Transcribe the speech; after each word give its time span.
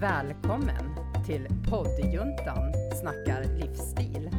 Välkommen 0.00 0.94
till 1.26 1.46
poddjuntan 1.70 2.72
snackar 3.00 3.44
livsstil. 3.44 4.30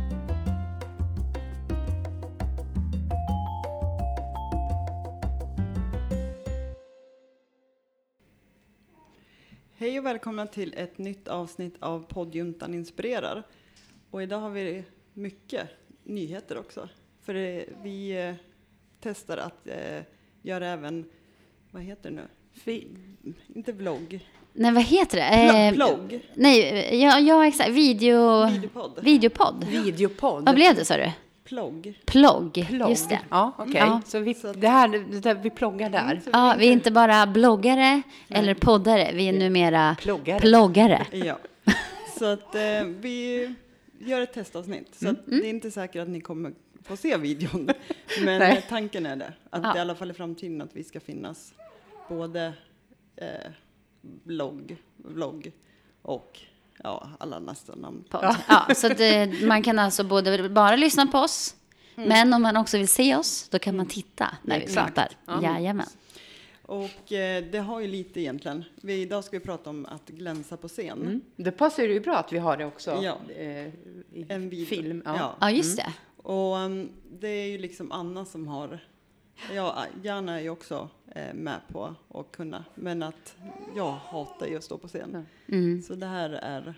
Hej 9.73 9.99
och 9.99 10.05
välkomna 10.05 10.47
till 10.47 10.73
ett 10.77 10.97
nytt 10.97 11.27
avsnitt 11.27 11.75
av 11.79 12.05
poddjuntan 12.07 12.73
inspirerar. 12.73 13.43
Och 14.11 14.23
idag 14.23 14.39
har 14.39 14.49
vi 14.49 14.83
mycket 15.13 15.69
nyheter 16.03 16.57
också. 16.57 16.89
För 17.21 17.33
det, 17.33 17.65
vi 17.83 18.27
eh, 18.27 18.35
testar 18.99 19.37
att 19.37 19.67
eh, 19.67 20.03
göra 20.41 20.67
även, 20.67 21.09
vad 21.71 21.83
heter 21.83 22.09
det 22.09 22.15
nu? 22.15 22.27
Fi, 22.51 22.87
inte 23.47 23.71
vlogg, 23.71 24.25
Nej, 24.59 24.71
vad 24.71 24.83
heter 24.83 25.17
det? 25.17 25.23
Eh, 25.67 25.73
plogg, 25.73 26.19
Nej, 26.33 26.89
ja, 27.01 27.19
ja 27.19 27.47
exakt. 27.47 27.69
Video... 27.69 28.45
videopodd. 28.49 28.99
Videopodd. 29.01 29.63
Videopodd. 29.63 30.45
Vad 30.45 30.55
blev 30.55 30.75
det 30.75 30.85
sa 30.85 30.97
du? 30.97 31.11
Plogg. 31.43 31.93
Plogg. 32.05 32.65
Plogg. 32.69 32.89
Just 32.89 33.09
det. 33.09 33.19
Ja, 33.29 33.51
okej. 33.57 33.73
Ja. 33.75 34.01
Så 34.05 34.19
vi, 34.19 34.33
Så 34.33 34.47
att- 34.47 34.61
det 34.61 34.67
här, 34.67 34.87
det 35.11 35.19
där, 35.19 35.35
vi 35.35 35.49
ploggar 35.49 35.89
där. 35.89 36.21
Så 36.23 36.29
Ja, 36.33 36.55
vi 36.59 36.67
är 36.67 36.71
inte 36.71 36.91
bara 36.91 37.27
bloggare 37.27 38.01
eller 38.29 38.53
poddare. 38.53 39.11
Vi 39.13 39.27
är 39.29 39.33
numera 39.33 39.95
Ploggare. 40.01 40.39
ploggare. 40.39 41.05
Ja. 41.11 41.37
Så 42.19 42.25
att 42.25 42.55
eh, 42.55 42.83
vi 42.99 43.53
gör 43.99 44.21
ett 44.21 44.33
testavsnitt. 44.33 44.95
Så 44.95 45.09
att 45.09 45.25
det 45.25 45.35
är 45.35 45.49
inte 45.49 45.71
säkert 45.71 46.01
att 46.01 46.09
ni 46.09 46.21
kommer 46.21 46.51
få 46.83 46.97
se 46.97 47.17
videon. 47.17 47.69
Men 48.25 48.39
Nej. 48.39 48.57
eh, 48.57 48.63
tanken 48.69 49.05
är 49.05 49.15
det. 49.15 49.33
Att 49.49 49.61
Ja. 49.63 49.77
i 49.77 49.79
alla 49.79 49.95
fall 49.95 50.11
i 50.11 50.13
framtiden 50.13 50.61
att 50.61 50.75
vi 50.75 50.83
ska 50.83 50.99
finnas 50.99 51.53
både 52.09 52.53
eh, 53.15 53.25
blogg, 54.01 54.77
vlogg 54.97 55.51
och 56.01 56.39
ja, 56.83 57.09
alla 57.19 57.39
nästa 57.39 57.75
namn. 57.75 58.03
Podd. 58.09 58.35
Ja, 58.47 58.67
så 58.75 58.87
att, 58.91 58.99
eh, 58.99 59.47
man 59.47 59.63
kan 59.63 59.79
alltså 59.79 60.03
både 60.03 60.49
bara 60.49 60.75
lyssna 60.75 61.07
på 61.07 61.17
oss, 61.17 61.55
men 61.95 62.33
om 62.33 62.41
man 62.41 62.57
också 62.57 62.77
vill 62.77 62.87
se 62.87 63.15
oss, 63.15 63.49
då 63.49 63.59
kan 63.59 63.77
man 63.77 63.85
titta 63.85 64.37
när 64.41 64.57
vi 64.57 64.63
Exakt. 64.63 64.95
pratar. 64.95 65.11
Ja. 65.25 65.43
Jajamän. 65.43 65.85
Och 66.61 67.11
eh, 67.11 67.43
det 67.51 67.59
har 67.59 67.79
ju 67.79 67.87
lite 67.87 68.21
egentligen. 68.21 68.63
Vi, 68.81 69.01
idag 69.01 69.23
ska 69.23 69.39
vi 69.39 69.45
prata 69.45 69.69
om 69.69 69.85
att 69.85 70.07
glänsa 70.09 70.57
på 70.57 70.67
scen. 70.67 71.01
Mm. 71.01 71.21
Det 71.35 71.51
passar 71.51 71.83
ju 71.83 71.99
bra 71.99 72.15
att 72.17 72.33
vi 72.33 72.37
har 72.37 72.57
det 72.57 72.65
också 72.65 72.99
Ja. 73.03 73.17
eh, 73.37 73.67
i 73.67 74.25
En 74.29 74.49
video. 74.49 74.65
film. 74.65 75.01
Ja. 75.05 75.15
Ja. 75.17 75.35
Ja, 75.41 75.51
just 75.51 75.77
det. 75.77 75.93
Och 76.23 76.55
um, 76.55 76.89
det 77.19 77.27
är 77.27 77.47
ju 77.47 77.57
liksom 77.57 77.91
Anna 77.91 78.25
som 78.25 78.47
har, 78.47 78.79
ja, 79.53 79.85
Jana 80.03 80.37
är 80.39 80.43
ju 80.43 80.49
också 80.49 80.89
eh, 81.15 81.33
med 81.33 81.61
på 81.67 81.95
att 82.13 82.31
kunna, 82.31 82.65
men 82.75 83.03
att 83.03 83.35
jag 83.75 83.91
hatar 83.91 84.47
ju 84.47 84.57
att 84.57 84.63
stå 84.63 84.77
på 84.77 84.87
scen. 84.87 85.25
Mm. 85.47 85.81
Så 85.81 85.95
det 85.95 86.05
här 86.05 86.29
är, 86.29 86.73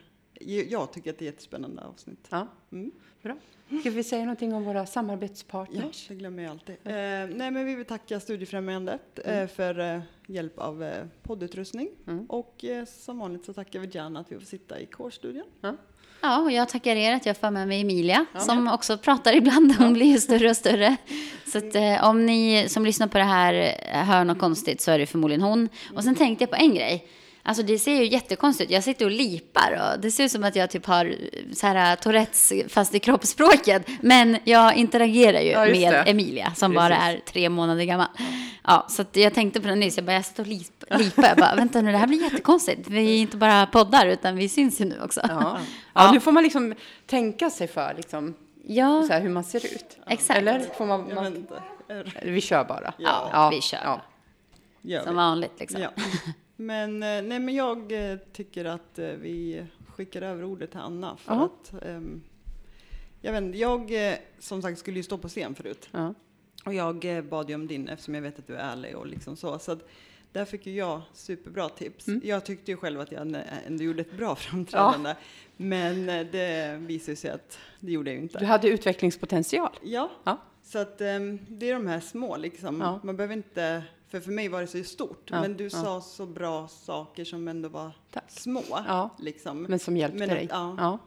jag 0.70 0.92
tycker 0.94 1.10
att 1.10 1.18
det 1.18 1.26
är 1.26 1.30
ett 1.30 1.34
jättespännande 1.34 1.82
avsnitt. 1.84 2.28
Ja. 2.30 2.48
Mm. 2.72 2.92
Bra. 3.22 3.36
Ska 3.82 3.90
vi 3.90 4.04
säga 4.04 4.22
någonting 4.22 4.54
om 4.54 4.64
våra 4.64 4.78
Ja, 4.80 4.86
samarbetspartners? 4.86 6.08
det 6.08 6.16
glömmer 6.16 6.44
jag 6.44 6.52
alltid. 6.52 6.76
Eh, 6.84 6.92
nej, 6.94 7.52
men 7.52 7.66
vi 7.66 7.76
vill 7.76 7.86
tacka 7.86 8.20
Studiefrämjandet 8.20 9.20
eh, 9.26 9.48
för 9.48 9.80
eh, 9.80 10.02
hjälp 10.28 10.60
av 10.60 10.84
eh, 10.84 11.06
poddutrustning. 11.24 11.90
Mm. 12.08 12.26
Och 12.26 12.66
eh, 12.66 12.86
som 12.86 13.20
vanligt 13.20 13.46
så 13.46 13.54
tackar 13.54 13.80
vi 13.80 13.90
Jana 13.92 14.20
att 14.20 14.32
vi 14.32 14.36
får 14.40 14.46
sitta 14.46 14.80
i 14.80 14.86
kårstudion. 14.86 15.46
Ja, 16.22 16.38
och 16.40 16.52
jag 16.52 16.70
tackar 16.70 16.96
er 16.96 17.14
att 17.14 17.26
jag 17.26 17.38
får 17.38 17.52
med 17.52 17.68
mig 17.68 17.82
Emilia, 17.82 18.26
som 18.40 18.68
också 18.68 18.98
pratar 18.98 19.36
ibland. 19.36 19.76
Hon 19.78 19.94
blir 19.94 20.06
ju 20.06 20.20
större 20.20 20.50
och 20.50 20.58
större. 20.58 20.96
Så 21.52 21.58
att, 21.58 21.76
eh, 21.76 22.04
om 22.04 22.26
ni 22.26 22.66
som 22.70 22.86
lyssnar 22.86 23.08
på 23.08 23.18
det 23.18 23.24
här 23.24 23.54
eh, 23.94 24.04
hör 24.04 24.24
något 24.24 24.40
konstigt 24.40 24.82
så 24.82 24.92
är 24.92 25.00
det 25.00 25.06
förmodligen 25.06 25.42
hon. 25.42 25.70
Och 25.96 26.04
sen 26.04 26.16
tänkte 26.16 26.44
jag 26.44 26.50
på 26.50 26.56
en 26.56 26.76
grej. 26.76 27.08
Alltså 27.44 27.64
det 27.64 27.80
ser 27.80 27.96
ju 27.96 28.06
jättekonstigt 28.08 28.70
ut. 28.70 28.74
Jag 28.74 28.84
sitter 28.84 29.06
och 29.06 29.12
lipar 29.12 29.94
och 29.94 30.00
det 30.02 30.12
ser 30.12 30.24
ut 30.24 30.32
som 30.32 30.44
att 30.44 30.56
jag 30.56 30.70
typ 30.70 30.86
har 30.86 31.06
eh, 31.06 31.14
så 31.54 31.68
här 31.68 31.96
Tourettes 31.96 32.54
fast 32.68 32.96
i 32.96 33.00
kroppsspråket. 33.00 33.88
Men 34.02 34.38
jag 34.44 34.76
interagerar 34.76 35.40
ju 35.40 35.50
Ja, 35.50 35.66
med 35.66 35.94
det. 35.94 35.98
Emilia 36.12 36.54
som 36.56 36.74
bara 36.74 36.96
Precis. 36.96 37.04
är 37.30 37.32
tre 37.32 37.50
månader 37.50 37.84
gammal. 37.84 38.08
Ja, 38.64 38.86
så 38.90 39.02
att 39.02 39.16
jag 39.16 39.34
tänkte 39.34 39.62
på 39.62 39.68
det 39.68 39.76
nyss. 39.76 39.98
Jag 39.98 40.06
bara, 40.06 40.14
jag 40.14 40.26
satt 40.26 40.40
och 40.40 40.48
lip, 40.48 40.84
lipade. 40.98 41.28
Jag 41.28 41.38
bara, 41.38 41.56
vänta 41.56 41.82
nu, 41.82 41.92
det 41.92 41.98
här 41.98 42.08
blir 42.08 42.22
jättekonstigt. 42.24 42.88
Vi 42.88 43.18
är 43.18 43.22
inte 43.22 43.38
bara 43.38 43.66
poddar 43.66 44.06
utan 44.06 44.36
vi 44.36 44.50
syns 44.50 44.82
ju 44.82 44.86
nu 44.86 45.02
också. 45.04 45.22
Ja. 45.30 45.60
ja, 45.94 46.12
nu 46.12 46.20
får 46.20 46.32
man 46.32 46.44
liksom 46.44 46.76
tänka 47.08 47.50
sig 47.50 47.68
för 47.68 47.94
liksom, 47.98 48.34
Ja, 48.64 49.04
så 49.08 49.14
här, 49.14 49.22
hur 49.22 49.30
man 49.30 49.44
ser 49.44 49.66
ut. 49.66 49.98
exakt. 50.08 50.40
Eller? 50.40 50.60
Får 50.78 50.86
man, 50.86 51.16
man, 51.16 51.48
vi 52.24 52.42
kör 52.42 52.64
bara. 52.64 52.94
Ja, 52.98 53.50
vi 53.54 53.62
kör. 53.62 54.02
Som 55.04 55.16
vanligt 55.16 55.54
liksom. 55.60 55.82
Ja. 56.60 56.64
Men, 56.64 57.04
eh, 57.04 57.22
nej, 57.22 57.40
men 57.40 57.56
jag 57.56 58.12
eh, 58.12 58.18
tycker 58.34 58.66
att 58.66 59.00
eh, 59.00 59.06
vi 59.08 59.66
skickar 59.88 60.22
över 60.22 60.44
ordet 60.44 60.72
till 60.72 60.80
Anna. 60.80 61.18
För 61.18 61.34
Ja. 61.34 61.46
att, 61.46 61.84
ehm, 61.84 62.22
jag, 63.22 63.42
vet, 63.42 63.56
jag 63.56 63.92
som 64.40 64.62
sagt 64.62 64.80
skulle 64.80 64.98
ju 64.98 65.04
stå 65.04 65.18
på 65.18 65.28
scen 65.28 65.56
förut. 65.56 65.90
Ja. 65.92 66.14
Och 66.66 66.74
jag 66.74 67.26
bad 67.30 67.50
ju 67.50 67.56
om 67.56 67.68
din 67.68 67.88
eftersom 67.90 68.16
jag 68.16 68.22
vet 68.22 68.40
att 68.40 68.48
du 68.48 68.56
är 68.56 68.72
ärlig 68.72 68.98
och 68.98 69.08
liksom 69.08 69.36
så. 69.36 69.60
så 69.60 69.72
att, 69.72 69.90
där 70.32 70.46
fick 70.46 70.66
ju 70.66 70.74
jag 70.76 71.02
superbra 71.14 71.70
tips. 71.70 72.08
Mm. 72.08 72.22
Jag 72.24 72.46
tyckte 72.46 72.72
ju 72.72 72.78
själv 72.78 73.00
att 73.00 73.12
jag 73.12 73.22
ändå- 73.68 73.84
gjorde 73.84 74.02
ett 74.02 74.18
bra 74.18 74.36
framträdande. 74.36 75.16
Men 75.58 76.10
eh, 76.10 76.26
det 76.32 76.78
visade 76.82 77.16
sig 77.16 77.32
att 77.32 77.60
det 77.80 77.92
gjorde 77.92 78.10
jag 78.10 78.16
ju 78.16 78.20
Du 78.20 78.24
inte. 78.24 78.46
hade 78.46 78.68
utvecklingspotential. 78.70 79.70
Ja, 79.84 80.10
Ja. 80.24 80.38
så 80.64 80.80
att 80.80 81.02
ehm, 81.02 81.40
det 81.48 81.70
är 81.70 81.74
de 81.74 81.88
här 81.88 82.00
små 82.00 82.38
liksom. 82.38 82.82
Ja. 82.82 83.00
Man 83.04 83.18
behöver 83.18 83.34
inte, 83.36 83.84
för 84.10 84.20
för 84.20 84.32
mig 84.32 84.48
var 84.48 84.62
det 84.62 84.68
så 84.68 84.84
stort. 84.84 85.30
Ja, 85.32 85.42
Men 85.42 85.58
du 85.58 85.64
ja. 85.64 85.70
sa 85.70 86.02
så 86.02 86.26
bra 86.26 86.68
saker 86.68 87.26
som 87.26 87.48
ändå 87.48 87.70
var 87.70 87.92
Tack. 88.12 88.24
små. 88.28 88.64
Ja. 88.70 89.10
Liksom. 89.20 89.64
Men 89.64 89.80
som 89.80 89.98
hjälpte 89.98 90.20
Men, 90.20 90.30
dig. 90.30 90.48
ja. 90.52 91.00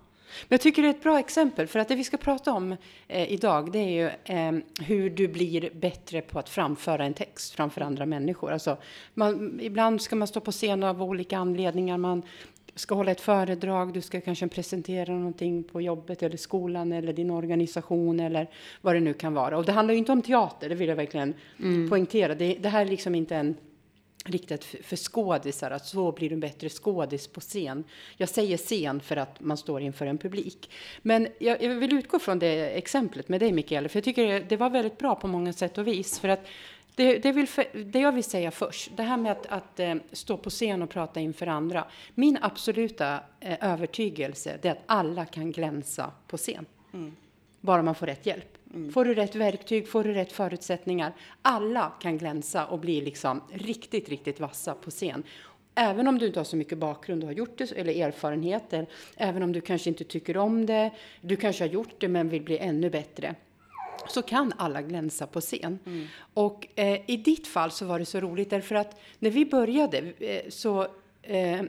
Men 0.48 0.54
jag 0.54 0.60
tycker 0.60 0.82
det 0.82 0.88
är 0.88 0.90
ett 0.90 1.02
bra 1.02 1.18
exempel, 1.18 1.66
för 1.66 1.78
att 1.78 1.88
det 1.88 1.94
vi 1.94 2.04
ska 2.04 2.16
prata 2.16 2.52
om 2.52 2.76
eh, 3.08 3.32
idag, 3.32 3.72
det 3.72 3.78
är 3.78 3.88
ju 3.91 4.36
eh, 4.36 4.52
hur 4.80 5.10
du 5.10 5.28
blir 5.28 5.70
bättre 5.74 6.20
på 6.20 6.38
att 6.38 6.48
framföra 6.48 7.04
en 7.04 7.14
text 7.14 7.54
framför 7.54 7.80
andra 7.80 8.06
människor. 8.06 8.52
Alltså, 8.52 8.76
man, 9.14 9.60
ibland 9.62 10.02
ska 10.02 10.16
man 10.16 10.28
stå 10.28 10.41
på 10.41 10.52
scen 10.52 10.82
av 10.82 11.02
olika 11.02 11.38
anledningar. 11.38 11.98
Man 11.98 12.22
ska 12.75 12.94
hålla 12.94 13.10
ett 13.10 13.21
föredrag, 13.21 13.93
du 13.93 14.00
ska 14.00 14.21
kanske 14.21 14.49
presentera 14.49 15.12
någonting 15.12 15.65
på 15.65 15.81
jobbet 15.81 16.22
eller 16.22 16.37
skolan 16.37 16.93
eller 16.93 17.12
din 17.12 17.31
organisation 17.31 18.21
eller 18.21 18.50
vad 18.81 18.94
det 18.94 19.00
nu 19.00 19.15
kan 19.15 19.34
vara. 19.34 19.59
Och 19.59 19.65
det 19.65 19.72
handlar 19.72 19.93
ju 19.93 19.99
inte 19.99 20.12
om 20.12 20.22
teater, 20.22 20.69
det 20.69 20.75
vill 20.75 20.88
jag 20.88 20.97
verkligen 20.97 21.34
poängtera. 21.88 22.34
Det, 22.34 22.55
det 22.55 22.69
här 22.69 22.87
är 22.87 22.91
liksom 22.91 23.15
inte 23.15 23.37
en 23.37 23.56
riktat 24.25 24.65
för, 24.65 24.97
skådisar, 24.97 25.71
att 25.71 25.87
så 25.87 26.12
blir 26.12 26.28
du 26.28 26.34
en 26.34 26.41
bättre 26.41 26.69
skådis 26.69 27.28
på 27.28 27.41
scen. 27.41 27.84
Jag 28.16 28.28
säger 28.28 28.56
scen 28.56 29.00
för 29.00 29.16
att 29.16 29.41
man 29.41 29.56
står 29.56 29.81
inför 29.81 30.06
en 30.06 30.19
publik. 30.19 30.71
Men 31.03 31.28
jag, 31.39 31.62
jag 31.62 31.75
vill 31.75 31.93
utgå 31.93 32.19
från 32.19 32.39
det 32.39 32.78
exemplet 32.78 33.28
med 33.28 33.41
dig, 33.41 33.53
Mikael, 33.53 33.89
för 33.89 33.97
jag 33.97 34.04
tycker 34.04 34.41
det 34.49 34.56
var 34.56 34.71
väldigt 34.71 34.99
bra 34.99 35.15
på 35.15 35.27
många 35.28 35.53
sätt 35.53 35.78
och 35.78 35.87
vis. 35.87 36.19
För 36.19 36.28
att 36.28 36.47
det, 36.94 37.19
det, 37.19 37.32
vill, 37.32 37.47
det 37.86 38.00
jag 38.00 38.12
vill 38.12 38.25
säga 38.25 38.50
först, 38.50 38.91
det 38.97 39.03
här 39.03 39.16
med 39.16 39.32
att, 39.32 39.47
att 39.47 39.80
eh, 39.80 39.94
stå 40.12 40.36
på 40.36 40.50
scen 40.50 40.82
och 40.82 40.91
prata 40.91 41.20
inför 41.20 41.47
andra. 41.47 41.84
Min 42.14 42.38
absoluta 42.41 43.20
eh, 43.41 43.72
övertygelse 43.72 44.58
är 44.62 44.70
att 44.70 44.82
alla 44.86 45.25
kan 45.25 45.53
glänsa 45.53 46.12
på 46.26 46.36
scen. 46.36 46.66
Bara 47.60 47.82
man 47.82 47.94
får 47.94 48.06
rätt 48.06 48.26
hjälp. 48.26 48.58
Får 48.92 49.04
du 49.04 49.14
rätt 49.14 49.34
verktyg, 49.34 49.88
får 49.88 50.04
du 50.04 50.12
rätt 50.12 50.32
förutsättningar. 50.32 51.12
Alla 51.42 51.92
kan 52.00 52.19
glänsa 52.19 52.66
och 52.66 52.78
bli 52.78 53.00
liksom 53.00 53.41
riktigt, 53.53 54.09
riktigt 54.09 54.41
vassa 54.41 54.74
på 54.74 54.91
scen. 54.91 55.22
Även 55.74 56.09
om 56.09 56.19
du 56.19 56.26
inte 56.26 56.41
har 56.41 56.44
så 56.44 56.56
mycket 56.56 56.78
bakgrund 56.78 57.22
och 57.22 57.28
har 57.28 57.34
gjort 57.34 57.59
det, 57.59 57.72
eller 57.72 58.06
erfarenheter. 58.06 58.86
Även 59.16 59.42
om 59.42 59.53
du 59.53 59.60
kanske 59.60 59.91
inte 59.91 60.04
tycker 60.04 60.36
om 60.36 60.66
det. 60.66 60.91
Du 61.20 61.36
kanske 61.36 61.64
har 61.64 61.69
gjort 61.69 61.94
det 61.98 62.09
men 62.09 62.28
vill 62.28 62.42
bli 62.42 62.59
ännu 62.59 62.91
bättre 62.91 63.34
så 64.08 64.22
kan 64.22 64.52
alla 64.56 64.82
glänsa 64.82 65.26
på 65.26 65.40
scen. 65.40 65.78
Och 66.34 66.66
eh, 66.74 67.00
i 67.10 67.16
ditt 67.16 67.46
fall 67.46 67.70
så 67.70 67.84
var 67.86 67.98
det 67.98 68.04
så 68.04 68.20
roligt 68.20 68.50
därför 68.50 68.74
att 68.74 69.00
när 69.18 69.30
vi 69.30 69.46
började 69.46 69.98
eh, 70.18 70.48
så 70.48 70.86
eh, 71.22 71.62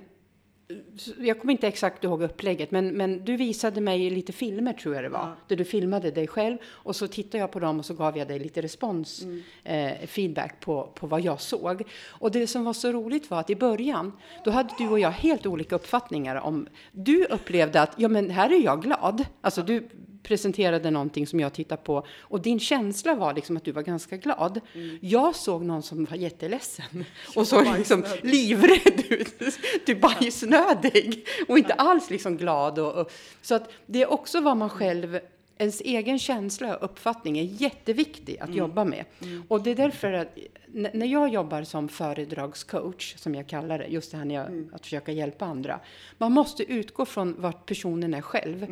jag 1.20 1.40
kommer 1.40 1.52
inte 1.52 1.68
exakt 1.68 2.04
ihåg 2.04 2.24
upplägget, 2.24 2.72
men, 2.72 2.88
men 2.88 3.26
du 3.26 3.38
visade 3.38 3.82
mig 3.82 4.10
lite 4.10 4.32
filmer 4.34 4.74
tror 4.74 4.96
jag 4.96 5.04
det 5.04 5.10
var, 5.10 5.20
Ja. 5.20 5.36
där 5.48 5.56
du 5.56 5.66
filmade 5.66 6.12
dig 6.12 6.28
själv 6.28 6.58
och 6.66 6.96
så 6.96 7.08
tittade 7.08 7.38
jag 7.38 7.52
på 7.52 7.60
dem 7.60 7.80
och 7.80 7.86
så 7.86 7.94
gav 7.94 8.18
jag 8.18 8.28
dig 8.28 8.40
lite 8.40 8.62
respons, 8.62 9.24
eh, 9.64 10.08
feedback 10.08 10.60
på, 10.60 10.92
på 10.96 11.08
vad 11.08 11.22
jag 11.22 11.42
såg. 11.42 11.84
Och 12.08 12.32
det 12.32 12.48
som 12.48 12.64
var 12.64 12.74
så 12.74 12.92
roligt 12.92 13.30
var 13.32 13.40
att 13.40 13.50
i 13.50 13.56
början, 13.56 14.12
då 14.46 14.52
hade 14.52 14.70
du 14.78 14.90
och 14.90 15.00
jag 15.00 15.12
helt 15.12 15.46
olika 15.46 15.76
uppfattningar 15.76 16.36
om, 16.36 16.68
du 16.92 17.26
upplevde 17.26 17.82
att, 17.82 17.94
ja 17.98 18.08
men 18.08 18.30
här 18.30 18.50
är 18.54 18.64
jag 18.64 18.82
glad, 18.82 19.26
alltså 19.42 19.62
du 19.62 19.90
presenterade 20.24 20.92
någonting 20.92 21.28
som 21.28 21.40
jag 21.40 21.54
tittade 21.54 21.82
på 21.82 22.06
och 22.20 22.42
din 22.42 22.60
känsla 22.60 23.16
var 23.16 23.34
liksom 23.34 23.58
att 23.58 23.64
du 23.64 23.72
var 23.72 23.82
ganska 23.82 24.18
glad. 24.18 24.62
Jag 25.02 25.36
såg 25.36 25.66
någon 25.66 25.84
som 25.84 26.06
var 26.06 26.18
jätteledsen 26.18 27.06
och 27.36 27.48
såg 27.48 27.78
liksom 27.78 28.04
livrädd 28.22 29.04
ut, 29.10 29.60
typ 29.86 30.02
bajsnödig 30.02 31.28
och 31.48 31.58
inte 31.58 31.74
alls 31.74 32.10
liksom 32.10 32.38
glad. 32.38 32.80
Och, 32.80 32.94
och, 32.94 33.12
så 33.42 33.56
att 33.56 33.72
det 33.86 34.02
är 34.02 34.12
också 34.12 34.42
vad 34.42 34.58
man 34.58 34.70
själv 34.70 35.20
ens 35.58 35.82
egen 35.82 36.20
känsla 36.20 36.78
och 36.78 36.84
uppfattning 36.84 37.40
är 37.40 37.44
jätteviktig 37.44 38.40
att 38.40 38.56
jobba 38.56 38.84
med. 38.84 39.06
Och 39.48 39.62
det 39.64 39.72
är 39.72 39.76
därför 39.76 40.14
att 40.14 40.38
när 40.74 41.06
jag 41.06 41.30
jobbar 41.30 41.64
som 41.64 41.90
föredragscoach, 41.90 43.16
som 43.18 43.36
jag 43.36 43.48
kallar 43.48 43.80
det, 43.80 43.88
just 43.88 44.12
det 44.12 44.18
här 44.18 44.26
när 44.26 44.36
jag, 44.36 44.70
att 44.74 44.82
försöka 44.82 45.12
hjälpa 45.12 45.46
andra. 45.46 45.80
Man 46.18 46.32
måste 46.32 46.64
utgå 46.64 47.06
från 47.06 47.42
vart 47.42 47.66
personen 47.66 48.14
är 48.14 48.22
själv. 48.22 48.66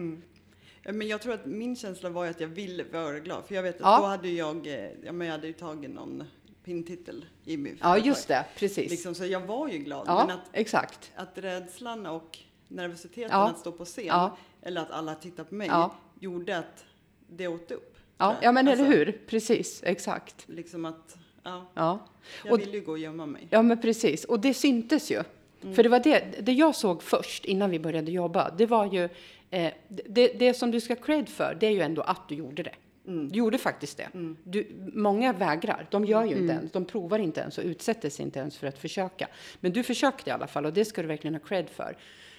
Ja, 0.84 0.92
Men 0.92 1.08
jag 1.08 1.22
tror 1.22 1.34
att 1.34 1.46
min 1.46 1.76
känsla 1.76 2.10
var 2.10 2.26
att 2.28 2.40
jag 2.40 2.48
ville 2.48 2.84
vara 2.84 3.20
glad. 3.20 3.46
För 3.46 3.56
jag 3.56 3.64
vet 3.64 3.76
att 3.76 3.82
Ja. 3.82 3.98
då 4.00 4.06
hade 4.06 4.30
jag, 4.30 4.68
eh, 4.68 4.90
ja 5.04 5.12
men 5.12 5.28
jag 5.28 5.32
hade 5.32 5.48
ju 5.48 5.54
tagit 5.54 5.90
någon 5.92 6.24
pintitel 6.64 7.26
i 7.46 7.58
min 7.58 7.78
Ja, 7.82 7.98
just 7.98 8.28
det, 8.28 8.46
precis. 8.58 8.92
Liksom, 8.92 9.16
så 9.16 9.26
jag 9.26 9.40
var 9.40 9.68
ju 9.70 9.78
glad. 9.78 10.04
ja, 10.08 10.26
Men 10.28 10.36
att, 10.36 10.50
exakt. 10.54 11.12
att 11.16 11.38
rädslan 11.38 12.06
och 12.06 12.38
nervositeten 12.68 13.30
Ja. 13.32 13.50
att 13.50 13.60
stå 13.60 13.72
på 13.72 13.86
scen, 13.86 14.06
Ja. 14.06 14.38
eller 14.62 14.82
att 14.82 14.92
alla 14.92 15.16
tittar 15.16 15.44
på 15.44 15.56
mig, 15.56 15.68
Ja. 15.68 15.96
gjorde 16.20 16.58
att 16.58 16.86
det 17.30 17.48
åt 17.48 17.72
upp. 17.72 17.98
Ja, 18.18 18.36
ja 18.42 18.52
men 18.52 18.68
eller 18.68 18.84
Alltså, 18.84 18.98
hur? 18.98 19.22
Precis, 19.28 19.84
exakt. 19.84 20.44
Liksom 20.48 20.86
att, 20.86 21.18
ja, 21.44 21.72
Ja. 21.74 22.08
jag 22.44 22.54
Och- 22.54 22.60
ville 22.60 22.72
ju 22.72 22.82
gå 22.82 22.92
och 22.92 23.00
gömma 23.00 23.26
mig. 23.26 23.48
Ja, 23.50 23.62
men 23.62 23.82
precis. 23.82 24.26
Och 24.26 24.40
det 24.40 24.54
syntes 24.54 25.12
ju. 25.12 25.24
För 25.62 25.84
det 25.84 25.90
var 25.90 26.00
det, 26.00 26.24
det 26.42 26.52
jag 26.52 26.76
såg 26.76 27.04
först 27.04 27.46
innan 27.46 27.70
vi 27.70 27.80
började 27.80 28.12
jobba. 28.12 28.52
Det 28.58 28.66
var 28.66 28.94
ju, 28.94 29.10
eh, 29.50 29.74
det, 29.88 30.28
det 30.40 30.54
som 30.54 30.72
du 30.72 30.82
ska 30.82 30.96
cred 30.96 31.30
för, 31.30 31.58
det 31.60 31.68
är 31.68 31.72
ju 31.72 31.82
ändå 31.82 32.02
att 32.02 32.30
du 32.30 32.36
gjorde 32.36 32.64
det. 32.64 32.76
Du 33.04 33.38
gjorde 33.38 33.58
faktiskt 33.58 33.98
det. 33.98 34.08
Du, 34.44 34.68
många 34.94 35.34
vägrar. 35.34 35.88
De 35.92 36.06
gör 36.06 36.24
ju 36.24 36.36
inte 36.38 36.54
ens. 36.54 36.72
De 36.72 36.86
provar 36.86 37.20
inte 37.20 37.42
ens 37.42 37.58
och 37.58 37.64
utsätter 37.64 38.10
sig 38.10 38.26
inte 38.26 38.40
ens 38.40 38.58
för 38.58 38.68
att 38.68 38.78
försöka. 38.78 39.28
Men 39.60 39.72
du 39.72 39.84
försökte 39.84 40.30
i 40.30 40.34
alla 40.34 40.48
fall 40.48 40.66
och 40.66 40.74
det 40.74 40.86
ska 40.86 41.02
du 41.02 41.08
verkligen 41.08 41.36
ha 41.36 41.40
cred 41.40 41.70
för. 41.70 41.98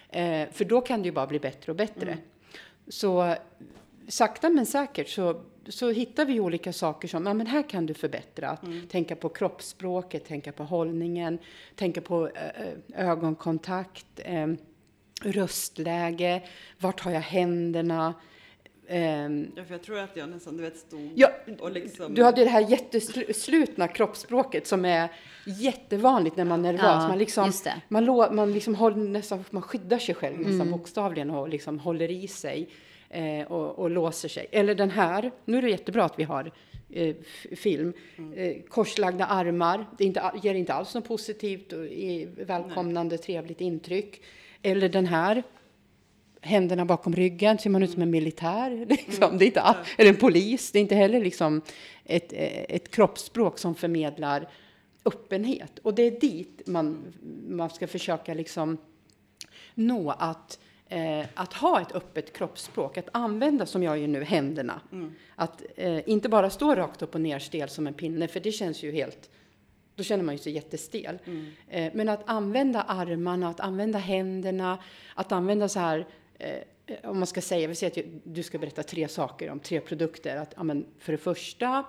Eh, 0.08 0.48
för 0.52 0.64
då 0.64 0.80
kan 0.80 1.02
det 1.02 1.06
ju 1.06 1.12
bara 1.12 1.26
bli 1.26 1.38
bättre 1.38 1.72
och 1.72 1.76
bättre. 1.76 2.18
Så 2.88 3.34
sakta 4.08 4.50
men 4.50 4.66
säkert 4.66 5.08
så, 5.08 5.42
så 5.68 5.90
hittar 5.90 6.24
vi 6.24 6.40
olika 6.40 6.72
saker 6.72 7.08
som, 7.08 7.26
ja 7.26 7.34
men 7.34 7.46
här 7.46 7.68
kan 7.68 7.86
du 7.86 7.94
förbättra. 7.94 8.48
Att 8.48 8.64
Tänka 8.90 9.16
på 9.16 9.28
kroppsspråket, 9.28 10.24
tänka 10.24 10.52
på 10.52 10.64
hållningen, 10.64 11.38
tänka 11.74 12.00
på 12.00 12.28
eh, 12.28 13.08
ögonkontakt, 13.08 14.06
eh, 14.16 14.46
röstläge, 15.22 16.42
vart 16.78 17.00
har 17.00 17.12
jag 17.12 17.20
händerna? 17.20 18.14
ehm, 18.88 19.52
Ja, 19.56 19.64
för 19.64 19.74
jag 19.74 19.82
tror 19.82 19.98
att 19.98 20.16
jag 20.16 20.28
nästan, 20.28 20.56
du 20.56 20.62
vet, 20.62 20.76
stod 20.76 21.12
Ja, 21.14 21.30
och 21.58 21.70
liksom... 21.70 22.14
du 22.14 22.24
hade 22.24 22.40
ju 22.40 22.44
det 22.44 22.50
här 22.50 22.70
jätteslutna 22.70 23.88
kroppsspråket 23.88 24.66
som 24.66 24.84
är 24.84 25.08
jättevanligt 25.46 26.36
när 26.36 26.44
man 26.44 26.64
är 26.64 26.72
nervös. 26.72 26.84
Ja, 26.84 27.08
man 27.08 27.18
liksom, 27.18 27.52
man, 27.88 28.04
man 28.36 28.52
liksom 28.52 28.74
håller 28.74 28.96
nästan, 28.96 29.44
man 29.50 29.62
skyddar 29.62 29.98
sig 29.98 30.14
själv 30.14 30.40
nästan 30.40 30.70
bokstavligen 30.70 31.30
och 31.30 31.48
liksom 31.48 31.78
håller 31.78 32.10
i 32.10 32.28
sig 32.28 32.68
eh, 33.12 33.52
och, 33.52 33.78
och 33.78 33.90
låser 33.90 34.28
sig. 34.28 34.46
Eller 34.50 34.74
den 34.74 34.90
här, 34.90 35.30
nu 35.44 35.58
är 35.58 35.62
det 35.62 35.70
jättebra 35.70 36.04
att 36.04 36.18
vi 36.18 36.24
har 36.24 36.52
eh, 36.90 37.14
film, 37.56 37.92
eh, 38.36 38.56
korslagda 38.68 39.26
armar, 39.26 39.86
det 39.98 40.04
inte, 40.04 40.32
ger 40.42 40.54
inte 40.54 40.72
alls 40.74 40.94
något 40.94 41.08
positivt 41.08 41.72
och 41.72 41.84
välkomnande, 42.48 43.18
trevligt 43.18 43.60
intryck. 43.60 44.22
Eller 44.62 44.88
den 44.88 45.06
här, 45.06 45.42
händerna 46.40 46.84
bakom 46.84 47.14
ryggen, 47.14 47.58
ser 47.58 47.70
man 47.70 47.82
ut 47.82 47.90
som 47.90 48.02
en 48.02 48.10
militär. 48.10 48.86
Liksom. 48.88 49.38
Det 49.38 49.44
är 49.44 49.46
inte, 49.46 49.60
all- 49.60 49.76
eller 49.98 50.10
en 50.10 50.16
polis. 50.16 50.70
Det 50.72 50.78
är 50.78 50.80
inte 50.80 50.94
heller 50.94 51.20
liksom 51.20 51.62
ett, 52.04 52.32
eh, 52.32 52.64
ett 52.68 52.90
kroppsspråk 52.90 53.58
som 53.58 53.74
förmedlar 53.74 54.48
öppenhet. 55.04 55.78
Och 55.82 55.94
det 55.94 56.02
är 56.02 56.20
dit 56.20 56.62
man, 56.66 57.14
man 57.48 57.70
ska 57.70 57.86
försöka 57.86 58.34
liksom 58.34 58.78
nå 59.74 60.10
att, 60.10 60.58
eh, 60.92 61.26
att 61.34 61.52
ha 61.52 61.80
ett 61.80 61.92
öppet 61.92 62.32
kroppsspråk. 62.32 62.98
Att 62.98 63.08
använda, 63.12 63.66
som 63.66 63.82
jag 63.82 63.98
gör 63.98 64.08
nu, 64.08 64.24
händerna. 64.24 64.80
Att 65.34 65.62
eh, 65.76 66.08
inte 66.08 66.28
bara 66.28 66.50
stå 66.50 66.74
rakt 66.74 67.02
upp 67.02 67.14
och 67.14 67.20
ner 67.20 67.38
stel 67.38 67.68
som 67.68 67.86
en 67.86 67.94
pinne, 67.94 68.28
för 68.28 68.40
det 68.40 68.52
känns 68.52 68.82
ju 68.82 68.92
helt 68.92 69.30
då 69.94 70.02
känner 70.02 70.24
man 70.24 70.34
ju 70.34 70.38
sig 70.38 70.52
jättestel. 70.52 71.18
Eh, 71.68 71.92
men 71.94 72.08
att 72.08 72.22
använda 72.26 72.82
armarna, 72.82 73.48
att 73.48 73.60
använda 73.60 73.98
händerna, 73.98 74.78
att 75.14 75.32
använda 75.32 75.68
så 75.68 75.78
här, 75.78 76.06
eh, 76.38 76.58
om 77.02 77.18
man 77.18 77.26
ska 77.26 77.40
säga, 77.40 77.68
vi 77.68 77.74
säger 77.74 78.04
att 78.04 78.20
du 78.24 78.42
ska 78.42 78.58
berätta 78.58 78.82
tre 78.82 79.08
saker 79.08 79.50
om 79.50 79.60
tre 79.60 79.80
produkter. 79.80 80.36
Att, 80.36 80.54
ja, 80.56 80.62
men 80.62 80.86
för 80.98 81.12
det 81.12 81.18
första, 81.18 81.84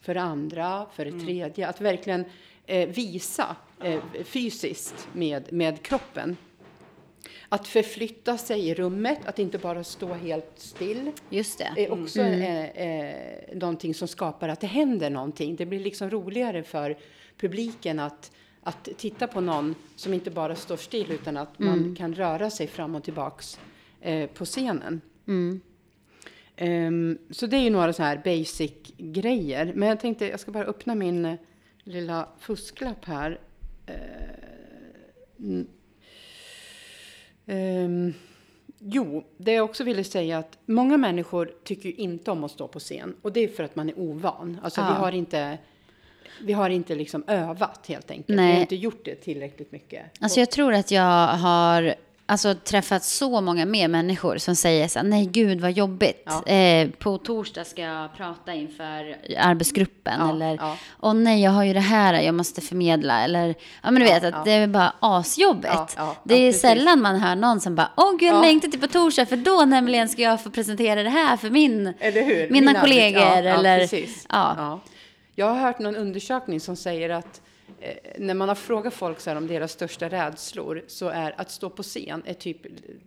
för 0.00 0.14
det 0.14 0.20
andra, 0.20 0.86
för 0.92 1.04
det 1.04 1.20
tredje. 1.24 1.68
Att 1.68 1.80
verkligen 1.80 2.24
eh, 2.66 2.88
visa 2.88 3.56
eh, 3.80 4.00
fysiskt 4.24 5.08
med, 5.12 5.52
med 5.52 5.82
kroppen. 5.82 6.36
Att 7.48 7.68
förflytta 7.68 8.38
sig 8.38 8.68
i 8.68 8.74
rummet, 8.74 9.18
att 9.24 9.38
inte 9.38 9.58
bara 9.58 9.84
stå 9.84 10.14
helt 10.14 10.52
still 10.56 11.10
Just 11.30 11.58
det. 11.58 11.84
är 11.84 11.92
också 11.92 12.20
eh, 12.20 12.64
eh, 12.64 13.56
någonting 13.56 13.94
som 13.94 14.08
skapar 14.08 14.48
att 14.48 14.60
det 14.60 14.66
händer 14.66 15.10
någonting. 15.10 15.56
Det 15.56 15.66
blir 15.66 15.80
liksom 15.80 16.10
roligare 16.10 16.62
för 16.62 16.96
publiken 17.36 17.98
att, 17.98 18.32
att 18.62 18.88
titta 18.96 19.26
på 19.26 19.40
någon 19.40 19.74
som 19.96 20.14
inte 20.14 20.30
bara 20.30 20.56
står 20.56 20.76
still 20.76 21.12
utan 21.12 21.36
att 21.36 21.58
man 21.58 21.96
kan 21.96 22.14
röra 22.14 22.50
sig 22.50 22.66
fram 22.66 22.94
och 22.94 23.04
tillbaks 23.04 23.58
eh, 24.00 24.26
på 24.30 24.44
scenen. 24.44 25.00
Ehm, 26.56 27.18
så 27.30 27.46
det 27.46 27.56
är 27.56 27.60
ju 27.60 27.70
några 27.70 27.92
så 27.92 28.02
här 28.02 28.20
basic 28.24 28.72
grejer. 28.96 29.72
Men 29.74 29.88
jag 29.88 30.00
tänkte 30.00 30.28
jag 30.28 30.40
ska 30.40 30.50
bara 30.50 30.64
öppna 30.64 30.94
min 30.94 31.24
eh, 31.24 31.34
lilla 31.84 32.28
fusklapp 32.38 33.04
här. 33.04 33.40
Eh, 33.86 33.96
Ehm, 37.46 38.14
Jo, 38.84 39.24
det 39.36 39.52
jag 39.52 39.64
också 39.64 39.84
ville 39.84 40.04
säga 40.04 40.38
att 40.38 40.58
många 40.66 40.96
människor 40.96 41.52
tycker 41.64 42.00
inte 42.00 42.30
om 42.30 42.44
att 42.44 42.50
stå 42.50 42.68
på 42.68 42.78
scen 42.78 43.14
och 43.22 43.32
det 43.32 43.40
är 43.40 43.48
för 43.48 43.64
att 43.64 43.76
man 43.76 43.88
är 43.88 43.98
ovan. 43.98 44.58
Alltså 44.62 44.80
vi 44.80 44.86
Ja. 44.86 44.92
har 44.94 45.12
inte, 45.12 45.58
vi 46.42 46.52
har 46.52 46.70
inte 46.70 46.94
liksom 46.94 47.24
övat 47.26 47.86
helt 47.86 48.10
enkelt. 48.10 48.30
Vi 48.30 48.36
Nej. 48.36 48.54
har 48.54 48.60
inte 48.60 48.76
gjort 48.76 49.04
det 49.04 49.14
tillräckligt 49.14 49.72
mycket. 49.72 50.02
Alltså 50.20 50.40
jag 50.40 50.50
tror 50.50 50.72
att 50.72 50.90
jag 50.90 51.26
har 51.28 51.94
alltså, 52.32 52.54
träffat 52.54 53.04
så 53.04 53.40
många 53.40 53.64
mer 53.66 53.88
människor 53.88 54.38
som 54.38 54.56
säger 54.56 54.88
så 54.88 54.98
här, 54.98 55.06
nej 55.06 55.26
gud 55.26 55.60
vad 55.60 55.72
jobbigt. 55.72 56.22
Ja. 56.46 56.52
Eh, 56.52 56.88
på 56.90 57.18
torsdag 57.18 57.64
ska 57.64 57.82
jag 57.82 58.16
prata 58.16 58.54
inför 58.54 59.16
arbetsgruppen. 59.38 60.14
Ja, 60.20 60.30
eller, 60.30 60.54
ja. 60.60 60.76
åh 61.00 61.14
nej, 61.14 61.42
jag 61.42 61.50
har 61.50 61.64
ju 61.64 61.72
det 61.72 61.80
här 61.80 62.14
jag 62.22 62.34
måste 62.34 62.60
förmedla. 62.60 63.24
Eller, 63.24 63.48
ja 63.82 63.90
men 63.90 63.94
du 63.94 64.04
vet 64.08 64.24
att 64.24 64.44
det 64.44 64.52
är 64.52 64.66
bara 64.66 64.92
asjobbigt. 65.00 65.96
Det 66.24 66.34
är 66.34 66.52
sällan 66.52 67.02
man 67.02 67.20
hör 67.20 67.34
någon 67.36 67.60
som 67.60 67.74
bara, 67.74 67.90
åh 67.96 68.10
gud 68.18 68.28
jag 68.28 68.36
Ja. 68.36 68.42
längtar 68.42 68.68
till 68.68 68.80
på 68.80 68.86
torsdag 68.88 69.26
för 69.26 69.36
då 69.36 69.64
nämligen 69.64 70.08
ska 70.08 70.22
jag 70.22 70.42
få 70.42 70.50
presentera 70.50 71.02
det 71.02 71.10
här 71.10 71.36
för 71.36 71.50
min, 71.50 71.94
Eller 72.00 72.50
mina 72.50 72.72
Min 72.72 72.80
kollegor. 72.80 73.22
eller, 73.22 73.88
Ja. 74.28 74.80
Jag 75.34 75.46
har 75.46 75.60
hört 75.60 75.78
någon 75.78 75.96
undersökning 75.96 76.60
som 76.60 76.76
säger 76.76 77.10
att 77.10 77.40
Eh, 77.80 77.96
när 78.18 78.34
man 78.34 78.48
har 78.48 78.54
frågat 78.54 78.94
folk 78.94 79.20
så 79.20 79.30
här 79.30 79.36
om 79.36 79.46
deras 79.46 79.72
största 79.72 80.08
rädslor 80.08 80.84
så 80.86 81.08
är 81.08 81.40
att 81.40 81.50
stå 81.50 81.70
på 81.70 81.82
scen 81.82 82.22
är 82.26 82.34
typ, 82.34 82.58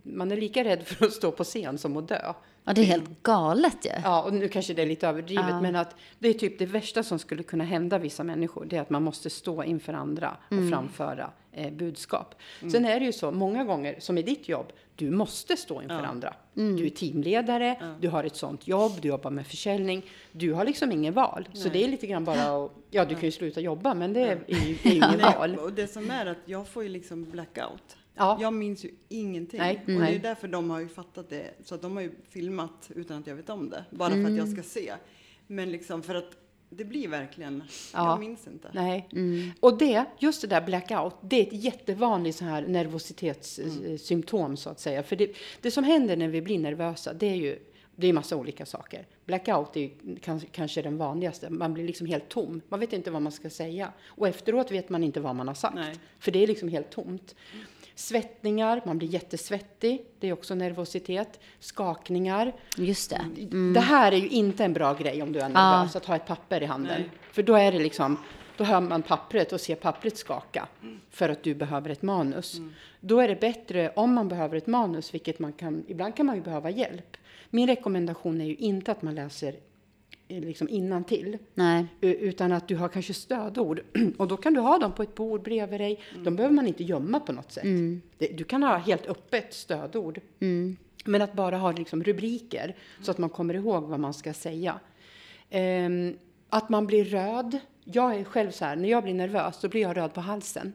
man 0.02 0.32
är 0.32 0.36
lika 0.36 0.64
rädd 0.64 0.86
för 0.86 1.06
att 1.06 1.12
stå 1.12 1.32
på 1.32 1.44
scen 1.44 1.78
som 1.78 1.96
att 1.96 2.08
dö 2.08 2.32
ja, 2.66 2.72
det 2.72 2.80
är 2.80 2.84
helt 2.84 3.22
galet 3.22 3.84
ju. 3.84 3.90
Ja, 4.04 4.22
och 4.22 4.32
nu 4.34 4.48
kanske 4.48 4.74
det 4.74 4.82
är 4.82 4.86
lite 4.86 5.08
överdrivet, 5.08 5.44
Ja. 5.48 5.60
men 5.60 5.76
att 5.76 5.94
det 6.18 6.28
är 6.28 6.32
typ 6.34 6.58
det 6.58 6.66
värsta 6.66 7.02
som 7.02 7.18
skulle 7.18 7.42
kunna 7.42 7.64
hända 7.64 7.98
vissa 7.98 8.24
människor, 8.24 8.64
det 8.64 8.76
är 8.76 8.80
att 8.80 8.90
man 8.90 9.02
måste 9.02 9.30
stå 9.30 9.64
inför 9.64 9.92
andra 9.92 10.36
och 10.48 10.68
framföra 10.70 11.30
eh, 11.52 11.72
budskap. 11.72 12.34
Sen 12.72 12.84
är 12.84 13.00
det 13.00 13.06
ju 13.06 13.12
så, 13.12 13.30
många 13.30 13.64
gånger, 13.64 13.96
som 13.98 14.18
i 14.18 14.22
ditt 14.22 14.48
jobb, 14.48 14.72
du 14.96 15.10
måste 15.10 15.56
stå 15.56 15.82
inför 15.82 16.02
andra. 16.02 16.34
Du 16.54 16.86
är 16.86 16.90
teamledare, 16.90 17.94
du 18.00 18.08
har 18.08 18.24
ett 18.24 18.36
sånt 18.36 18.68
jobb, 18.68 18.92
du 19.00 19.08
jobbar 19.08 19.30
med 19.30 19.46
försäljning. 19.46 20.02
Du 20.32 20.52
har 20.52 20.64
liksom 20.64 20.92
ingen 20.92 21.14
val. 21.14 21.48
Så 21.52 21.68
det 21.68 21.84
är 21.84 21.88
lite 21.88 22.06
grann 22.06 22.24
bara 22.24 22.64
att, 22.64 22.72
ja 22.90 23.04
du 23.04 23.14
kan 23.14 23.24
ju 23.24 23.30
sluta 23.30 23.60
jobba, 23.60 23.94
men 23.94 24.12
det 24.12 24.20
är, 24.20 24.38
är 24.46 24.66
ju, 24.66 24.76
är 24.82 24.90
ju 24.90 24.96
inget 24.96 25.22
val. 25.22 25.50
Nej, 25.50 25.58
och 25.58 25.72
det 25.72 25.86
som 25.86 26.10
är 26.10 26.26
att 26.26 26.36
jag 26.44 26.68
får 26.68 26.82
ju 26.82 26.88
liksom 26.88 27.24
blackout. 27.24 27.96
Ja. 28.16 28.38
Jag 28.40 28.52
minns 28.54 28.84
ju 28.84 28.90
ingenting. 29.08 29.58
Nej, 29.60 29.80
och 29.86 29.92
det 29.92 30.14
är 30.14 30.18
därför 30.18 30.48
de 30.48 30.70
har 30.70 30.80
ju 30.80 30.88
fattat 30.88 31.30
det. 31.30 31.50
Så 31.64 31.74
att 31.74 31.82
de 31.82 31.96
har 31.96 32.02
ju 32.02 32.12
filmat 32.28 32.90
utan 32.94 33.18
att 33.18 33.26
jag 33.26 33.34
vet 33.34 33.50
om 33.50 33.70
det. 33.70 33.84
Bara 33.90 34.10
för 34.10 34.16
Mm. 34.16 34.32
att 34.32 34.38
jag 34.38 34.48
ska 34.48 34.62
se. 34.62 34.92
Men 35.46 35.72
liksom 35.72 36.02
för 36.02 36.14
att 36.14 36.30
det 36.70 36.84
blir 36.84 37.08
verkligen, 37.08 37.62
Ja. 37.94 38.10
jag 38.10 38.20
minns 38.20 38.46
inte. 38.46 38.68
Nej. 38.74 39.08
Och 39.60 39.78
det, 39.78 40.04
just 40.18 40.42
det 40.42 40.46
där 40.48 40.60
blackout, 40.60 41.14
det 41.22 41.36
är 41.36 41.46
ett 41.46 41.64
jättevanligt 41.64 42.38
så 42.38 42.44
här 42.44 42.66
nervositetssymptom 42.66 44.56
så 44.56 44.70
att 44.70 44.80
säga. 44.80 45.02
För 45.02 45.16
det, 45.16 45.32
det 45.60 45.70
som 45.70 45.84
händer 45.84 46.16
när 46.16 46.28
vi 46.28 46.42
blir 46.42 46.58
nervösa, 46.58 47.12
det 47.12 47.26
är 47.26 47.34
ju 47.34 47.58
det 47.98 48.06
är 48.06 48.12
massa 48.12 48.36
olika 48.36 48.66
saker. 48.66 49.06
Blackout 49.24 49.76
är 49.76 49.90
kanske 50.52 50.82
den 50.82 50.96
vanligaste. 50.98 51.50
Man 51.50 51.74
blir 51.74 51.86
liksom 51.86 52.06
helt 52.06 52.28
tom. 52.28 52.60
Man 52.68 52.80
vet 52.80 52.92
inte 52.92 53.10
vad 53.10 53.22
man 53.22 53.32
ska 53.32 53.50
säga. 53.50 53.92
Och 54.06 54.28
efteråt 54.28 54.70
vet 54.72 54.88
man 54.88 55.04
inte 55.04 55.20
vad 55.20 55.34
man 55.36 55.48
har 55.48 55.54
sagt. 55.54 55.74
Nej. 55.74 55.94
För 56.18 56.32
det 56.32 56.42
är 56.42 56.46
liksom 56.46 56.68
helt 56.68 56.90
tomt. 56.90 57.34
Svettningar, 57.98 58.80
man 58.84 58.98
blir 58.98 59.08
jättesvettig. 59.08 60.04
Det 60.20 60.28
är 60.28 60.32
också 60.32 60.54
nervositet. 60.54 61.40
Skakningar. 61.60 62.52
Just 62.76 63.10
det. 63.10 63.24
Det 63.74 63.80
här 63.80 64.12
är 64.12 64.16
ju 64.16 64.28
inte 64.28 64.64
en 64.64 64.72
bra 64.72 64.94
grej 64.94 65.22
om 65.22 65.32
du 65.32 65.40
är 65.40 65.48
nervös, 65.48 65.96
att 65.96 66.04
ha 66.04 66.16
ett 66.16 66.26
papper 66.26 66.62
i 66.62 66.66
handen. 66.66 67.00
Nej. 67.00 67.10
För 67.32 67.42
då 67.42 67.54
är 67.54 67.72
det 67.72 67.78
liksom, 67.78 68.18
då 68.56 68.64
hör 68.64 68.80
man 68.80 69.02
pappret 69.02 69.52
och 69.52 69.60
ser 69.60 69.74
pappret 69.74 70.18
skaka 70.18 70.68
för 71.10 71.28
att 71.28 71.42
du 71.42 71.54
behöver 71.54 71.90
ett 71.90 72.02
manus. 72.02 72.60
Då 73.00 73.20
är 73.20 73.28
det 73.28 73.40
bättre 73.40 73.92
om 73.96 74.14
man 74.14 74.28
behöver 74.28 74.56
ett 74.56 74.66
manus, 74.66 75.14
vilket 75.14 75.38
man 75.38 75.52
kan, 75.52 75.84
ibland 75.88 76.16
kan 76.16 76.26
man 76.26 76.36
ju 76.36 76.42
behöva 76.42 76.70
hjälp. 76.70 77.16
min 77.50 77.66
rekommendation 77.66 78.40
är 78.40 78.44
ju 78.44 78.56
inte 78.56 78.92
att 78.92 79.02
man 79.02 79.14
läser 79.14 79.54
liksom 80.28 80.68
innantill. 80.68 81.38
Nej. 81.54 81.86
Utan 82.00 82.52
att 82.52 82.68
du 82.68 82.76
har 82.76 82.88
kanske 82.88 83.14
stödord. 83.14 83.80
Och 84.16 84.28
då 84.28 84.36
kan 84.36 84.54
du 84.54 84.60
ha 84.60 84.78
dem 84.78 84.92
på 84.92 85.02
ett 85.02 85.14
bord 85.14 85.42
bredvid 85.42 85.80
dig. 85.80 86.00
De 86.24 86.36
behöver 86.36 86.54
man 86.54 86.66
inte 86.66 86.84
gömma 86.84 87.20
på 87.20 87.32
något 87.32 87.52
sätt. 87.52 87.64
Det, 88.18 88.26
du 88.26 88.44
kan 88.44 88.62
ha 88.62 88.76
helt 88.76 89.06
öppet 89.06 89.54
stödord. 89.54 90.20
Men 91.04 91.22
att 91.22 91.32
bara 91.32 91.56
ha 91.56 91.72
liksom 91.72 92.02
rubriker 92.02 92.76
så 93.02 93.10
att 93.10 93.18
man 93.18 93.30
kommer 93.30 93.54
ihåg 93.54 93.84
vad 93.84 94.00
man 94.00 94.14
ska 94.14 94.32
säga. 94.32 94.80
Ehm, 95.50 96.16
att 96.48 96.68
man 96.68 96.86
blir 96.86 97.04
röd. 97.04 97.58
Jag 97.84 98.16
är 98.16 98.24
själv 98.24 98.50
så 98.50 98.64
här, 98.64 98.76
när 98.76 98.88
jag 98.88 99.02
blir 99.02 99.14
nervös 99.14 99.60
då 99.60 99.68
blir 99.68 99.82
jag 99.82 99.96
röd 99.96 100.14
på 100.14 100.20
halsen. 100.20 100.72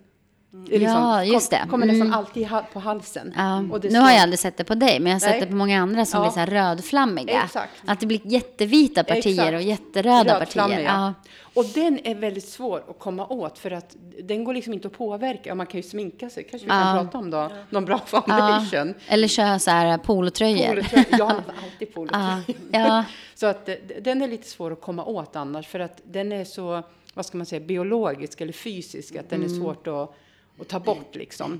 Det 0.54 0.76
är 0.76 0.82
Ja, 0.82 1.24
just 1.24 1.52
det. 1.52 1.66
Kommer 1.70 1.86
nästan 1.86 2.08
Mm. 2.08 2.20
alltid 2.20 2.48
ha- 2.48 2.66
på 2.74 2.80
halsen. 2.80 3.34
Ja, 3.38 3.64
Och 3.72 3.80
det 3.80 3.90
nu 3.90 4.00
har 4.00 4.12
jag 4.12 4.20
aldrig 4.20 4.40
sett 4.40 4.58
det 4.58 4.64
på 4.64 4.76
dig, 4.76 5.00
men 5.00 5.08
jag 5.12 5.16
har 5.16 5.20
sett 5.20 5.30
Nej. 5.32 5.40
det 5.40 5.48
på 5.48 5.54
många 5.56 5.82
andra 5.82 6.06
som 6.06 6.18
Ja. 6.18 6.24
blir 6.26 6.32
så 6.34 6.40
här 6.40 6.48
rödflammiga. 6.48 7.44
Exakt. 7.44 7.72
Att 7.86 8.00
det 8.00 8.06
blir 8.06 8.22
jättevita 8.24 9.04
partier 9.04 9.34
Exakt. 9.34 9.56
och 9.56 9.62
jätteröda 9.62 10.40
partier. 10.40 10.80
ja. 10.80 10.84
Ja. 10.84 11.14
Och 11.54 11.66
den 11.66 12.00
är 12.08 12.16
väldigt 12.16 12.48
svår 12.48 12.84
att 12.90 13.00
komma 13.00 13.28
åt 13.28 13.60
för 13.60 13.72
att 13.72 13.96
den 14.24 14.44
går 14.44 14.54
liksom 14.54 14.74
inte 14.74 14.88
att 14.88 14.94
påverka. 14.98 15.56
Man 15.56 15.66
kan 15.66 15.80
ju 15.80 15.84
sminka 15.84 16.30
sig, 16.30 16.44
kanske 16.44 16.66
vi 16.66 16.70
kan 16.70 16.96
Ja. 16.98 17.04
prata 17.04 17.18
om 17.18 17.30
då. 17.30 17.50
Någon 17.70 17.86
bra 17.86 18.00
Ja. 18.12 18.22
foundation. 18.22 18.94
Eller 19.08 19.28
köra 19.28 19.60
så 19.60 19.72
här 19.72 19.98
polotröjor. 19.98 20.68
Polotröja. 20.68 21.06
Jag 21.12 21.26
har 21.26 21.34
nästan 21.36 21.56
alltid 21.64 21.94
polotröja. 21.94 22.44
Ja. 22.48 22.56
Ja. 22.80 23.04
Så 23.36 23.46
att 23.48 23.70
eh, 23.70 23.76
den 24.02 24.22
är 24.22 24.28
lite 24.28 24.48
svår 24.48 24.72
att 24.74 24.82
komma 24.82 25.06
åt 25.06 25.36
annars 25.36 25.68
för 25.68 25.80
att 25.80 26.02
den 26.04 26.32
är 26.32 26.46
så, 26.46 26.84
vad 27.14 27.26
ska 27.26 27.38
man 27.38 27.46
säga, 27.46 27.60
biologisk 27.60 28.42
eller 28.42 28.54
fysisk 28.54 29.16
att 29.16 29.30
den 29.30 29.44
är 29.44 29.48
svårt 29.48 29.88
att, 29.88 30.16
att 30.62 30.68
ta 30.68 30.80
bort 30.80 31.16
liksom. 31.16 31.60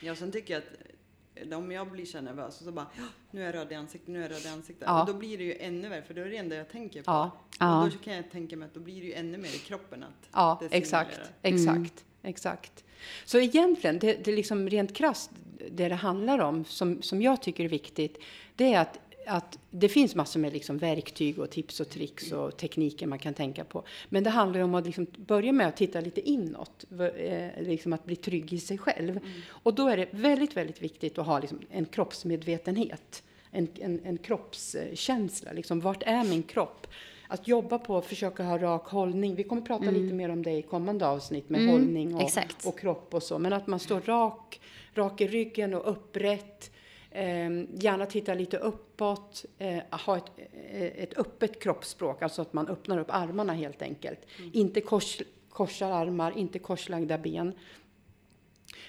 Ja, 0.00 0.14
sen 0.14 0.32
tycker 0.32 0.54
jag 0.54 0.62
att 0.62 1.48
eh, 1.52 1.58
om 1.58 1.72
jag 1.72 1.90
blir 1.90 2.04
så 2.06 2.20
nervös 2.20 2.58
och 2.58 2.64
så 2.64 2.72
bara 2.72 2.86
"Åh, 2.98 3.04
nu 3.30 3.40
är 3.42 3.46
jag 3.46 3.54
röd 3.54 3.72
i 3.72 3.74
ansiktet, 3.74 4.08
nu 4.08 4.18
är 4.18 4.22
jag 4.22 4.30
röd 4.30 4.44
i 4.44 4.48
ansiktet. 4.48 4.84
Ja. 4.86 5.00
Och 5.00 5.06
då 5.06 5.14
blir 5.14 5.38
det 5.38 5.44
ju 5.44 5.54
ännu 5.58 5.88
värre 5.88 6.02
för 6.02 6.14
då 6.14 6.20
är 6.22 6.26
det 6.28 6.36
enda 6.36 6.56
jag 6.56 6.68
tänker 6.70 7.02
på. 7.02 7.10
Ja. 7.10 7.30
Ja. 7.58 7.84
Och 7.84 7.90
då 7.90 7.98
kan 7.98 8.14
jag 8.16 8.30
tänka 8.30 8.56
mig 8.56 8.66
att 8.66 8.74
då 8.74 8.80
blir 8.80 9.00
det 9.00 9.06
ju 9.06 9.12
ännu 9.12 9.38
mer 9.38 9.48
i 9.54 9.58
kroppen 9.58 10.02
att 10.02 10.28
Ja, 10.32 10.58
det 10.60 10.76
exakt, 10.76 11.10
signalerar. 11.42 11.82
exakt, 11.82 12.04
exakt. 12.22 12.84
Så 13.24 13.38
egentligen, 13.38 13.98
det, 13.98 14.24
det 14.24 14.30
är 14.32 14.36
liksom 14.36 14.68
rent 14.70 14.94
krasst, 14.94 15.30
det 15.70 15.88
det 15.88 15.94
handlar 15.94 16.38
om, 16.38 16.64
som, 16.64 17.02
som 17.02 17.22
jag 17.22 17.42
tycker 17.42 17.64
är 17.64 17.68
viktigt, 17.68 18.18
det 18.56 18.74
är 18.74 18.80
att, 18.80 18.98
att 19.28 19.58
det 19.70 19.88
finns 19.88 20.14
massor 20.14 20.40
med 20.40 20.52
liksom 20.52 20.78
verktyg 20.78 21.38
och 21.38 21.50
tips 21.50 21.80
och 21.80 21.88
tricks 21.88 22.32
och 22.32 22.56
tekniker 22.56 23.06
man 23.06 23.18
kan 23.18 23.34
tänka 23.34 23.64
på. 23.64 23.82
Men 24.08 24.24
det 24.24 24.30
handlar 24.30 24.58
ju 24.58 24.64
om 24.64 24.74
att 24.74 24.86
liksom 24.86 25.06
börja 25.16 25.52
med 25.52 25.68
att 25.68 25.76
titta 25.76 26.00
lite 26.00 26.20
inåt, 26.20 26.84
eh, 27.16 27.62
liksom 27.62 27.92
att 27.92 28.04
bli 28.04 28.16
trygg 28.16 28.52
i 28.52 28.58
sig 28.58 28.78
själv. 28.78 29.20
Och 29.48 29.74
då 29.74 29.88
är 29.88 29.96
det 29.96 30.08
väldigt, 30.10 30.56
väldigt 30.56 30.82
viktigt 30.82 31.18
att 31.18 31.26
ha 31.26 31.38
liksom 31.38 31.60
en 31.70 31.84
kroppsmedvetenhet, 31.84 33.22
en, 33.50 33.68
en, 33.74 34.00
en 34.04 34.18
kroppskänsla. 34.18 35.52
Liksom, 35.52 35.80
vart 35.80 36.02
är 36.02 36.24
min 36.24 36.42
kropp? 36.42 36.86
Att 37.28 37.48
jobba 37.48 37.78
på 37.78 37.98
att 37.98 38.06
försöka 38.06 38.42
ha 38.42 38.58
rak 38.58 38.88
hållning. 38.88 39.34
Vi 39.34 39.44
kommer 39.44 39.62
prata 39.62 39.90
lite 39.90 40.14
mer 40.14 40.28
om 40.28 40.42
det 40.42 40.52
i 40.52 40.62
kommande 40.62 41.06
avsnitt 41.06 41.48
med 41.48 41.70
hållning 41.70 42.14
och, 42.14 42.30
och 42.64 42.78
kropp 42.78 43.14
och 43.14 43.22
så. 43.22 43.38
Men 43.38 43.52
att 43.52 43.66
man 43.66 43.80
står 43.80 44.00
rak, 44.00 44.60
rak 44.94 45.20
i 45.20 45.26
ryggen 45.26 45.74
och 45.74 45.90
upprätt. 45.90 46.70
Eh, 47.18 47.50
gärna 47.74 48.06
titta 48.06 48.34
lite 48.34 48.56
uppåt. 48.56 49.44
Eh, 49.58 49.78
ha 50.06 50.16
ett, 50.16 50.30
eh, 50.70 50.82
ett 50.82 51.18
öppet 51.18 51.62
kroppsspråk, 51.62 52.22
alltså 52.22 52.42
att 52.42 52.52
man 52.52 52.68
öppnar 52.68 52.98
upp 52.98 53.10
armarna 53.10 53.52
helt 53.52 53.82
enkelt. 53.82 54.18
Inte 54.52 54.80
kors, 54.80 55.22
korsar 55.48 55.90
armar, 55.90 56.38
inte 56.38 56.58
korslagda 56.58 57.18
ben. 57.18 57.52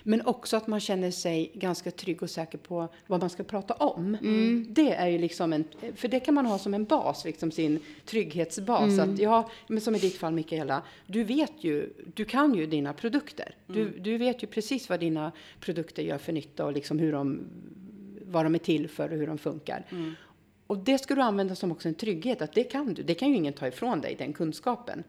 Men 0.03 0.25
också 0.25 0.57
att 0.57 0.67
man 0.67 0.79
känner 0.79 1.12
sig 1.12 1.51
ganska 1.53 1.91
trygg 1.91 2.24
och 2.24 2.29
säker 2.29 2.57
på 2.57 2.88
vad 3.07 3.19
man 3.19 3.29
ska 3.29 3.43
prata 3.43 3.74
om. 3.74 4.17
Det 4.69 4.93
är 4.93 5.07
ju 5.07 5.17
liksom 5.17 5.53
en, 5.53 5.63
för 5.95 6.07
det 6.07 6.19
kan 6.19 6.33
man 6.33 6.45
ha 6.45 6.57
som 6.57 6.74
en 6.74 6.86
bas, 6.86 7.25
liksom 7.25 7.51
sin 7.51 7.79
trygghetsbas. 8.05 9.00
Att 9.00 9.19
ja, 9.19 9.50
men 9.67 9.81
som 9.81 9.95
i 9.95 10.00
ditt 10.00 10.17
fall 10.17 10.33
Mikaela, 10.33 10.83
du 11.07 11.24
vet 11.24 11.63
ju, 11.63 11.93
du 12.15 12.25
kan 12.25 12.55
ju 12.55 12.65
dina 12.65 12.93
produkter. 12.93 13.55
Du, 13.67 13.89
du 14.00 14.17
vet 14.17 14.43
ju 14.43 14.48
precis 14.48 14.89
vad 14.89 15.00
dina 15.00 15.31
produkter 15.59 16.03
gör 16.03 16.17
för 16.17 16.33
nytta 16.33 16.65
och 16.65 16.74
liksom 16.74 17.00
hur 17.00 17.12
de, 17.12 17.48
vad 18.29 18.45
de 18.45 18.55
är 18.55 18.59
till 18.59 18.88
för 18.88 19.12
och 19.12 19.17
hur 19.17 19.27
de 19.27 19.38
funkar. 19.38 19.86
Och 20.67 20.77
det 20.77 20.98
ska 20.98 21.15
du 21.15 21.21
använda 21.21 21.55
som 21.55 21.71
också 21.71 21.88
en 21.88 21.95
trygghet, 21.95 22.41
att 22.41 22.53
det 22.53 22.63
kan 22.63 22.93
du. 22.93 23.03
Det 23.03 23.13
kan 23.13 23.29
ju 23.29 23.36
ingen 23.36 23.53
ta 23.53 23.67
ifrån 23.67 24.01
dig, 24.01 24.15
den 24.15 24.33
kunskapen. 24.33 25.03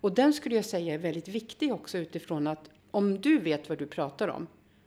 Och 0.00 0.14
den 0.14 0.32
skulle 0.32 0.54
jag 0.54 0.64
säga 0.64 0.94
är 0.94 0.98
väldigt 0.98 1.28
viktig 1.28 1.72
också 1.72 1.98
utifrån 1.98 2.46
att 2.46 2.70
om 2.90 3.20
du 3.20 3.38
vet 3.38 3.68
vad 3.68 3.78
du 3.78 3.86
pratar 3.86 4.28
om, 4.28 4.46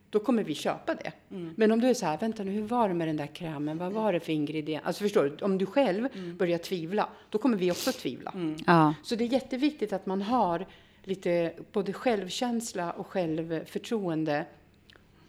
då 0.09 0.19
kommer 0.19 0.43
vi 0.43 0.55
köpa 0.55 0.95
det. 0.95 1.11
Men 1.55 1.71
om 1.71 1.79
du 1.81 1.87
är 1.87 1.93
så 1.93 2.05
här, 2.05 2.17
vänta 2.17 2.43
nu, 2.43 2.51
hur 2.51 2.61
var 2.61 2.87
det 2.87 2.93
med 2.93 3.07
den 3.07 3.17
där 3.17 3.27
krämen? 3.27 3.77
Vad 3.77 3.91
var 3.91 4.13
det 4.13 4.19
för 4.19 4.31
ingredienser? 4.33 4.87
Alltså 4.87 5.03
förstår 5.03 5.23
du, 5.23 5.45
om 5.45 5.57
du 5.57 5.65
själv 5.65 6.07
börjar 6.37 6.57
tvivla, 6.57 7.09
då 7.29 7.37
kommer 7.37 7.57
vi 7.57 7.71
också 7.71 7.91
tvivla. 7.91 8.33
Ja. 8.67 8.93
Så 9.03 9.15
det 9.15 9.23
är 9.23 9.27
jätteviktigt 9.27 9.93
att 9.93 10.05
man 10.05 10.21
har 10.21 10.65
lite 11.03 11.53
både 11.71 11.93
självkänsla 11.93 12.91
och 12.91 13.07
självförtroende 13.07 14.45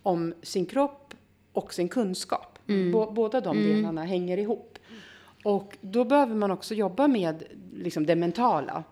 om 0.03 0.35
sin 0.43 0.67
kropp 0.67 1.15
och 1.53 1.75
sin 1.75 1.89
kunskap. 1.89 2.59
Bå- 2.93 3.13
båda 3.15 3.41
de 3.41 3.57
delarna 3.63 4.05
hänger 4.05 4.39
ihop. 4.39 4.79
Och 5.45 5.77
då 5.81 6.05
behöver 6.05 6.35
man 6.35 6.51
också 6.51 6.75
jobba 6.75 7.09
med 7.09 7.45
liksom, 7.75 8.07
det 8.07 8.17
mentala. 8.17 8.85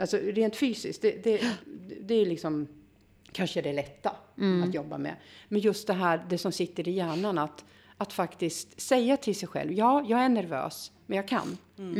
Alltså 0.00 0.16
rent 0.16 0.56
fysiskt. 0.56 1.02
Det, 1.02 1.24
det, 1.24 1.40
det 2.00 2.14
är 2.14 2.26
liksom 2.26 2.66
kanske 3.32 3.62
det 3.62 3.72
lätta 3.72 4.12
att 4.64 4.74
jobba 4.74 4.98
med. 4.98 5.14
Men 5.48 5.60
just 5.60 5.86
det 5.86 5.92
här, 5.92 6.24
det 6.28 6.38
som 6.38 6.52
sitter 6.52 6.88
i 6.88 6.90
hjärnan, 6.90 7.38
att, 7.38 7.64
att 7.96 8.12
faktiskt 8.12 8.80
säga 8.80 9.16
till 9.16 9.34
sig 9.34 9.48
själv, 9.48 9.72
ja, 9.72 10.04
jag 10.08 10.20
är 10.20 10.28
nervös, 10.28 10.92
men 11.06 11.16
jag 11.16 11.28
kan. 11.28 11.58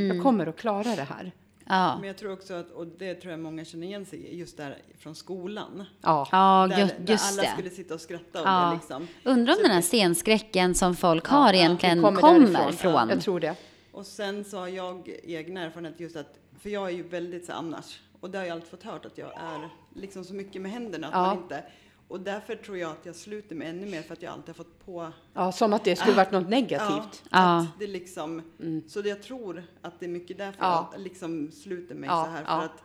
Jag 0.08 0.22
kommer 0.22 0.46
att 0.46 0.56
klara 0.56 0.82
det 0.96 1.02
här. 1.10 1.32
Ja. 1.68 1.96
Men 1.98 2.06
jag 2.06 2.16
tror 2.18 2.32
också 2.32 2.54
att, 2.54 2.70
och 2.70 2.86
det 2.86 3.14
tror 3.14 3.30
jag 3.30 3.40
många 3.40 3.64
känner 3.64 3.86
igen 3.86 4.06
sig 4.06 4.18
i, 4.26 4.38
just 4.38 4.56
där 4.56 4.78
från 4.98 5.14
skolan. 5.14 5.84
Ja, 6.02 6.28
Ja, 6.32 6.66
där, 6.70 6.78
just, 6.78 6.94
där 6.98 7.12
just 7.12 7.32
alla 7.32 7.42
det. 7.42 7.48
skulle 7.52 7.70
sitta 7.70 7.94
och 7.94 8.00
skratta 8.00 8.40
åt 8.40 8.44
Ja. 8.46 8.68
det 8.70 8.74
liksom. 8.76 9.08
Undrar 9.24 9.52
om 9.56 9.62
den 9.62 9.70
här 9.72 9.82
scenskräcken 9.82 10.74
som 10.74 10.96
folk 10.96 11.26
har 11.26 11.52
egentligen 11.52 12.02
kommer 12.02 12.20
kommer, 12.20 12.72
från. 12.72 13.08
jag 13.08 13.20
tror 13.20 13.40
det. 13.40 13.54
Och 13.92 14.06
sen 14.06 14.44
så 14.44 14.58
har 14.58 14.68
jag 14.68 15.10
egna 15.24 15.60
erfarenhet 15.62 16.00
just 16.00 16.16
att, 16.16 16.38
för 16.60 16.70
jag 16.70 16.86
är 16.88 16.94
ju 16.94 17.02
väldigt 17.02 17.46
så 17.46 17.52
annars, 17.52 18.00
och 18.20 18.30
det 18.30 18.38
har 18.38 18.44
jag 18.44 18.54
alltid 18.54 18.70
fått 18.70 18.82
hört 18.82 19.04
att 19.06 19.18
jag 19.18 19.28
är 19.28 19.68
liksom 19.94 20.24
så 20.24 20.34
mycket 20.34 20.62
med 20.62 20.70
händerna 20.72 21.06
att 21.06 21.12
Ja. 21.12 21.22
man 21.26 21.36
inte, 21.42 21.62
och 22.08 22.20
därför 22.20 22.54
tror 22.56 22.78
jag 22.78 22.90
att 22.90 23.06
jag 23.06 23.14
sluter 23.16 23.54
med 23.54 23.68
ännu 23.70 23.86
mer 23.86 24.02
för 24.02 24.12
att 24.12 24.22
jag 24.22 24.32
alltid 24.32 24.48
har 24.48 24.54
fått 24.54 24.84
på 24.86 25.12
Ja, 25.34 25.52
som 25.52 25.72
att 25.72 25.84
det 25.84 25.96
skulle 25.96 26.16
varit 26.16 26.30
något 26.30 26.48
negativt. 26.48 27.22
Ja. 27.30 27.58
Att 27.60 27.78
det 27.78 27.86
liksom, 27.86 28.42
Så 28.88 29.02
det 29.02 29.08
jag 29.08 29.22
tror 29.22 29.62
att 29.82 30.00
det 30.00 30.06
är 30.06 30.10
mycket 30.10 30.38
därför 30.38 30.58
Mm. 30.58 30.70
Ja. 30.70 30.88
jag 30.92 31.00
liksom 31.00 31.50
sluter 31.52 31.94
mig 31.94 32.08
Ja, 32.08 32.24
så 32.24 32.30
här. 32.30 32.44
För, 32.44 32.52
ja. 32.52 32.62
att, 32.62 32.82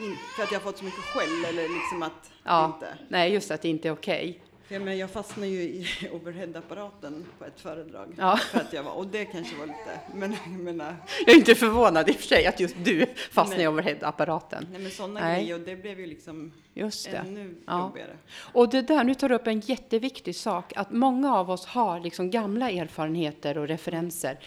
in, 0.00 0.16
för 0.36 0.42
att 0.42 0.52
jag 0.52 0.58
har 0.60 0.64
fått 0.64 0.78
så 0.78 0.84
mycket 0.84 1.00
skäll 1.04 1.44
eller 1.44 1.62
liksom 1.62 2.02
att 2.02 2.30
Ja, 2.44 2.66
inte. 2.74 2.98
nej, 3.08 3.32
just 3.32 3.50
att 3.50 3.62
det 3.62 3.68
inte 3.68 3.88
är 3.88 3.92
okej. 3.92 4.42
För 4.49 4.49
jag, 4.70 4.82
menar, 4.82 4.92
jag 4.92 5.10
fastnade 5.10 5.48
ju 5.48 5.62
i 5.62 5.86
overheadapparaten 6.12 7.24
på 7.38 7.44
ett 7.44 7.60
föredrag. 7.60 8.14
Ja. 8.18 8.36
För 8.36 8.58
att 8.60 8.72
jag 8.72 8.82
var, 8.82 8.92
och 8.92 9.06
det 9.06 9.24
kanske 9.24 9.56
var 9.56 9.66
lite, 9.66 10.00
men 10.14 10.36
menar, 10.64 10.96
Jag 11.26 11.34
är 11.34 11.38
inte 11.38 11.54
förvånad 11.54 12.08
i 12.08 12.12
och 12.12 12.16
för 12.16 12.22
sig 12.26 12.46
att 12.46 12.60
just 12.60 12.74
du 12.84 13.06
fastnar 13.30 13.54
i 13.56 13.58
Nej. 13.58 13.68
overhead-apparaten. 13.68 14.66
nej 14.72 14.80
men 14.80 14.90
sådana 14.90 15.20
Nej. 15.20 15.40
grejer 15.42 15.54
och 15.54 15.60
det 15.60 15.76
blev 15.76 16.00
ju 16.00 16.06
liksom 16.06 16.52
Just 16.74 17.10
det. 17.10 17.16
ännu 17.16 17.54
Ja. 17.66 17.80
jobbigare. 17.80 18.16
Och 18.52 18.68
det 18.68 18.82
där, 18.82 19.04
nu 19.04 19.14
tar 19.14 19.28
du 19.28 19.34
upp 19.34 19.46
en 19.46 19.60
jätteviktig 19.60 20.36
sak, 20.36 20.72
att 20.76 20.90
många 20.92 21.34
av 21.36 21.50
oss 21.50 21.66
har 21.66 22.00
liksom 22.00 22.30
gamla 22.30 22.70
erfarenheter 22.70 23.58
och 23.58 23.68
referenser 23.68 24.38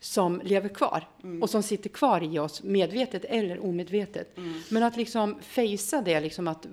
som 0.00 0.40
lever 0.44 0.68
kvar 0.68 1.08
och 1.42 1.50
som 1.50 1.62
sitter 1.62 1.88
kvar 1.90 2.22
i 2.34 2.38
oss, 2.38 2.62
medvetet 2.62 3.24
eller 3.24 3.64
omedvetet. 3.64 4.36
Men 4.68 4.82
att 4.82 4.96
liksom 4.96 5.38
fejsa 5.42 6.02
det, 6.02 6.20
liksom 6.20 6.48
att, 6.48 6.66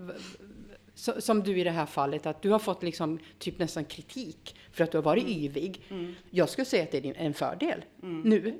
så- 0.99 1.21
som 1.21 1.43
du 1.43 1.57
i 1.59 1.63
det 1.63 1.71
här 1.71 1.85
fallet, 1.85 2.25
att 2.25 2.41
du 2.41 2.49
har 2.49 2.59
fått 2.59 2.83
liksom 2.83 3.19
typ 3.39 3.59
nästan 3.59 3.85
kritik 3.85 4.55
för 4.71 4.83
att 4.83 4.91
du 4.91 4.97
har 4.97 5.03
varit 5.03 5.27
yvig. 5.27 5.81
Jag 6.29 6.49
skulle 6.49 6.65
säga 6.65 6.83
att 6.83 6.91
det 6.91 7.05
är 7.05 7.13
en 7.17 7.33
fördel 7.33 7.83
nu. 8.01 8.59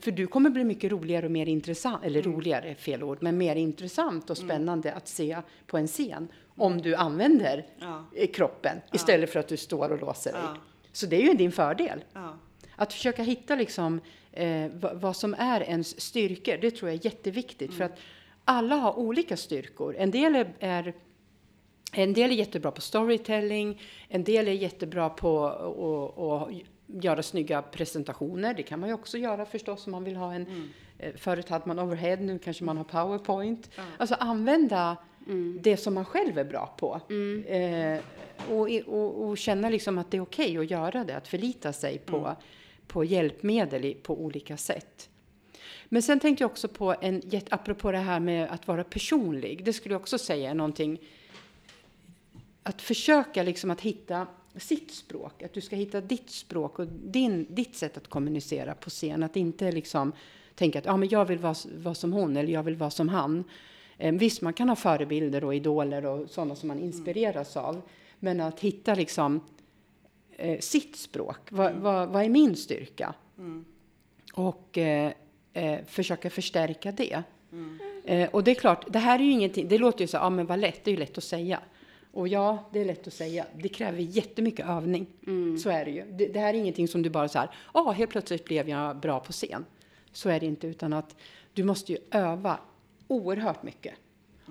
För 0.00 0.10
du 0.10 0.26
kommer 0.26 0.50
bli 0.50 0.64
mycket 0.64 0.92
roligare 0.92 1.26
och 1.26 1.32
mer 1.32 1.46
intressant, 1.46 2.04
eller 2.04 2.22
roligare 2.22 2.70
är 2.70 2.74
fel 2.74 3.02
ord, 3.02 3.18
men 3.20 3.38
mer 3.38 3.56
intressant 3.56 4.30
och 4.30 4.38
spännande 4.38 4.92
att 4.92 5.08
se 5.08 5.36
på 5.66 5.78
en 5.78 5.86
scen 5.86 6.28
om 6.56 6.82
du 6.82 6.94
använder 6.94 7.66
Ja. 7.78 8.04
eh, 8.16 8.30
kroppen 8.30 8.76
istället 8.92 9.30
för 9.30 9.40
att 9.40 9.48
du 9.48 9.56
står 9.56 9.92
och 9.92 10.00
låser 10.00 10.32
dig. 10.32 10.40
Ja. 10.44 10.56
Så 10.92 11.06
det 11.06 11.16
är 11.16 11.26
ju 11.28 11.34
din 11.34 11.52
fördel. 11.52 12.04
Ja. 12.12 12.38
Att 12.76 12.92
försöka 12.92 13.22
hitta 13.22 13.54
liksom, 13.56 14.00
eh, 14.32 14.70
vad, 14.80 15.00
vad 15.00 15.16
som 15.16 15.34
är 15.38 15.60
ens 15.60 16.00
styrkor, 16.00 16.56
det 16.60 16.70
tror 16.70 16.90
jag 16.90 17.00
är 17.00 17.04
jätteviktigt. 17.04 17.74
För 17.74 17.84
att 17.84 17.98
alla 18.44 18.76
har 18.76 18.98
olika 18.98 19.36
styrkor. 19.36 19.96
En 19.98 20.10
del 20.10 20.34
är, 20.36 20.52
är 20.60 20.94
en 21.92 22.12
del 22.12 22.30
är 22.30 22.34
jättebra 22.34 22.70
på 22.70 22.80
storytelling, 22.80 23.80
en 24.08 24.24
del 24.24 24.48
är 24.48 24.52
jättebra 24.52 25.08
på 25.10 25.46
att- 25.46 26.50
göra 27.04 27.22
snygga 27.22 27.62
presentationer. 27.62 28.54
Det 28.54 28.62
kan 28.62 28.80
man 28.80 28.88
ju 28.88 28.94
också 28.94 29.18
göra 29.18 29.44
förstås 29.46 29.86
om 29.86 29.92
man 29.92 30.04
vill 30.04 30.16
ha 30.16 30.34
en... 30.34 30.70
eh, 30.98 31.12
Förut 31.16 31.48
hade 31.48 31.66
man 31.68 31.78
overhead, 31.78 32.16
nu 32.16 32.38
kanske 32.38 32.64
man 32.64 32.76
har 32.76 32.84
powerpoint. 32.84 33.70
Alltså 33.98 34.14
använda 34.14 34.96
det 35.60 35.76
som 35.76 35.94
man 35.94 36.04
själv 36.04 36.38
är 36.38 36.44
bra 36.44 36.74
på. 36.78 37.00
Eh, 37.46 37.98
och, 38.50 38.68
och, 38.86 39.28
och 39.28 39.38
känna 39.38 39.68
liksom 39.70 39.98
att 39.98 40.10
det 40.10 40.16
är 40.16 40.20
okej 40.22 40.58
att 40.58 40.70
göra 40.70 41.04
det, 41.04 41.16
att 41.16 41.28
förlita 41.28 41.72
sig 41.72 41.98
på, 41.98 42.36
på 42.86 43.04
hjälpmedel 43.04 43.84
i, 43.84 43.94
på 43.94 44.20
olika 44.22 44.56
sätt. 44.56 45.08
Men 45.88 46.02
sen 46.02 46.20
tänkte 46.20 46.44
jag 46.44 46.50
också 46.50 46.68
på 46.68 46.94
en, 47.00 47.22
apropå 47.50 47.92
det 47.92 47.98
här 47.98 48.20
med 48.20 48.50
att 48.50 48.68
vara 48.68 48.84
personlig. 48.84 49.64
Det 49.64 49.72
skulle 49.72 49.94
jag 49.94 50.00
också 50.00 50.18
säga 50.18 50.50
är 50.50 50.54
någonting. 50.54 50.98
Att 52.62 52.82
försöka 52.82 53.42
liksom 53.42 53.70
att 53.70 53.80
hitta 53.80 54.26
sitt 54.56 54.90
språk. 54.90 55.42
Att 55.42 55.52
du 55.52 55.60
ska 55.60 55.76
hitta 55.76 56.00
ditt 56.00 56.30
språk 56.30 56.78
och 56.78 56.86
din, 56.86 57.46
ditt 57.50 57.76
sätt 57.76 57.96
att 57.96 58.08
kommunicera 58.08 58.74
på 58.74 58.90
scen. 58.90 59.22
Att 59.22 59.36
inte 59.36 59.72
liksom 59.72 60.12
tänka 60.54 60.78
att 60.78 60.84
ja, 60.84 60.96
men 60.96 61.08
jag 61.08 61.24
vill 61.24 61.38
vara, 61.38 61.54
vara 61.76 61.94
som 61.94 62.12
hon 62.12 62.36
eller 62.36 62.52
jag 62.52 62.62
vill 62.62 62.76
vara 62.76 62.90
som 62.90 63.08
han. 63.08 63.44
Eh, 63.98 64.14
visst, 64.14 64.42
man 64.42 64.52
kan 64.52 64.68
ha 64.68 64.76
förebilder 64.76 65.44
och 65.44 65.54
idoler 65.54 66.06
och 66.06 66.30
sådana 66.30 66.56
som 66.56 66.68
man 66.68 66.78
inspireras 66.78 67.56
av. 67.56 67.82
Men 68.18 68.40
att 68.40 68.60
hitta 68.60 68.94
liksom 68.94 69.40
eh, 70.36 70.58
sitt 70.58 70.96
språk. 70.96 71.38
Vad, 71.50 71.74
vad, 71.74 72.08
vad 72.08 72.24
är 72.24 72.28
min 72.28 72.56
styrka? 72.56 73.14
Och 74.32 74.78
eh, 74.78 75.12
eh, 75.52 75.78
försöka 75.86 76.30
förstärka 76.30 76.92
det. 76.92 77.22
Eh, 78.04 78.28
och 78.30 78.44
det 78.44 78.50
är 78.50 78.54
klart, 78.54 78.84
det 78.88 78.98
här 78.98 79.18
är 79.18 79.22
ju 79.22 79.30
ingenting, 79.30 79.68
det 79.68 79.78
låter 79.78 80.00
ju 80.00 80.06
så, 80.06 80.16
ja 80.16 80.30
men 80.30 80.46
vad 80.46 80.58
lätt, 80.58 80.84
det 80.84 80.90
är 80.90 80.92
ju 80.92 80.98
lätt 80.98 81.18
att 81.18 81.24
säga. 81.24 81.60
Och 82.12 82.28
ja, 82.28 82.68
det 82.72 82.80
är 82.80 82.84
lätt 82.84 83.06
att 83.06 83.12
säga. 83.12 83.46
Det 83.56 83.68
kräver 83.68 83.98
jättemycket 83.98 84.66
övning. 84.68 85.06
Så 85.62 85.70
är 85.70 85.84
det 85.84 85.90
ju. 85.90 86.04
Det, 86.12 86.26
det 86.26 86.40
här 86.40 86.54
är 86.54 86.58
ingenting 86.58 86.88
som 86.88 87.02
du 87.02 87.10
bara 87.10 87.28
så 87.28 87.38
här, 87.38 87.50
ja, 87.74 87.90
helt 87.90 88.10
plötsligt 88.10 88.44
blev 88.44 88.68
jag 88.68 88.96
bra 88.96 89.20
på 89.20 89.32
scen. 89.32 89.64
Så 90.12 90.28
är 90.28 90.40
det 90.40 90.46
inte, 90.46 90.66
utan 90.66 90.92
att 90.92 91.16
du 91.52 91.64
måste 91.64 91.92
ju 91.92 91.98
öva 92.10 92.58
oerhört 93.08 93.62
mycket. 93.62 93.94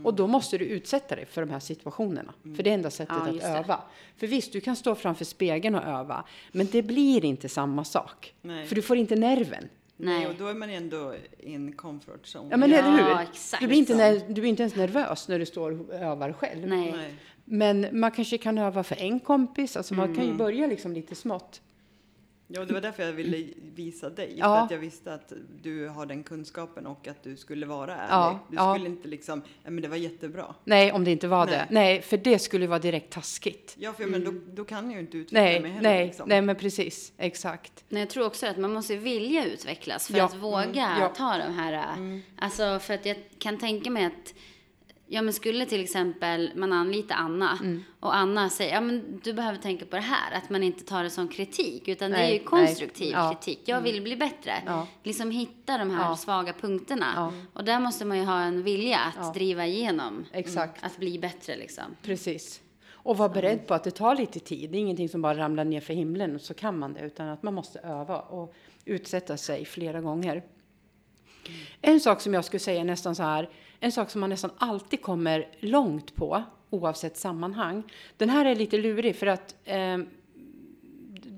Och 0.03 0.13
då 0.13 0.27
måste 0.27 0.57
du 0.57 0.65
utsätta 0.65 1.15
dig 1.15 1.25
för 1.25 1.41
de 1.41 1.49
här 1.49 1.59
situationerna. 1.59 2.33
För 2.55 2.63
det 2.63 2.69
är 2.69 2.73
enda 2.73 2.89
sättet 2.89 3.15
Ja, 3.19 3.29
att 3.29 3.39
det. 3.41 3.47
öva. 3.47 3.81
För 4.17 4.27
visst, 4.27 4.53
du 4.53 4.61
kan 4.61 4.75
stå 4.75 4.95
framför 4.95 5.25
spegeln 5.25 5.75
och 5.75 5.83
öva, 5.83 6.23
men 6.51 6.67
det 6.71 6.81
blir 6.81 7.25
inte 7.25 7.49
samma 7.49 7.83
sak. 7.83 8.33
Nej. 8.41 8.65
För 8.67 8.75
du 8.75 8.81
får 8.81 8.97
inte 8.97 9.15
nerven. 9.15 9.69
Nej, 9.97 10.17
Nej. 10.19 10.27
och 10.27 10.33
då 10.39 10.47
är 10.47 10.53
man 10.53 10.69
ändå 10.69 11.15
in 11.39 11.71
comfort 11.75 12.25
zone. 12.25 12.47
Ja, 12.51 12.57
men 12.57 12.71
Ja, 12.71 12.77
eller 12.77 12.91
hur? 13.15 13.21
exakt. 13.21 13.61
Du 13.61 13.67
blir, 13.67 13.77
inte 13.77 14.19
du 14.27 14.33
blir 14.33 14.45
inte 14.45 14.63
ens 14.63 14.75
nervös 14.75 15.27
när 15.27 15.39
du 15.39 15.45
står 15.45 15.71
och 15.89 15.93
övar 15.95 16.33
själv. 16.33 16.67
Nej. 16.67 16.91
Nej. 16.91 17.13
Men 17.51 17.87
man 17.99 18.11
kanske 18.11 18.37
kan 18.37 18.57
öva 18.57 18.83
för 18.83 18.95
en 19.01 19.19
kompis. 19.19 19.77
Alltså 19.77 19.93
man 19.93 20.05
Mm. 20.05 20.15
kan 20.17 20.25
ju 20.27 20.33
börja 20.33 20.67
liksom 20.67 20.93
lite 20.93 21.15
smått. 21.15 21.61
Ja, 22.51 22.65
det 22.65 22.73
var 22.73 22.81
därför 22.81 23.03
jag 23.03 23.13
ville 23.13 23.47
visa 23.75 24.09
dig. 24.09 24.33
Ja. 24.37 24.45
För 24.57 24.65
att 24.65 24.71
jag 24.71 24.77
visste 24.77 25.13
att 25.13 25.33
du 25.61 25.87
har 25.87 26.05
den 26.05 26.23
kunskapen 26.23 26.85
och 26.85 27.07
att 27.07 27.23
du 27.23 27.37
skulle 27.37 27.65
vara 27.65 27.95
ärlig. 27.95 28.09
Ja, 28.13 28.39
Du 28.49 28.55
ja. 28.55 28.73
skulle 28.75 28.89
inte 28.89 29.07
liksom, 29.07 29.41
ja 29.63 29.69
men 29.71 29.81
det 29.81 29.87
var 29.87 29.95
jättebra. 29.97 30.55
Nej, 30.63 30.91
om 30.91 31.03
det 31.03 31.11
inte 31.11 31.27
var 31.27 31.45
Nej. 31.45 31.55
det. 31.55 31.67
Nej, 31.69 32.01
för 32.01 32.17
det 32.17 32.39
skulle 32.39 32.67
vara 32.67 32.79
direkt 32.79 33.13
taskigt. 33.13 33.75
Ja, 33.79 33.93
för 33.93 34.05
men 34.05 34.23
då, 34.23 34.33
då 34.53 34.65
kan 34.65 34.85
jag 34.85 34.93
ju 34.93 34.99
inte 34.99 35.17
utveckla 35.17 35.41
Nej, 35.41 35.59
mig 35.61 35.71
heller. 35.71 35.89
nej, 35.89 36.05
liksom. 36.07 36.29
nej, 36.29 36.41
men 36.41 36.55
precis. 36.55 37.13
Exakt. 37.17 37.83
Nej, 37.89 38.01
jag 38.01 38.09
tror 38.09 38.25
också 38.25 38.47
att 38.47 38.57
man 38.57 38.73
måste 38.73 38.95
vilja 38.95 39.45
utvecklas 39.45 40.07
för 40.07 40.17
Ja. 40.17 40.25
att 40.25 40.35
våga 40.35 40.85
Mm. 40.87 41.01
Ja. 41.01 41.13
ta 41.17 41.37
de 41.37 41.53
här... 41.53 41.85
Alltså 42.39 42.79
för 42.79 42.93
att 42.93 43.05
jag 43.05 43.17
kan 43.39 43.57
tänka 43.57 43.89
mig 43.89 44.05
att 44.05 44.33
Ja 45.11 45.21
men 45.21 45.33
skulle 45.33 45.65
till 45.65 45.83
exempel 45.83 46.51
man 46.55 46.73
anlita 46.73 47.13
Anna 47.13 47.57
Mm. 47.61 47.83
och 47.99 48.15
Anna 48.15 48.49
säger 48.49 48.73
ja 48.73 48.81
men 48.81 49.19
du 49.23 49.33
behöver 49.33 49.57
tänka 49.57 49.85
på 49.85 49.95
det 49.95 50.01
här 50.01 50.37
att 50.37 50.49
man 50.49 50.63
inte 50.63 50.83
tar 50.83 51.03
det 51.03 51.09
som 51.09 51.27
kritik 51.27 51.87
utan 51.87 52.11
det 52.11 52.17
Nej, 52.17 52.29
är 52.35 52.39
ju 52.39 52.43
konstruktiv 52.43 53.11
Ja. 53.11 53.29
kritik. 53.33 53.61
Jag 53.65 53.81
vill 53.81 54.01
bli 54.01 54.15
bättre. 54.15 54.53
Ja. 54.65 54.87
Liksom 55.03 55.31
hitta 55.31 55.77
de 55.77 55.89
här 55.91 56.09
Ja. 56.09 56.15
svaga 56.15 56.53
punkterna 56.53 57.33
och 57.53 57.63
där 57.63 57.79
måste 57.79 58.05
man 58.05 58.17
ju 58.17 58.23
ha 58.23 58.41
en 58.41 58.63
vilja 58.63 58.99
att 59.17 59.33
driva 59.33 59.65
igenom 59.65 60.25
Exakt. 60.31 60.83
att 60.83 60.97
bli 60.97 61.19
bättre 61.19 61.55
liksom. 61.57 61.83
Precis. 62.03 62.61
Och 62.91 63.17
vara 63.17 63.29
beredd 63.29 63.67
på 63.67 63.73
att 63.73 63.83
det 63.83 63.91
tar 63.91 64.15
lite 64.15 64.39
tid. 64.39 64.69
Det 64.71 64.77
är 64.77 64.79
ingenting 64.79 65.09
som 65.09 65.21
bara 65.21 65.37
ramlar 65.37 65.65
ner 65.65 65.81
för 65.81 65.93
himlen 65.93 66.35
och 66.35 66.41
så 66.41 66.53
kan 66.53 66.79
man 66.79 66.93
det. 66.93 66.99
Utan 67.01 67.27
att 67.29 67.43
man 67.43 67.53
måste 67.53 67.79
öva 67.79 68.19
och 68.19 68.53
utsätta 68.85 69.37
sig 69.37 69.65
flera 69.65 70.01
gånger. 70.01 70.43
En 71.81 71.99
sak 71.99 72.21
som 72.21 72.33
jag 72.33 72.45
skulle 72.45 72.59
säga 72.59 72.83
nästan 72.83 73.15
så 73.15 73.23
här. 73.23 73.49
En 73.79 73.91
sak 73.91 74.09
som 74.09 74.21
man 74.21 74.29
nästan 74.29 74.51
alltid 74.57 75.01
kommer 75.01 75.47
långt 75.59 76.15
på 76.15 76.43
oavsett 76.69 77.17
sammanhang. 77.17 77.83
Den 78.17 78.29
här 78.29 78.45
är 78.45 78.55
lite 78.55 78.77
lurig 78.77 79.15
för 79.15 79.27
att 79.27 79.55
eh, 79.65 79.97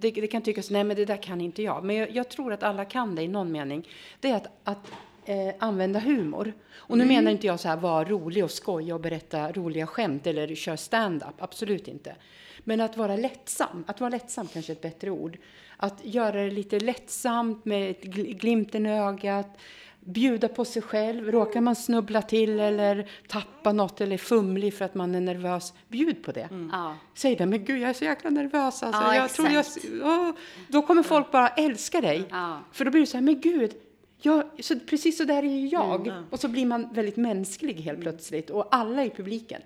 det, 0.01 0.11
det 0.11 0.27
kan 0.27 0.41
tyckas, 0.41 0.69
nej 0.69 0.83
men 0.83 0.95
det 0.95 1.05
där 1.05 1.17
kan 1.23 1.41
inte 1.41 1.63
jag. 1.63 1.83
Men 1.83 1.95
jag, 1.95 2.11
jag 2.11 2.29
tror 2.29 2.53
att 2.53 2.63
alla 2.63 2.85
kan 2.85 3.15
det 3.15 3.21
i 3.21 3.27
någon 3.27 3.51
mening. 3.51 3.87
Det 4.19 4.29
är 4.29 4.35
att, 4.35 4.47
att 4.63 4.91
eh, 5.25 5.55
använda 5.59 5.99
humor. 5.99 6.53
Och 6.73 6.97
nu 6.97 7.05
menar 7.05 7.31
inte 7.31 7.47
jag 7.47 7.59
så 7.59 7.67
här 7.67 7.77
vara 7.77 8.03
rolig 8.03 8.43
och 8.43 8.51
skoja 8.51 8.95
och 8.95 9.01
berätta 9.01 9.51
roliga 9.51 9.87
skämt 9.87 10.27
eller 10.27 10.55
köra 10.55 10.77
stand-up. 10.77 11.35
Absolut 11.37 11.87
inte. 11.87 12.15
Men 12.59 12.81
att 12.81 12.97
vara 12.97 13.15
lättsam. 13.15 13.83
Att 13.87 13.99
vara 13.99 14.09
lättsam 14.09 14.47
kanske 14.47 14.71
är 14.71 14.75
ett 14.75 14.81
bättre 14.81 15.11
ord. 15.11 15.37
Att 15.77 16.05
göra 16.05 16.43
det 16.43 16.51
lite 16.51 16.79
lättsamt 16.79 17.65
med 17.65 18.01
glimten 18.39 18.85
i 18.85 18.99
ögat. 18.99 19.57
Bjuda 20.05 20.47
på 20.47 20.65
sig 20.65 20.81
själv. 20.81 21.31
Råkar 21.31 21.61
man 21.61 21.75
snubbla 21.75 22.21
till 22.21 22.59
eller 22.59 23.09
tappa 23.27 23.71
något 23.71 24.01
eller 24.01 24.13
är 24.13 24.17
fumlig 24.17 24.73
för 24.73 24.85
att 24.85 24.95
man 24.95 25.15
är 25.15 25.21
nervös. 25.21 25.73
Bjud 25.87 26.23
på 26.23 26.31
det. 26.31 26.49
Ja. 26.71 26.95
Säg 27.13 27.35
det, 27.35 27.45
men 27.45 27.65
gud 27.65 27.81
jag 27.81 27.89
är 27.89 27.93
så 27.93 28.05
jäkla 28.05 28.29
nervös. 28.29 28.83
Alltså, 28.83 29.01
Ja, 29.01 29.15
jag 29.15 29.29
tror 29.29 29.47
jag, 29.49 29.59
exakt. 29.59 29.85
åh, 30.03 30.31
då 30.67 30.81
kommer 30.81 31.03
folk 31.03 31.31
bara 31.31 31.47
älska 31.47 32.01
dig. 32.01 32.23
Ja. 32.29 32.59
För 32.71 32.85
då 32.85 32.91
blir 32.91 33.01
det 33.01 33.07
så 33.07 33.17
här, 33.17 33.21
men 33.21 33.41
gud, 33.41 33.71
jag, 34.21 34.43
så, 34.59 34.79
precis 34.79 35.17
så 35.17 35.23
där 35.23 35.43
är 35.43 35.57
ju 35.57 35.67
jag. 35.67 36.07
Mm. 36.07 36.23
Och 36.29 36.39
så 36.39 36.47
blir 36.47 36.65
man 36.65 36.93
väldigt 36.93 37.17
mänsklig 37.17 37.73
helt 37.73 38.01
plötsligt. 38.01 38.49
Och 38.49 38.75
alla 38.75 39.05
i 39.05 39.09
publiken 39.09 39.61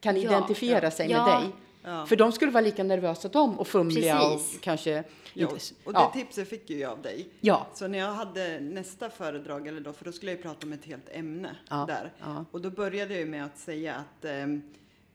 kan 0.00 0.16
Ja, 0.16 0.22
identifiera 0.22 0.90
sig 0.90 1.10
ja. 1.10 1.26
med 1.26 1.40
dig. 1.42 1.50
Ja. 1.82 2.06
För 2.06 2.16
de 2.16 2.32
skulle 2.32 2.50
vara 2.52 2.64
lika 2.64 2.84
nervösa 2.84 3.28
de 3.28 3.58
och 3.58 3.66
fumliga 3.68 4.18
Precis. 4.18 4.56
och 4.56 4.62
kanske 4.62 5.04
Ja, 5.34 5.50
inte... 5.50 5.64
och 5.84 5.92
det 5.92 5.98
ja. 5.98 6.10
tipset 6.14 6.48
fick 6.48 6.70
ju 6.70 6.78
jag 6.78 6.92
av 6.92 7.02
dig. 7.02 7.28
Ja. 7.40 7.66
Så 7.74 7.88
när 7.88 7.98
jag 7.98 8.12
hade 8.12 8.60
nästa 8.60 9.10
föredrag, 9.10 9.66
eller 9.66 9.80
då, 9.80 9.92
för 9.92 10.04
då 10.04 10.12
skulle 10.12 10.30
jag 10.32 10.36
ju 10.36 10.42
prata 10.42 10.66
om 10.66 10.72
ett 10.72 10.84
helt 10.84 11.08
ämne 11.10 11.56
Ja, 11.70 11.84
där. 11.88 12.12
ja. 12.18 12.44
Och 12.50 12.60
då 12.60 12.70
började 12.70 13.12
jag 13.12 13.20
ju 13.20 13.26
med 13.26 13.44
att 13.44 13.58
säga 13.58 13.94
att 13.94 14.24
ehm, 14.24 14.62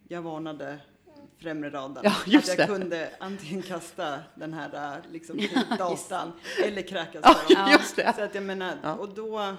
jag 0.07 0.21
varnade 0.21 0.77
främre 1.37 1.69
raden. 1.69 2.03
Ja, 2.03 2.13
just 2.25 2.49
att 2.51 2.57
jag 2.59 2.67
det. 2.69 2.73
kunde 2.79 3.09
antingen 3.19 3.61
kasta 3.61 4.19
den 4.35 4.53
här 4.53 5.01
liksom, 5.11 5.39
datan 5.77 6.31
eller 6.65 6.81
kräkas 6.81 7.21
Ja, 7.23 7.33
för 7.33 7.55
dem. 7.55 7.71
just 7.79 7.95
det. 7.95 8.13
Så 8.17 8.21
att 8.23 8.35
jag 8.35 8.43
menar, 8.43 8.73
Ja. 8.83 8.93
och 8.95 9.09
då, 9.13 9.55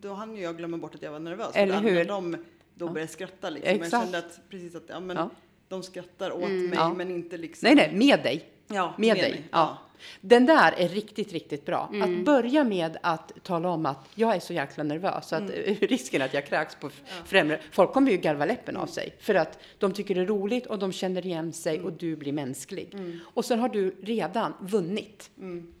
då 0.00 0.12
hann 0.14 0.36
ju 0.36 0.42
jag 0.42 0.56
glömma 0.56 0.76
bort 0.76 0.94
att 0.94 1.02
jag 1.02 1.12
var 1.12 1.18
nervös. 1.20 1.50
Eller 1.54 1.80
hur? 1.80 2.04
De 2.04 2.36
då 2.74 2.88
började 2.88 3.12
skratta 3.12 3.50
liksom. 3.50 3.68
Jag 3.76 3.76
Exakt. 3.86 4.02
kände 4.04 4.18
att 4.18 4.40
precis 4.50 4.74
att, 4.74 4.82
ja 4.88 5.00
men 5.00 5.16
Ja. 5.16 5.30
De 5.72 5.82
skrattar 5.82 6.30
åt 6.32 6.40
mig 6.40 6.50
Mm. 6.58 6.72
Ja. 6.72 6.94
men 6.94 7.10
inte 7.10 7.36
liksom. 7.36 7.66
Nej, 7.66 7.74
nej, 7.76 7.92
med 7.98 8.22
dig. 8.22 8.44
Ja, 8.68 8.94
med, 8.98 9.08
med 9.08 9.16
dig. 9.24 9.30
mig. 9.30 9.44
Ja. 9.52 9.78
Den 10.20 10.46
där 10.46 10.72
är 10.76 10.88
riktigt, 10.88 11.32
riktigt 11.32 11.64
bra. 11.66 11.90
Mm. 11.92 12.02
Att 12.20 12.24
börja 12.24 12.64
med 12.64 12.96
att 13.02 13.32
tala 13.42 13.68
om 13.68 13.86
att 13.86 14.08
jag 14.14 14.34
är 14.36 14.40
så 14.40 14.52
jäkla 14.52 14.84
nervös 14.84 15.28
så 15.28 15.36
att 15.36 15.42
Mm. 15.42 15.74
risken 15.80 16.22
att 16.22 16.34
jag 16.34 16.46
kräks 16.46 16.74
på 16.74 16.90
främre. 17.24 17.60
Folk 17.70 17.92
kommer 17.92 18.10
ju 18.10 18.16
garva 18.16 18.44
läppen 18.44 18.74
Mm. 18.74 18.82
av 18.82 18.86
sig 18.86 19.14
för 19.20 19.34
att 19.34 19.58
de 19.78 19.92
tycker 19.92 20.14
det 20.14 20.20
är 20.20 20.26
roligt 20.26 20.66
och 20.66 20.78
de 20.78 20.92
känner 20.92 21.26
igen 21.26 21.52
sig 21.52 21.74
Mm. 21.74 21.86
och 21.86 21.92
du 21.92 22.16
blir 22.16 22.32
mänsklig. 22.32 22.96
Och 23.22 23.44
sen 23.44 23.58
har 23.58 23.68
du 23.68 23.96
redan 24.02 24.54
vunnit. 24.60 25.30
Mm. 25.38 25.72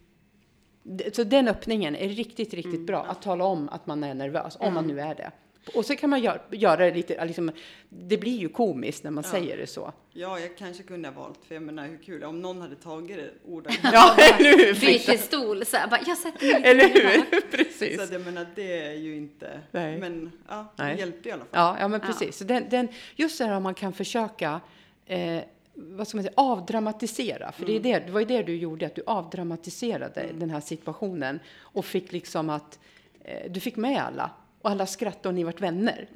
Så 1.12 1.24
den 1.24 1.48
öppningen 1.48 1.96
är 1.96 2.08
riktigt, 2.08 2.54
riktigt 2.54 2.74
Mm. 2.74 2.86
bra. 2.86 3.02
Att 3.04 3.22
tala 3.22 3.44
om 3.44 3.68
att 3.68 3.86
man 3.86 4.04
är 4.04 4.14
nervös, 4.14 4.56
om 4.60 4.74
man 4.74 4.86
nu 4.86 5.00
är 5.00 5.14
det. 5.14 5.30
Och 5.74 5.84
så 5.86 5.96
kan 5.96 6.10
man 6.10 6.20
gör, 6.20 6.42
göra 6.50 6.76
det 6.76 6.94
lite, 6.94 7.24
liksom, 7.24 7.50
det 7.88 8.18
blir 8.18 8.38
ju 8.38 8.48
komiskt 8.48 9.04
när 9.04 9.10
man 9.10 9.24
Ja. 9.26 9.30
säger 9.30 9.56
det 9.56 9.66
så. 9.66 9.92
Ja, 10.12 10.38
jag 10.40 10.56
kanske 10.58 10.82
kunde 10.82 11.08
ha 11.08 11.20
valt, 11.22 11.38
för 11.48 11.54
jag 11.54 11.62
menar 11.62 11.86
hur 11.88 11.96
kul, 11.98 12.24
om 12.24 12.40
någon 12.42 12.60
hade 12.60 12.76
tagit 12.76 13.16
det 13.16 13.30
ordet. 13.46 13.72
Ja, 13.92 14.16
eller 14.38 14.66
hur? 14.66 14.80
Byter 14.80 15.16
stol 15.16 15.64
så 15.64 15.76
här, 15.76 15.88
bara, 15.88 16.00
jag 16.06 16.18
sätter 16.18 16.46
mig 16.60 16.62
Eller 16.70 16.88
hur? 16.88 17.40
Precis. 17.56 17.96
Så 17.96 18.02
att 18.02 18.12
jag 18.12 18.20
menar, 18.20 18.46
det 18.54 18.86
är 18.86 18.92
ju 18.92 19.16
inte, 19.16 19.60
Nej. 19.70 19.98
men 19.98 20.32
ja, 20.48 20.72
Nej. 20.76 20.94
det 20.94 21.00
hjälpte 21.00 21.28
i 21.28 21.32
alla 21.32 21.40
fall. 21.44 21.48
Ja, 21.52 21.76
ja 21.80 21.88
men 21.88 22.00
Ja. 22.00 22.06
precis. 22.06 22.36
Så 22.38 22.44
den, 22.44 22.68
den, 22.70 22.88
just 23.16 23.38
det 23.38 23.44
här 23.44 23.56
om 23.56 23.62
man 23.62 23.74
kan 23.74 23.92
försöka 23.92 24.60
eh, 25.06 25.38
vad 25.74 26.08
ska 26.08 26.16
man 26.16 26.24
säga, 26.24 26.34
avdramatisera. 26.36 27.52
För 27.52 27.66
det, 27.66 27.76
är 27.76 27.80
det, 27.80 27.98
det 28.06 28.12
var 28.12 28.20
ju 28.20 28.26
det 28.26 28.42
du 28.42 28.56
gjorde, 28.56 28.86
att 28.86 28.94
du 28.94 29.02
avdramatiserade 29.06 30.26
den 30.38 30.50
här 30.50 30.60
situationen 30.60 31.40
och 31.60 31.84
fick 31.84 32.12
liksom 32.12 32.50
att 32.50 32.78
eh, 33.24 33.50
du 33.52 33.60
fick 33.60 33.76
med 33.76 34.02
alla 34.02 34.30
och 34.62 34.70
alla 34.70 34.86
skrattade 34.86 35.28
och 35.28 35.34
ni 35.34 35.44
vart 35.44 35.60
vänner. 35.60 36.08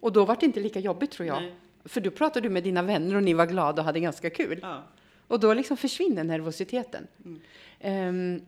Och 0.00 0.12
då 0.12 0.24
var 0.24 0.36
det 0.40 0.46
inte 0.46 0.60
lika 0.60 0.80
jobbigt 0.80 1.10
tror 1.10 1.28
jag. 1.28 1.42
Nej. 1.42 1.54
För 1.84 2.00
då 2.00 2.10
pratade 2.10 2.48
du 2.48 2.52
med 2.52 2.64
dina 2.64 2.82
vänner 2.82 3.16
och 3.16 3.22
ni 3.22 3.34
var 3.34 3.46
glada 3.46 3.82
och 3.82 3.86
hade 3.86 4.00
ganska 4.00 4.30
kul. 4.30 4.58
Ja. 4.62 4.82
Och 5.28 5.40
då 5.40 5.54
liksom 5.54 5.76
försvinner 5.76 6.24
nervositeten. 6.24 7.06
Um, 7.84 8.40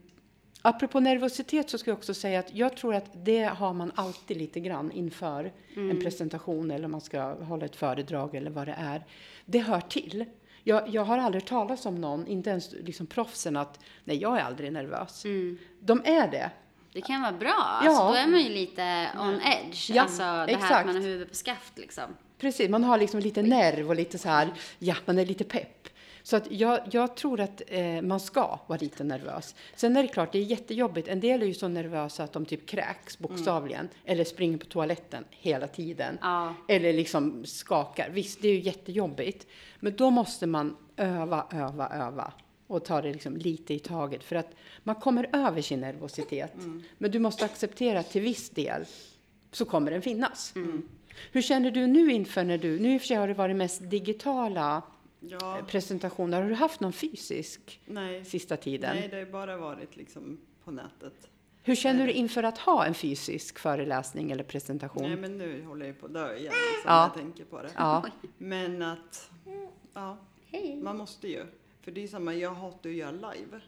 apropå 0.62 1.00
nervositet 1.00 1.70
så 1.70 1.78
ska 1.78 1.90
jag 1.90 1.98
också 1.98 2.14
säga 2.14 2.38
att 2.38 2.54
jag 2.54 2.76
tror 2.76 2.94
att 2.94 3.24
det 3.24 3.44
har 3.44 3.72
man 3.72 3.92
alltid 3.94 4.36
lite 4.36 4.60
grann 4.60 4.92
inför 4.92 5.52
en 5.76 6.00
presentation 6.00 6.70
eller 6.70 6.88
man 6.88 7.00
ska 7.00 7.34
hålla 7.34 7.64
ett 7.64 7.76
föredrag 7.76 8.34
eller 8.34 8.50
vad 8.50 8.68
det 8.68 8.76
är. 8.78 9.04
Det 9.44 9.58
hör 9.58 9.80
till. 9.80 10.24
Jag, 10.64 10.88
jag 10.88 11.04
har 11.04 11.18
aldrig 11.18 11.44
talas 11.44 11.86
om 11.86 12.00
någon, 12.00 12.26
inte 12.26 12.50
ens 12.50 12.72
liksom 12.72 13.06
proffsen, 13.06 13.56
att 13.56 13.80
nej, 14.04 14.16
jag 14.16 14.38
är 14.38 14.42
aldrig 14.42 14.72
nervös. 14.72 15.24
Mm. 15.24 15.58
De 15.80 16.02
är 16.04 16.30
det. 16.30 16.50
Det 16.96 17.02
kan 17.02 17.22
vara 17.22 17.32
bra. 17.32 17.80
Ja. 17.84 17.88
Alltså, 17.88 18.02
då 18.02 18.14
är 18.14 18.26
man 18.26 18.40
ju 18.40 18.48
lite 18.48 19.08
on 19.18 19.40
edge. 19.40 19.90
Ja, 19.90 20.02
alltså 20.02 20.22
det 20.22 20.26
här 20.26 20.48
exakt. 20.48 20.72
att 20.72 20.86
man 20.86 20.94
har 20.94 21.02
huvudet 21.02 21.28
på 21.28 21.34
skaft 21.34 21.78
liksom. 21.78 22.04
Precis, 22.38 22.70
man 22.70 22.84
har 22.84 22.98
liksom 22.98 23.20
lite 23.20 23.42
nerv 23.42 23.88
och 23.88 23.96
lite 23.96 24.18
så 24.18 24.28
här, 24.28 24.52
ja, 24.78 24.94
man 25.04 25.18
är 25.18 25.26
lite 25.26 25.44
pepp. 25.44 25.88
Så 26.22 26.36
att 26.36 26.50
jag, 26.50 26.80
jag 26.90 27.16
tror 27.16 27.40
att 27.40 27.62
eh, 27.66 28.02
man 28.02 28.20
ska 28.20 28.58
vara 28.66 28.78
lite 28.78 29.04
nervös. 29.04 29.54
Sen 29.74 29.96
är 29.96 30.02
det 30.02 30.08
klart, 30.08 30.32
det 30.32 30.38
är 30.38 30.42
jättejobbigt. 30.42 31.08
En 31.08 31.20
del 31.20 31.42
är 31.42 31.46
ju 31.46 31.54
så 31.54 31.68
nervösa 31.68 32.24
att 32.24 32.32
de 32.32 32.44
typ 32.44 32.66
kräks 32.66 33.18
bokstavligen. 33.18 33.88
Eller 34.04 34.24
springer 34.24 34.58
på 34.58 34.66
toaletten 34.66 35.24
hela 35.30 35.66
tiden. 35.66 36.18
Ja. 36.22 36.54
Eller 36.68 36.92
liksom 36.92 37.44
skakar. 37.44 38.10
Visst, 38.10 38.42
det 38.42 38.48
är 38.48 38.52
ju 38.52 38.60
jättejobbigt. 38.60 39.46
Men 39.80 39.96
då 39.96 40.10
måste 40.10 40.46
man 40.46 40.76
öva, 40.96 41.46
öva, 41.52 41.88
öva. 41.88 42.32
Och 42.66 42.84
ta 42.84 43.02
det 43.02 43.12
liksom 43.12 43.36
lite 43.36 43.74
i 43.74 43.78
taget. 43.78 44.24
För 44.24 44.36
att 44.36 44.50
man 44.82 44.94
kommer 44.94 45.28
över 45.32 45.62
sin 45.62 45.80
nervositet. 45.80 46.52
Men 46.98 47.10
du 47.10 47.18
måste 47.18 47.44
acceptera 47.44 47.98
att 47.98 48.10
till 48.10 48.22
viss 48.22 48.50
del 48.50 48.84
så 49.52 49.64
kommer 49.64 49.90
den 49.90 50.02
finnas. 50.02 50.54
Hur 51.32 51.42
känner 51.42 51.70
du 51.70 51.86
nu 51.86 52.12
inför 52.12 52.44
när 52.44 52.58
du, 52.58 52.78
nu 52.80 52.94
i 52.94 52.96
och 52.96 53.00
för 53.00 53.06
sig 53.08 53.16
har 53.16 53.28
det 53.28 53.34
varit 53.34 53.56
mest 53.56 53.90
digitala 53.90 54.82
Ja, 55.20 55.60
presentationer. 55.68 56.42
Har 56.42 56.48
du 56.48 56.54
haft 56.54 56.80
någon 56.80 56.92
fysisk 56.92 57.80
nej. 57.86 58.24
sista 58.24 58.56
tiden? 58.56 58.96
Nej, 58.96 59.08
det 59.08 59.16
har 59.18 59.24
bara 59.26 59.56
varit 59.56 59.96
liksom 59.96 60.38
på 60.64 60.70
nätet. 60.70 61.28
Hur 61.62 61.74
känner 61.74 62.06
du 62.06 62.12
inför 62.12 62.42
att 62.42 62.58
ha 62.58 62.84
en 62.86 62.94
fysisk 62.94 63.58
föreläsning 63.58 64.30
eller 64.30 64.44
presentation? 64.44 65.02
Nej, 65.08 65.16
men 65.16 65.38
nu 65.38 65.64
håller 65.64 65.86
jag 65.86 66.00
på 66.00 66.06
att 66.06 66.12
dö 66.14 66.36
igen 66.36 66.42
liksom, 66.44 66.82
Ja. 66.92 67.02
jag 67.02 67.14
tänker 67.22 67.44
på 67.44 67.62
det. 67.62 67.70
Ja, 67.76 68.04
Men 68.38 68.82
att, 68.82 69.30
ja, 69.94 70.16
man 70.82 70.96
måste 70.96 71.28
ju. 71.28 71.44
För 71.86 71.92
det 71.92 72.02
är 72.02 72.08
samma, 72.08 72.34
jag 72.34 72.54
hatar 72.54 72.90
att 72.90 72.96
göra 72.96 73.10
live. 73.10 73.56
Och 73.56 73.60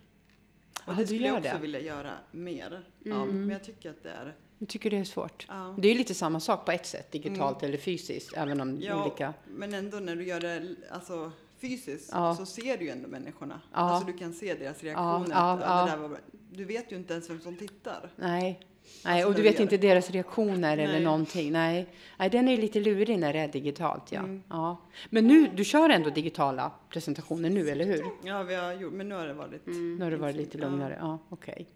Ja, 0.87 0.93
det 0.93 1.07
skulle 1.07 1.27
jag 1.27 1.37
också 1.39 1.51
det. 1.53 1.59
vilja 1.59 1.81
göra 1.81 2.11
mer 2.31 2.83
av. 3.13 3.35
Men 3.35 3.51
jag 3.51 3.65
tycker 3.65 3.91
att 3.91 4.03
det 4.03 4.11
är, 4.11 4.35
jag 4.59 4.69
tycker 4.69 4.91
det 4.91 4.97
är 4.97 5.05
svårt. 5.05 5.47
ja. 5.49 5.75
Det 5.79 5.89
är 5.89 5.93
ju 5.93 5.99
lite 5.99 6.15
samma 6.15 6.41
sak 6.41 6.65
på 6.67 6.73
ett 6.73 6.87
sätt, 6.87 7.13
digitalt 7.13 7.63
eller 7.63 7.79
fysiskt, 7.79 8.33
även 8.37 8.61
om 8.61 8.81
Ja, 8.81 9.03
olika... 9.07 9.35
men 9.47 9.75
ändå 9.75 9.97
när 9.99 10.17
du 10.17 10.25
gör 10.25 10.41
det 10.41 10.77
alltså, 10.91 11.33
fysiskt 11.59 12.11
Ja. 12.13 12.37
så 12.37 12.47
ser 12.47 12.79
du 12.79 12.85
ju 12.85 12.91
ändå 12.91 13.09
människorna. 13.09 13.61
Ja. 13.73 13.77
Alltså 13.79 14.07
du 14.13 14.19
kan 14.19 14.33
se 14.33 14.55
deras 14.55 14.83
reaktioner. 14.83 15.31
ja, 15.31 15.53
att, 15.53 15.61
ja. 15.61 15.85
Det 15.85 15.91
där 15.91 15.99
var 15.99 16.09
bra. 16.09 16.19
Du 16.53 16.65
vet 16.65 16.93
ju 16.93 16.97
inte 16.97 17.13
ens 17.15 17.31
vem 17.31 17.41
som 17.41 17.57
tittar. 17.57 18.11
Nej. 18.17 18.61
Nej, 19.05 19.15
Alltså, 19.15 19.29
och 19.29 19.35
du 19.35 19.43
vet 19.43 19.61
inte 19.61 19.77
deras 19.77 20.11
reaktioner 20.11 20.79
eller 20.79 20.93
Nej. 20.93 21.05
någonting. 21.05 21.53
Nej. 21.53 21.87
Nej, 22.19 22.31
den 22.31 22.49
är 22.49 22.57
lite 22.57 22.81
lurig 22.81 23.19
när 23.19 23.33
det 23.33 23.39
är 23.39 23.49
digitalt, 23.49 24.13
ja. 24.13 24.19
Mm. 24.19 24.43
ja. 24.49 24.77
Men 25.11 25.27
nu, 25.27 25.49
du 25.55 25.65
kör 25.65 25.89
ändå 25.91 26.11
digitala 26.11 26.73
presentationer 26.89 27.51
nu, 27.51 27.69
eller 27.71 27.85
hur? 27.85 28.05
Ja, 28.25 28.43
vi 28.43 28.55
har 28.55 28.73
gjort, 28.73 28.93
men 28.93 29.09
nu 29.09 29.15
har 29.15 29.27
det 29.27 29.35
varit... 29.35 29.67
Nu 29.67 29.99
har 30.05 30.11
det 30.11 30.17
varit 30.17 30.37
lite 30.37 30.59
Ja. 30.59 30.69
lugnare. 30.69 30.97
Ja, 31.01 31.19
okej. 31.29 31.67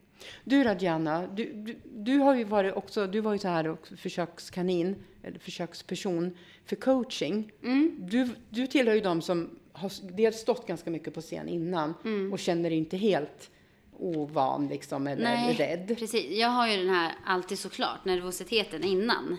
Du 0.44 0.64
Radjana, 0.64 1.26
du, 1.26 1.52
du, 1.52 1.76
du 1.94 2.18
har 2.18 2.34
ju 2.34 2.44
varit 2.44 2.74
också, 2.74 3.06
du 3.06 3.20
var 3.20 3.32
ju 3.32 3.38
så 3.38 3.48
här 3.48 3.76
försökskanin, 3.96 4.96
eller 5.22 5.38
försöksperson 5.38 6.36
för 6.64 6.76
coaching. 6.76 7.52
Mm. 7.62 7.96
Du, 8.00 8.28
du 8.50 8.66
tillhör 8.66 8.94
ju 8.94 9.00
de 9.00 9.22
som 9.22 9.50
har 9.72 9.92
dels 10.16 10.36
stått 10.36 10.66
ganska 10.66 10.90
mycket 10.90 11.14
på 11.14 11.20
scen 11.20 11.48
innan 11.48 11.94
Mm. 12.04 12.32
och 12.32 12.38
känner 12.38 12.70
dig 12.70 12.78
inte 12.78 12.96
helt 12.96 13.50
ovan 13.98 14.68
liksom, 14.68 15.06
eller 15.06 15.22
Nej, 15.22 15.54
rädd. 15.54 15.98
precis. 15.98 16.38
Jag 16.38 16.48
har 16.48 16.68
ju 16.68 16.76
den 16.76 16.94
här, 16.94 17.12
alltid 17.24 17.58
såklart, 17.58 18.04
nervositeten 18.04 18.84
innan. 18.84 19.38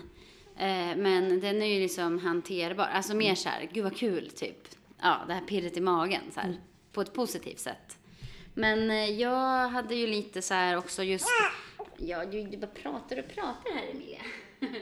Eh, 0.56 0.96
men 0.96 1.40
den 1.40 1.62
är 1.62 1.66
ju 1.66 1.80
liksom 1.80 2.18
hanterbar. 2.18 2.84
Alltså 2.84 3.14
mer 3.14 3.34
så 3.34 3.48
här, 3.48 3.68
gud 3.72 3.84
vad 3.84 3.96
kul, 3.96 4.30
typ. 4.30 4.68
Ja, 5.02 5.20
det 5.28 5.34
här 5.34 5.40
pirret 5.40 5.76
i 5.76 5.80
magen, 5.80 6.22
så 6.34 6.40
här. 6.40 6.56
På 6.92 7.00
ett 7.00 7.14
positivt 7.14 7.58
sätt. 7.60 7.98
Men 8.54 8.90
eh, 8.90 9.10
jag 9.10 9.68
hade 9.68 9.94
ju 9.94 10.06
lite 10.06 10.42
så 10.42 10.54
här 10.54 10.78
också 10.78 11.02
just... 11.02 11.26
Ja, 11.96 12.24
du, 12.24 12.42
du 12.42 12.56
bara 12.56 12.66
pratar 12.66 13.18
och 13.18 13.28
pratar 13.34 13.74
här, 13.74 13.90
Emilia. 13.90 14.20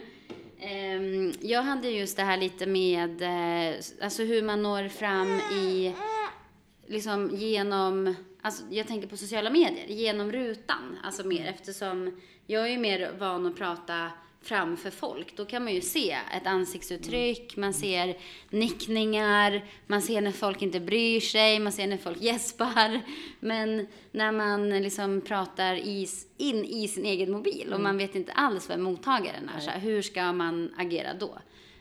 Ehm, 0.65 1.33
jag 1.41 1.63
hade 1.63 1.89
just 1.89 2.17
det 2.17 2.23
här 2.23 2.37
lite 2.37 2.67
med, 2.67 3.23
eh, 3.23 3.77
alltså 4.03 4.23
hur 4.23 4.43
man 4.43 4.63
når 4.63 4.89
fram 4.89 5.29
i 5.53 5.95
liksom 6.87 7.31
genom, 7.33 8.15
alltså 8.43 8.63
jag 8.71 8.87
tänker 8.87 9.09
på 9.09 9.17
sociala 9.17 9.51
medier, 9.51 9.87
genom 9.87 10.33
rutan. 10.33 10.99
Alltså 11.03 11.27
mer 11.27 11.47
eftersom 11.47 12.21
jag 12.47 12.63
är 12.63 12.71
ju 12.71 12.79
mer 12.79 13.13
van 13.19 13.47
att 13.47 13.57
prata 13.57 14.11
framför 14.45 14.91
folk. 14.91 15.37
Då 15.37 15.45
kan 15.45 15.65
man 15.65 15.75
ju 15.75 15.81
se 15.81 16.11
ett 16.37 16.47
ansiktsuttryck, 16.47 17.57
man 17.57 17.75
ser 17.75 18.17
nickningar, 18.51 19.65
man 19.87 20.03
ser 20.03 20.21
när 20.21 20.33
folk 20.33 20.63
inte 20.63 20.81
bryr 20.81 21.21
sig, 21.21 21.59
man 21.59 21.73
ser 21.73 21.87
när 21.87 21.97
folk 21.97 22.21
gäspar. 22.23 23.01
Men 23.41 23.87
när 24.11 24.33
man 24.33 24.71
liksom 24.71 25.21
pratar 25.21 25.75
i, 25.75 26.09
in 26.37 26.65
i 26.65 26.89
sin 26.89 27.05
egen 27.05 27.33
mobil 27.33 27.73
och 27.73 27.81
man 27.81 27.99
vet 27.99 28.15
inte 28.15 28.33
alls 28.33 28.71
vem 28.71 28.83
mottagaren 28.83 29.51
är, 29.57 29.61
så 29.61 29.71
här, 29.71 29.81
hur 29.81 30.03
ska 30.03 30.33
man 30.33 30.75
agera 30.77 31.15
då? 31.15 31.39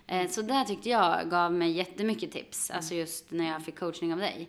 Eh, 0.08 0.28
Så 0.30 0.42
där 0.42 0.64
tyckte 0.66 0.90
jag 0.90 1.30
gav 1.30 1.54
mig 1.54 1.72
jättemycket 1.72 2.32
tips, 2.32 2.72
alltså 2.72 2.96
just 2.96 3.32
när 3.32 3.48
jag 3.52 3.66
fick 3.66 3.80
coachning 3.80 4.14
av 4.14 4.20
dig. 4.20 4.48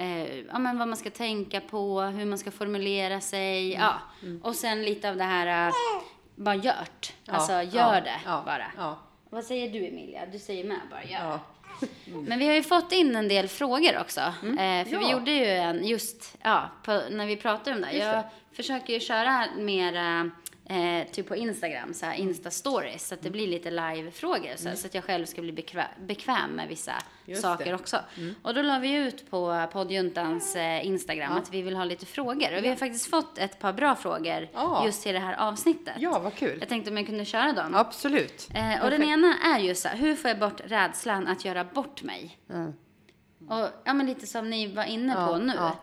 Eh, 0.00 0.38
ja, 0.38 0.58
men 0.58 0.78
vad 0.78 0.88
man 0.88 0.96
ska 0.96 1.10
tänka 1.10 1.60
på, 1.60 2.00
hur 2.00 2.24
man 2.24 2.38
ska 2.38 2.50
formulera 2.50 3.20
sig, 3.20 3.72
ja. 3.72 3.94
Och 4.42 4.54
sen 4.54 4.82
lite 4.82 5.10
av 5.10 5.16
det 5.16 5.24
här, 5.24 5.68
eh, 5.68 5.74
bara 6.34 6.54
gjort. 6.54 7.12
Alltså 7.26 7.52
Ja, 7.52 7.62
gör 7.62 7.94
ja, 7.94 8.00
det 8.00 8.20
ja, 8.24 8.42
bara. 8.46 8.96
Vad 9.30 9.44
säger 9.44 9.70
du 9.72 9.86
Emilia? 9.86 10.26
Du 10.32 10.38
säger 10.38 10.64
med 10.64 10.80
bara 10.90 11.04
gör. 11.04 11.18
ja. 11.20 11.40
Men 12.26 12.38
vi 12.38 12.46
har 12.48 12.54
ju 12.54 12.62
fått 12.62 12.92
in 12.92 13.16
en 13.16 13.28
del 13.28 13.48
frågor 13.48 13.98
också. 14.00 14.20
Eh, 14.20 14.34
för 14.84 14.84
vi 14.84 14.94
Mm. 14.96 15.10
Gjorde 15.10 15.30
ju 15.30 15.46
en, 15.46 15.84
just 15.86 16.36
ja, 16.42 16.70
på, 16.84 17.02
när 17.10 17.26
vi 17.26 17.36
pratade 17.36 17.76
om 17.76 17.82
det. 17.82 17.92
Just 17.92 18.04
Jag 18.06 18.14
det. 18.16 18.24
försöker 18.52 18.92
ju 18.92 19.00
köra 19.00 19.44
mer 19.58 20.30
eh, 20.70 21.06
typ 21.12 21.28
på 21.28 21.36
Instagram, 21.36 21.94
så 21.94 22.06
här 22.06 22.14
Mm. 22.14 22.28
Insta-stories. 22.28 22.98
Så 22.98 23.14
att 23.14 23.22
det 23.22 23.30
blir 23.30 23.46
lite 23.46 23.70
live-frågor. 23.70 24.56
Så, 24.56 24.76
så 24.76 24.86
att 24.86 24.94
jag 24.94 25.04
själv 25.04 25.26
ska 25.26 25.42
bli 25.42 25.52
bekväm, 25.52 25.84
bekväm 26.06 26.50
med 26.50 26.68
vissa 26.68 26.92
Just 27.24 27.42
saker 27.42 27.64
det. 27.64 27.74
också. 27.74 27.96
Och 28.42 28.54
då 28.54 28.62
la 28.62 28.78
vi 28.78 28.92
ut 28.94 29.30
på 29.30 29.66
poddjuntans 29.72 30.56
eh, 30.56 30.86
Instagram 30.86 31.32
att 31.36 31.52
vi 31.54 31.62
vill 31.62 31.76
ha 31.76 31.84
lite 31.84 32.06
frågor. 32.06 32.56
Och 32.58 32.64
vi 32.64 32.68
har 32.68 32.76
faktiskt 32.76 33.06
fått 33.10 33.38
ett 33.38 33.58
par 33.58 33.72
bra 33.72 33.94
frågor 33.94 34.48
Ja. 34.52 34.82
just 34.86 35.02
till 35.02 35.12
det 35.12 35.18
här 35.20 35.34
avsnittet. 35.48 35.94
ja, 35.98 36.18
vad 36.18 36.34
kul. 36.34 36.56
Jag 36.60 36.68
tänkte 36.68 36.90
om 36.90 36.96
jag 36.96 37.06
kunde 37.06 37.24
köra 37.24 37.52
dem. 37.52 37.74
Absolut. 37.74 38.48
Eh, 38.54 38.84
och 38.84 38.90
den 38.90 39.00
Perfekt. 39.00 39.08
ena 39.08 39.34
är 39.54 39.58
ju 39.60 39.74
så 39.74 39.88
här, 39.88 39.96
hur 39.96 40.14
får 40.14 40.28
jag 40.28 40.38
bort 40.38 40.60
rädslan 40.64 41.26
att 41.26 41.44
göra 41.44 41.64
bort 41.64 42.02
mig? 42.02 42.38
Mm. 42.50 42.72
Och 43.48 43.68
ja, 43.84 43.94
men 43.94 44.06
lite 44.06 44.26
som 44.26 44.50
ni 44.50 44.66
var 44.74 44.84
inne 44.84 45.14
på 45.14 45.20
Ja, 45.20 45.38
nu. 45.38 45.52
ja. 45.56 45.76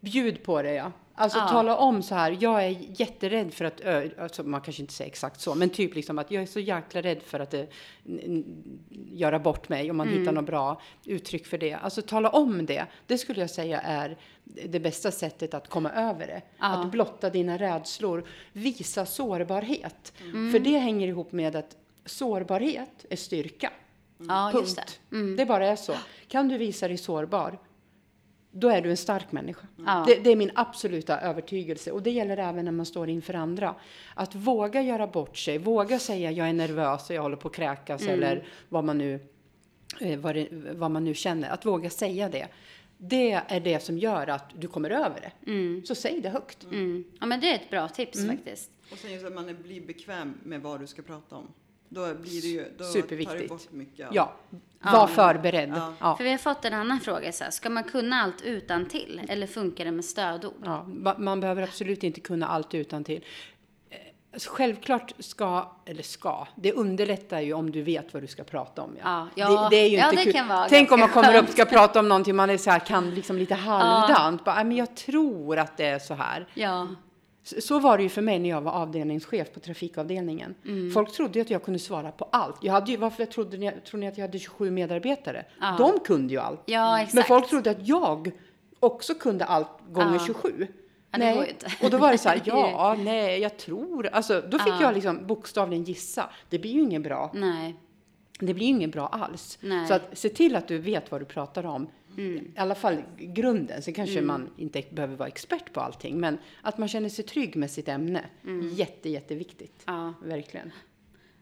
Bjud 0.00 0.42
på 0.42 0.62
det, 0.62 0.72
ja. 0.74 0.92
Alltså 1.20 1.38
Ja. 1.38 1.48
tala 1.48 1.76
om 1.76 2.02
så 2.02 2.14
här, 2.14 2.36
jag 2.40 2.64
är 2.64 2.76
jätterädd 3.00 3.54
för 3.54 3.64
att, 3.64 3.80
alltså 4.18 4.42
man 4.42 4.60
kanske 4.60 4.82
inte 4.82 4.92
säger 4.94 5.10
exakt 5.10 5.40
så, 5.40 5.54
men 5.54 5.70
typ 5.70 5.94
liksom 5.94 6.18
att 6.18 6.30
jag 6.30 6.42
är 6.42 6.46
så 6.46 6.60
jäkla 6.60 7.00
rädd 7.02 7.22
för 7.22 7.40
att 7.40 7.54
n- 7.54 8.44
göra 9.12 9.38
bort 9.38 9.68
mig, 9.68 9.90
om 9.90 9.96
man 9.96 10.08
Mm. 10.08 10.18
hittar 10.20 10.32
något 10.32 10.44
bra 10.46 10.80
uttryck 11.04 11.46
för 11.46 11.58
det. 11.58 11.72
Alltså 11.74 12.02
tala 12.02 12.28
om 12.30 12.66
det. 12.66 12.86
Det 13.06 13.18
skulle 13.18 13.40
jag 13.40 13.50
säga 13.50 13.80
är 13.80 14.16
det 14.44 14.80
bästa 14.80 15.10
sättet 15.10 15.54
att 15.54 15.68
komma 15.68 15.90
över 15.90 16.26
det. 16.26 16.42
Ja. 16.58 16.66
Att 16.66 16.90
blotta 16.90 17.30
dina 17.30 17.58
rädslor, 17.58 18.24
visa 18.52 19.06
sårbarhet. 19.06 20.12
Mm. 20.22 20.52
För 20.52 20.58
det 20.58 20.78
hänger 20.78 21.08
ihop 21.08 21.32
med 21.32 21.56
att 21.56 21.76
sårbarhet 22.04 23.06
är 23.10 23.16
styrka. 23.16 23.72
Ja, 24.28 24.50
Punkt. 24.52 24.64
just 24.66 24.76
det. 25.10 25.16
Mm. 25.16 25.36
Det 25.36 25.46
bara 25.46 25.66
är 25.66 25.76
så. 25.76 25.92
Kan 26.28 26.48
du 26.48 26.58
visa 26.58 26.88
dig 26.88 26.96
sårbar, 26.98 27.58
då 28.52 28.68
är 28.68 28.82
du 28.82 28.90
en 28.90 28.96
stark 28.96 29.32
människa. 29.32 29.66
Ja. 29.86 30.04
Det, 30.06 30.14
det 30.24 30.30
är 30.30 30.36
min 30.36 30.50
absoluta 30.54 31.20
övertygelse. 31.20 31.92
Och 31.92 32.02
det 32.02 32.10
gäller 32.10 32.36
även 32.36 32.64
när 32.64 32.72
man 32.72 32.86
står 32.86 33.08
inför 33.08 33.34
andra. 33.34 33.74
Att 34.14 34.34
våga 34.34 34.82
göra 34.82 35.06
bort 35.06 35.36
sig, 35.36 35.58
våga 35.58 35.98
säga 35.98 36.30
jag 36.30 36.48
är 36.48 36.52
nervös 36.52 37.10
och 37.10 37.16
jag 37.16 37.22
håller 37.22 37.36
på 37.36 37.48
att 37.48 37.54
kräkas 37.54 38.02
Mm. 38.02 38.14
eller 38.14 38.46
vad 38.68 38.84
man, 38.84 38.98
nu, 38.98 39.20
eh, 40.00 40.18
vad, 40.18 40.34
det, 40.34 40.48
vad 40.74 40.90
man 40.90 41.04
nu 41.04 41.14
känner. 41.14 41.50
Att 41.50 41.66
våga 41.66 41.90
säga 41.90 42.28
det. 42.28 42.48
Det 42.98 43.32
är 43.32 43.60
det 43.60 43.80
som 43.80 43.98
gör 43.98 44.26
att 44.26 44.50
du 44.60 44.68
kommer 44.68 44.90
över 44.90 45.20
det. 45.20 45.50
Mm. 45.50 45.82
Så 45.84 45.94
säg 45.94 46.20
det 46.20 46.28
högt. 46.28 46.64
Mm. 46.64 47.04
Ja, 47.20 47.26
men 47.26 47.40
det 47.40 47.50
är 47.50 47.54
ett 47.54 47.70
bra 47.70 47.88
tips 47.88 48.18
Mm. 48.18 48.36
faktiskt. 48.36 48.70
Och 48.92 48.98
sen 48.98 49.12
just 49.12 49.26
att 49.26 49.34
man 49.34 49.48
är- 49.48 49.54
blir 49.54 49.80
bekväm 49.86 50.34
med 50.42 50.62
vad 50.62 50.80
du 50.80 50.86
ska 50.86 51.02
prata 51.02 51.36
om. 51.36 51.48
Då 51.92 52.14
blir 52.14 52.42
det 52.42 52.48
ju, 52.48 52.64
då 52.78 52.84
tar 52.84 52.92
du 52.92 53.00
Superviktigt. 53.00 53.48
bort 53.48 53.70
mycket 53.72 54.08
av... 54.08 54.14
Ja, 54.14 54.32
Ja. 54.84 54.92
var 54.92 55.06
förberedd. 55.06 55.72
Ja. 55.76 55.92
Ja. 56.00 56.16
För 56.16 56.24
vi 56.24 56.30
har 56.30 56.38
fått 56.38 56.64
en 56.64 56.74
annan 56.74 57.00
fråga 57.00 57.32
så 57.32 57.44
här, 57.44 57.50
ska 57.50 57.70
man 57.70 57.84
kunna 57.84 58.16
allt 58.22 58.42
utan 58.42 58.86
till 58.86 59.22
eller 59.28 59.46
funkar 59.46 59.84
det 59.84 59.90
med 59.90 60.04
stödord? 60.04 60.54
Ja, 60.64 60.86
man 61.18 61.40
behöver 61.40 61.62
absolut 61.62 62.02
inte 62.04 62.20
kunna 62.20 62.46
allt 62.46 62.74
utan 62.74 63.04
till. 63.04 63.24
Alltså, 64.32 64.50
Självklart 64.52 65.12
ska, 65.18 65.72
eller 65.86 66.02
ska, 66.02 66.46
det 66.54 66.72
underlättar 66.72 67.40
ju 67.40 67.52
om 67.52 67.70
du 67.72 67.82
vet 67.82 68.14
vad 68.14 68.22
du 68.22 68.26
ska 68.26 68.44
prata 68.44 68.82
om. 68.82 68.96
Ja, 69.04 69.28
ja, 69.34 69.48
det, 69.70 69.76
det 69.76 69.82
är 69.82 69.88
ju 69.88 69.96
ja, 69.96 70.04
inte 70.04 70.16
det 70.16 70.24
kul. 70.24 70.32
kan 70.32 70.48
vara 70.48 70.68
Tänk 70.68 70.92
om 70.92 71.00
man 71.00 71.08
kommer 71.08 71.34
upp 71.36 71.44
och 71.46 71.52
ska 71.52 71.64
prata 71.64 72.00
om 72.00 72.08
någonting 72.08 72.36
man 72.36 72.50
är 72.50 72.56
så 72.58 72.70
här, 72.70 72.78
kan 72.78 73.14
liksom 73.14 73.36
lite 73.38 73.54
halvdant. 73.54 74.44
Bara, 74.44 74.54
"Nej, 74.54 74.64
men 74.64 74.76
jag 74.76 74.94
tror 74.96 75.58
att 75.58 75.76
det 75.76 75.86
är 75.86 75.98
så 75.98 76.14
här. 76.14 76.46
Ja, 76.54 76.88
Så, 77.58 77.78
var 77.80 77.96
det 77.96 78.02
ju 78.02 78.08
för 78.08 78.22
mig 78.22 78.38
när 78.38 78.48
jag 78.48 78.60
var 78.60 78.72
avdelningschef 78.72 79.52
på 79.52 79.60
trafikavdelningen. 79.60 80.54
Mm. 80.66 80.90
Folk 80.90 81.12
trodde 81.12 81.38
ju 81.38 81.42
att 81.42 81.50
jag 81.50 81.62
kunde 81.62 81.78
svara 81.78 82.12
på 82.12 82.28
allt. 82.32 82.56
Jag 82.62 82.72
hade 82.72 82.90
ju, 82.90 82.96
varför 82.96 83.24
trodde 83.24 83.56
ni, 83.56 83.72
tror 83.88 84.00
ni 84.00 84.08
att 84.08 84.18
jag 84.18 84.26
hade 84.26 84.38
27 84.38 84.70
medarbetare? 84.70 85.44
Ja. 85.60 85.74
De 85.78 86.00
kunde 86.00 86.32
ju 86.34 86.40
allt. 86.40 86.62
ja 86.66 86.92
Men 86.92 87.00
exakt. 87.04 87.28
folk 87.28 87.48
trodde 87.48 87.70
att 87.70 87.88
jag 87.88 88.30
också 88.80 89.14
kunde 89.14 89.44
allt 89.44 89.68
gånger 89.88 90.12
Ja. 90.12 90.24
27. 90.26 90.66
Ja, 91.12 91.18
det 91.18 91.34
går 91.34 91.44
ju 91.44 91.50
inte. 91.50 91.66
Och 91.82 91.90
då 91.90 91.98
var 91.98 92.12
det 92.12 92.18
så 92.18 92.28
här, 92.28 92.42
ja, 92.44 92.96
nej, 92.98 93.40
jag 93.40 93.56
tror. 93.56 94.06
Alltså, 94.06 94.42
då 94.50 94.58
fick 94.58 94.72
Ja. 94.72 94.82
jag 94.82 94.94
liksom 94.94 95.26
bokstavligen 95.26 95.84
gissa. 95.84 96.30
Det 96.48 96.58
blir 96.58 96.70
ju 96.72 96.80
inget 96.80 97.02
bra. 97.02 97.30
Nej, 97.34 97.76
Det 98.40 98.54
blir 98.54 98.66
ju 98.66 98.70
inget 98.72 98.92
bra 98.92 99.06
alls. 99.06 99.58
Nej. 99.60 99.86
Så 99.88 99.94
att 99.94 100.02
se 100.18 100.28
till 100.28 100.56
att 100.56 100.68
du 100.68 100.78
vet 100.78 101.10
vad 101.10 101.20
du 101.20 101.24
pratar 101.24 101.66
om 101.66 101.86
I 102.16 102.52
alla 102.56 102.74
fall 102.74 103.02
grunden. 103.18 103.82
Sen 103.82 103.94
kanske 103.94 104.20
man 104.20 104.50
inte 104.56 104.82
behöver 104.90 105.16
vara 105.16 105.28
expert 105.28 105.72
på 105.72 105.80
allting. 105.80 106.20
Men 106.20 106.38
att 106.62 106.78
man 106.78 106.88
känner 106.88 107.08
sig 107.08 107.24
trygg 107.24 107.56
med 107.56 107.70
sitt 107.70 107.88
ämne. 107.88 108.24
Jätte, 108.72 109.08
jätteviktigt. 109.08 109.82
Ja. 109.86 110.14
Verkligen. 110.22 110.72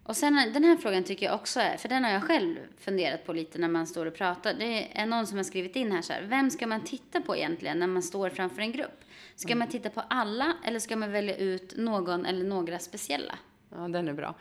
Och 0.08 0.16
sen 0.16 0.34
den 0.52 0.64
här 0.64 0.76
frågan 0.76 1.04
tycker 1.04 1.26
jag 1.26 1.34
också 1.34 1.60
är, 1.60 1.76
för 1.76 1.88
den 1.88 2.04
har 2.04 2.10
jag 2.10 2.22
själv 2.22 2.56
funderat 2.78 3.26
på 3.26 3.32
lite 3.32 3.58
när 3.58 3.68
man 3.68 3.86
står 3.86 4.06
och 4.06 4.14
pratar. 4.14 4.54
Det 4.54 4.98
är 4.98 5.06
någon 5.06 5.26
som 5.26 5.36
har 5.36 5.44
skrivit 5.44 5.76
in 5.76 5.92
här 5.92 6.02
så 6.02 6.12
här, 6.12 6.22
vem 6.22 6.50
ska 6.50 6.66
man 6.66 6.84
titta 6.84 7.20
på 7.20 7.36
egentligen 7.36 7.78
när 7.78 7.86
man 7.86 8.02
står 8.02 8.30
framför 8.30 8.62
en 8.62 8.72
grupp? 8.72 9.04
Ska 9.36 9.56
man 9.56 9.68
titta 9.68 9.90
på 9.90 10.02
alla 10.08 10.56
eller 10.64 10.78
ska 10.78 10.96
man 10.96 11.12
välja 11.12 11.36
ut 11.36 11.76
någon 11.76 12.26
eller 12.26 12.44
några 12.44 12.78
speciella? 12.78 13.38
Ja, 13.70 13.88
den 13.88 14.08
är 14.08 14.12
bra. 14.12 14.34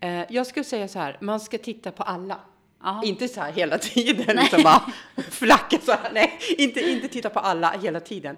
Eh, 0.00 0.24
jag 0.28 0.46
skulle 0.46 0.64
säga 0.64 0.88
så 0.88 0.98
här, 0.98 1.18
man 1.20 1.40
ska 1.40 1.58
titta 1.58 1.90
på 1.90 2.02
alla. 2.02 2.40
Ja. 2.82 3.02
Inte 3.04 3.28
så 3.28 3.40
här 3.40 3.52
hela 3.52 3.78
tiden, 3.78 4.36
liksom 4.36 4.62
bara 4.62 4.92
flacka 5.30 5.78
så 5.82 5.92
här. 5.92 6.10
Nej, 6.14 6.38
inte, 6.58 6.80
inte 6.90 7.08
titta 7.08 7.30
på 7.30 7.38
alla 7.40 7.70
hela 7.70 8.00
tiden. 8.00 8.36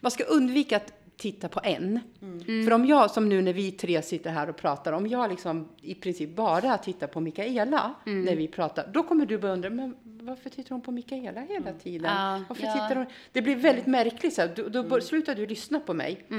Man 0.00 0.10
ska 0.10 0.24
undvika 0.24 0.76
att 0.76 0.92
titta 1.16 1.48
på 1.48 1.60
en. 1.64 2.00
För 2.46 2.72
om 2.72 2.86
jag, 2.86 3.10
som 3.10 3.28
nu 3.28 3.42
när 3.42 3.52
vi 3.52 3.72
tre 3.72 4.02
sitter 4.02 4.30
här 4.30 4.50
och 4.50 4.56
pratar, 4.56 4.92
om 4.92 5.06
jag 5.06 5.30
liksom 5.30 5.68
i 5.82 5.94
princip 5.94 6.36
bara 6.36 6.78
tittar 6.78 7.06
på 7.06 7.20
Mikaela 7.20 7.94
när 8.04 8.36
vi 8.36 8.48
pratar, 8.48 8.90
då 8.94 9.02
kommer 9.02 9.26
du 9.26 9.38
börja 9.38 9.54
undra, 9.54 9.70
men 9.70 9.96
varför 10.02 10.50
tittar 10.50 10.70
hon 10.70 10.80
på 10.82 10.90
Mikaela 10.90 11.40
hela 11.40 11.72
tiden? 11.72 12.10
Ja, 12.16 12.42
varför 12.48 12.64
ja. 12.64 12.72
tittar 12.72 12.96
hon? 12.96 13.06
Det 13.32 13.42
blir 13.42 13.56
väldigt 13.56 13.86
märkligt 13.86 14.34
så 14.34 14.40
här. 14.40 14.52
Då, 14.56 14.68
då 14.68 14.82
bör- 14.82 15.00
slutar 15.00 15.34
du 15.34 15.46
lyssna 15.46 15.80
på 15.80 15.94
mig, 15.94 16.24
eh, 16.30 16.36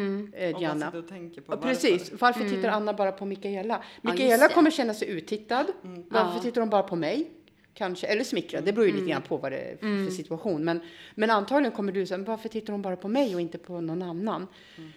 Och 0.47 0.51
bara 0.53 0.59
Diana. 0.59 0.89
och 0.89 1.07
tänka 1.07 1.41
på 1.41 1.53
Ja, 1.53 1.55
varför. 1.55 1.67
precis. 1.67 2.11
Varför 2.19 2.49
tittar 2.49 2.69
Anna 2.69 2.93
bara 2.93 3.11
på 3.11 3.25
Mikaela? 3.25 3.75
Mm. 3.75 3.87
Ja, 4.01 4.11
Mikaela 4.11 4.47
det. 4.47 4.53
kommer 4.53 4.71
känna 4.71 4.93
sig 4.93 5.09
uttittad. 5.09 5.65
Varför 5.81 6.35
Ja. 6.37 6.41
tittar 6.43 6.61
hon 6.61 6.69
bara 6.69 6.83
på 6.83 6.95
mig? 6.95 7.31
Kanske, 7.77 8.07
eller 8.07 8.23
smickrad. 8.23 8.63
Det 8.63 8.73
beror 8.73 8.85
ju 8.85 8.91
Mm. 8.91 9.01
lite 9.03 9.11
grann 9.11 9.21
på 9.21 9.37
vad 9.37 9.51
det 9.51 9.57
är 9.57 9.77
för 10.05 10.11
situation. 10.11 10.63
Men, 10.65 10.79
men 11.15 11.29
antagligen 11.29 11.71
kommer 11.71 11.91
du 11.91 12.05
säga, 12.05 12.17
varför 12.17 12.49
tittar 12.49 12.73
hon 12.73 12.81
bara 12.81 12.95
på 12.95 13.07
mig 13.07 13.35
och 13.35 13.41
inte 13.41 13.57
på 13.57 13.81
någon 13.81 14.01
annan? 14.01 14.47
Mm. 14.77 14.91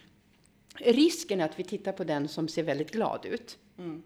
Risken 0.75 1.41
är 1.41 1.45
att 1.45 1.59
vi 1.59 1.63
tittar 1.63 1.91
på 1.91 2.03
den 2.03 2.27
som 2.27 2.47
ser 2.47 2.63
väldigt 2.63 2.91
glad 2.91 3.25
ut. 3.25 3.57
Mm. 3.77 4.01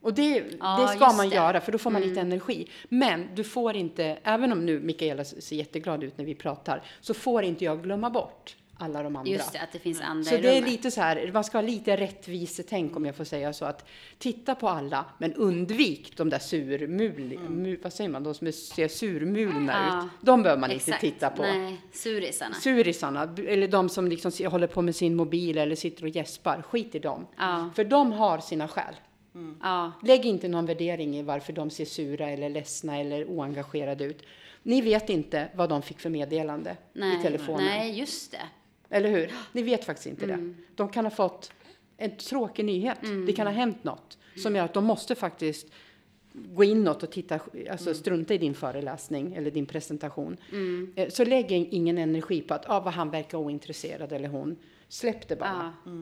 Och 0.00 0.14
det, 0.14 0.44
Ja, 0.60 0.80
det 0.82 0.88
ska 0.96 1.06
man 1.06 1.16
det. 1.16 1.22
Mm. 1.22 1.44
göra, 1.46 1.60
för 1.60 1.72
då 1.72 1.78
får 1.78 1.90
man 1.90 2.02
lite 2.02 2.20
energi. 2.20 2.68
Men 2.88 3.28
du 3.34 3.44
får 3.44 3.76
inte, 3.76 4.18
även 4.22 4.52
om 4.52 4.66
nu 4.66 4.80
Mikaela 4.80 5.24
ser 5.24 5.56
jätteglad 5.56 6.04
ut 6.04 6.18
när 6.18 6.24
vi 6.24 6.34
pratar, 6.34 6.82
så 7.00 7.14
får 7.14 7.42
inte 7.42 7.64
jag 7.64 7.82
glömma 7.82 8.10
bort 8.10 8.56
alla 8.78 9.02
de 9.02 9.16
andra. 9.16 9.30
Just 9.32 9.52
det, 9.52 9.60
att 9.60 9.72
det 9.72 9.78
finns 9.78 10.00
andra 10.00 10.24
Så 10.24 10.34
i 10.34 10.40
det 10.40 10.48
är 10.48 10.54
rummet. 10.56 10.70
lite 10.70 10.90
så 10.90 11.00
här, 11.00 11.30
man 11.32 11.44
ska 11.44 11.58
ha 11.58 11.62
lite 11.62 11.96
rättvisetänk 11.96 12.96
om 12.96 13.04
jag 13.06 13.14
får 13.16 13.24
säga 13.24 13.52
så 13.52 13.64
att 13.64 13.84
titta 14.18 14.54
på 14.54 14.68
alla, 14.68 15.04
men 15.18 15.34
undvik 15.34 16.16
de 16.16 16.30
där 16.30 16.38
surmul, 16.38 17.38
mu, 17.48 17.76
vad 17.82 17.92
säger 17.92 18.10
man, 18.10 18.22
de 18.22 18.34
som 18.34 18.52
ser 18.52 18.88
surmulna 18.88 19.72
Ja, 19.90 20.04
ut. 20.04 20.10
De 20.26 20.42
behöver 20.42 20.60
man 20.60 20.70
Exakt. 20.70 21.02
inte 21.04 21.14
titta 21.14 21.30
på. 21.30 21.42
Nej, 21.42 21.76
surisarna. 21.92 22.54
Surisarna, 22.54 23.34
eller 23.48 23.68
de 23.68 23.88
som 23.88 24.08
liksom 24.08 24.32
håller 24.50 24.66
på 24.66 24.82
med 24.82 24.96
sin 24.96 25.14
mobil 25.16 25.58
eller 25.58 25.76
sitter 25.76 26.02
och 26.02 26.08
gäspar, 26.08 26.62
skit 26.62 26.94
i 26.94 26.98
dem. 26.98 27.26
Ja. 27.36 27.70
För 27.74 27.84
de 27.84 28.12
har 28.12 28.38
sina 28.38 28.68
skäl. 28.68 28.94
Ja, 29.62 29.92
Lägg 30.02 30.24
inte 30.26 30.48
någon 30.48 30.66
värdering 30.66 31.16
i 31.16 31.22
varför 31.22 31.52
de 31.52 31.70
ser 31.70 31.84
sura 31.84 32.28
eller 32.30 32.48
ledsna 32.48 32.98
eller 32.98 33.24
oengagerade 33.24 34.04
ut. 34.04 34.22
Ni 34.62 34.80
vet 34.80 35.10
inte 35.10 35.48
vad 35.54 35.68
de 35.68 35.82
fick 35.82 36.00
för 36.00 36.10
meddelande 36.10 36.76
nej, 36.92 37.18
i 37.18 37.22
telefonen. 37.22 37.64
nej, 37.64 37.98
just 37.98 38.30
det. 38.32 38.42
Eller 38.94 39.10
hur? 39.10 39.32
Ni 39.52 39.62
vet 39.62 39.84
faktiskt 39.84 40.06
inte 40.06 40.24
Mm. 40.24 40.54
det. 40.58 40.62
De 40.76 40.88
kan 40.88 41.04
ha 41.04 41.10
fått 41.10 41.52
en 41.96 42.16
tråkig 42.16 42.64
nyhet. 42.64 42.98
Det 43.26 43.32
kan 43.32 43.46
ha 43.46 43.54
hänt 43.54 43.84
något 43.84 44.18
som 44.42 44.56
gör 44.56 44.64
att 44.64 44.74
de 44.74 44.84
måste 44.84 45.14
faktiskt 45.14 45.66
gå 46.32 46.64
inåt 46.64 47.02
och 47.02 47.10
titta, 47.10 47.34
alltså 47.70 47.86
Mm. 47.90 47.94
strunta 47.94 48.34
i 48.34 48.38
din 48.38 48.54
föreläsning 48.54 49.34
eller 49.34 49.50
din 49.50 49.66
presentation. 49.66 50.36
Eh, 50.96 51.08
Så 51.08 51.24
lägg 51.24 51.52
ingen 51.52 51.98
energi 51.98 52.40
på 52.40 52.54
att 52.54 52.70
ah, 52.70 52.80
vad 52.80 52.94
han 52.94 53.10
verkar 53.10 53.38
ointresserad 53.38 54.12
eller 54.12 54.28
hon. 54.28 54.56
Släpp 54.88 55.28
det 55.28 55.36
bara. 55.36 55.72
Ja. 55.84 55.92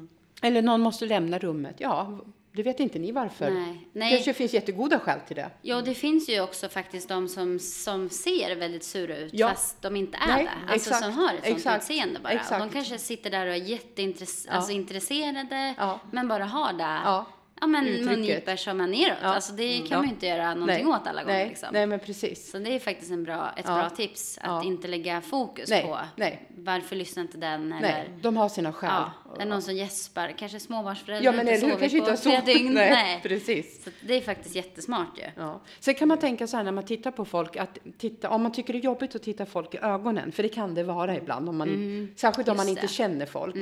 Eller 0.42 0.62
någon 0.62 0.80
måste 0.80 1.06
lämna 1.06 1.38
rummet. 1.38 1.76
Ja, 1.78 2.18
det 2.54 2.62
vet 2.62 2.80
inte 2.80 2.98
ni 2.98 3.12
varför. 3.12 3.50
Nej. 3.50 3.88
Nej. 3.92 4.10
kanske 4.14 4.32
finns 4.34 4.54
jättegoda 4.54 4.98
skäl 4.98 5.20
till 5.26 5.36
det. 5.36 5.50
Ja, 5.62 5.80
det 5.82 5.94
finns 5.94 6.28
ju 6.28 6.40
också 6.40 6.68
faktiskt 6.68 7.08
de 7.08 7.28
som, 7.28 7.58
som 7.58 8.08
ser 8.08 8.56
väldigt 8.56 8.84
sura 8.84 9.16
ut 9.16 9.30
Ja. 9.34 9.48
fast 9.48 9.82
de 9.82 9.96
inte 9.96 10.18
är 10.18 10.26
Nej, 10.28 10.44
det. 10.44 10.72
Alltså 10.72 10.90
exakt, 10.90 11.04
som 11.04 11.12
har 11.12 11.34
ett 11.34 11.44
sånt 11.44 11.56
exakt, 11.56 11.82
utseende 11.90 12.20
bara. 12.20 12.32
exakt. 12.32 12.60
De 12.60 12.70
kanske 12.70 12.98
sitter 12.98 13.30
där 13.30 13.46
och 13.46 13.52
är 13.52 13.56
jätteintresserade, 13.56 14.54
Ja. 14.54 14.56
alltså 14.56 14.72
intresserade 14.72 15.74
Ja. 15.78 16.00
men 16.10 16.28
bara 16.28 16.44
har 16.44 16.72
det. 16.72 17.24
Ja. 17.62 17.66
Men 17.66 17.86
Uttrycket. 17.86 18.06
mungiper 18.18 18.56
som 18.56 18.80
är 18.80 18.86
neråt. 18.86 19.18
Ja. 19.22 19.28
Alltså 19.28 19.52
det 19.52 19.78
kan 19.78 19.86
Ja. 19.90 19.96
man 19.96 20.06
ju 20.06 20.10
inte 20.12 20.26
göra 20.26 20.54
någonting 20.54 20.86
åt 20.88 21.06
alla 21.06 21.22
gånger. 21.22 21.34
nej, 21.38 21.48
Liksom. 21.48 21.68
nej, 21.72 21.86
men 21.86 21.98
precis. 21.98 22.50
Så 22.50 22.58
det 22.58 22.70
är 22.74 22.78
faktiskt 22.80 23.10
en 23.10 23.24
bra, 23.24 23.50
ett 23.56 23.64
Ja. 23.68 23.74
bra 23.74 23.90
tips 23.90 24.38
att 24.42 24.64
inte 24.64 24.88
lägga 24.88 25.20
fokus 25.20 25.70
Nej, 25.70 25.82
på 25.82 25.98
nej. 26.16 26.48
varför 26.56 26.96
lyssnar 26.96 27.22
inte 27.22 27.38
den 27.38 27.68
Nej, 27.68 27.78
eller 27.78 28.22
de 28.22 28.36
har 28.36 28.48
sina 28.48 28.72
skäl. 28.72 28.90
ja, 28.90 29.12
är 29.42 29.46
någon 29.46 29.62
som 29.62 29.74
gäspar, 29.74 30.34
kanske 30.38 30.60
småbarnsförälder 30.60 31.24
Ja, 31.24 31.32
men 31.32 31.48
inte 31.48 31.60
sovit 31.60 31.78
Kanske 31.78 31.96
inte 31.98 32.10
på 32.10 32.16
har 32.16 32.22
flera 32.22 32.40
dygn. 32.40 32.74
Nej, 32.74 32.90
Nej. 32.90 33.20
precis. 33.22 33.84
Så 33.84 33.90
det 34.00 34.14
är 34.14 34.20
faktiskt 34.20 34.54
jättesmart 34.54 35.18
ju. 35.18 35.24
Ja. 35.42 35.60
Sen 35.80 35.94
kan 35.94 36.08
man 36.08 36.18
tänka 36.18 36.46
så 36.46 36.56
här 36.56 36.64
när 36.64 36.72
man 36.72 36.84
tittar 36.84 37.10
på 37.10 37.24
folk, 37.24 37.56
att 37.56 37.78
titta, 37.98 38.28
om 38.30 38.42
man 38.42 38.52
tycker 38.52 38.72
det 38.72 38.78
är 38.78 38.80
jobbigt 38.84 39.14
att 39.14 39.22
titta 39.22 39.46
folk 39.46 39.74
i 39.74 39.78
ögonen, 39.78 40.32
för 40.32 40.42
det 40.42 40.48
kan 40.48 40.74
det 40.74 40.82
vara 40.82 41.16
ibland, 41.16 41.48
om 41.48 41.56
man, 41.56 42.08
särskilt 42.16 42.48
om 42.48 42.56
man 42.56 42.66
Mm. 42.66 42.74
just 42.76 42.82
inte 42.84 43.02
det. 43.02 43.04
Mm. 43.04 43.12
känner 43.18 43.26
folk. 43.26 43.54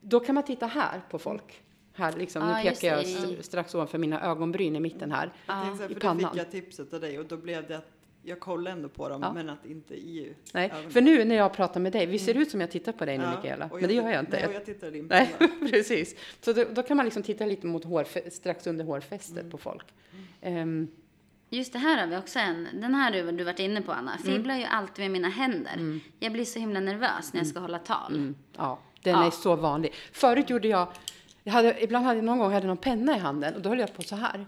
Då 0.00 0.20
kan 0.20 0.34
man 0.34 0.44
titta 0.44 0.66
här 0.66 1.00
på 1.10 1.18
folk. 1.18 1.60
Här 1.96 2.12
liksom, 2.12 2.42
Ja, 2.48 2.56
nu 2.56 2.62
pekar 2.70 2.88
jag 2.88 3.00
s- 3.02 3.46
strax 3.46 3.74
ovanför 3.74 3.98
mina 3.98 4.20
ögonbryn 4.22 4.76
i 4.76 4.80
mitten 4.80 5.12
här. 5.12 5.32
Jag 5.46 5.62
tänkte 5.64 5.82
här, 5.84 5.90
i 5.90 5.94
pannan. 5.94 6.30
fick 6.32 6.40
jag 6.40 6.50
tipset 6.50 6.94
av 6.94 7.00
dig 7.00 7.18
och 7.18 7.24
då 7.26 7.36
blev 7.36 7.66
det 7.68 7.76
att 7.76 7.90
jag 8.22 8.40
kollade 8.40 8.70
ändå 8.76 8.88
på 8.88 9.08
dem 9.08 9.20
Ja. 9.22 9.32
men 9.32 9.50
att 9.50 9.66
inte 9.66 9.94
i 9.94 10.34
Nej, 10.52 10.70
ögonen. 10.70 10.90
för 10.90 11.00
nu 11.00 11.24
när 11.24 11.34
jag 11.36 11.52
pratar 11.52 11.80
med 11.80 11.92
dig, 11.92 12.06
vi 12.06 12.18
ser 12.18 12.34
ut 12.36 12.50
som 12.50 12.60
jag 12.60 12.70
tittar 12.70 12.92
på 12.92 13.04
dig 13.04 13.18
nu 13.18 13.24
Ja, 13.24 13.36
Mikaela, 13.36 13.70
men 13.72 13.88
det 13.88 13.94
gör 13.94 14.10
jag 14.10 14.20
inte. 14.20 14.36
Nej, 14.36 14.46
och 14.46 14.52
jag 14.54 14.64
tittar 14.64 14.90
din 14.90 15.06
Nej, 15.06 15.34
precis. 15.70 16.16
Så 16.40 16.52
då, 16.52 16.64
då 16.72 16.82
kan 16.82 16.96
man 16.96 17.04
liksom 17.06 17.22
titta 17.22 17.46
lite 17.46 17.66
mot 17.66 17.84
hårfä- 17.84 18.30
strax 18.30 18.66
under 18.66 18.84
hårfästet 18.84 19.38
Mm. 19.38 19.50
på 19.50 19.58
folk. 19.58 19.84
Ehm, 20.40 20.88
Just 21.50 21.72
det 21.72 21.78
här 21.78 22.00
har 22.00 22.06
vi 22.06 22.16
också 22.16 22.38
en. 22.38 22.68
Den 22.72 22.94
här 22.94 23.22
har 23.24 23.32
du 23.32 23.44
varit 23.44 23.58
inne 23.58 23.82
på 23.82 23.92
Anna. 23.92 24.12
Mm. 24.16 24.22
Fibblar 24.34 24.56
ju 24.56 24.64
alltid 24.64 25.02
med 25.04 25.10
mina 25.10 25.28
händer. 25.28 26.00
Jag 26.20 26.32
blir 26.32 26.44
så 26.44 26.58
himla 26.58 26.80
nervös 26.80 27.32
när 27.32 27.40
jag 27.40 27.46
ska 27.46 27.58
hålla 27.60 27.78
tal. 27.78 28.12
Mm, 28.14 28.34
ja, 28.56 28.78
den 29.02 29.12
Ja. 29.14 29.26
är 29.26 29.30
så 29.30 29.56
vanlig. 29.56 29.92
Förut 30.12 30.50
gjorde 30.50 30.68
jag, 30.68 30.88
jag 31.44 31.52
hade, 31.52 31.82
ibland 31.84 32.04
hade 32.06 32.18
jag 32.18 32.24
någon 32.24 32.38
gång 32.38 32.52
hade 32.52 32.66
någon 32.66 32.76
penna 32.76 33.16
i 33.16 33.18
handen 33.18 33.54
och 33.54 33.60
då 33.62 33.68
höll 33.68 33.78
jag 33.78 33.94
på 33.94 34.02
så 34.02 34.16
här. 34.16 34.46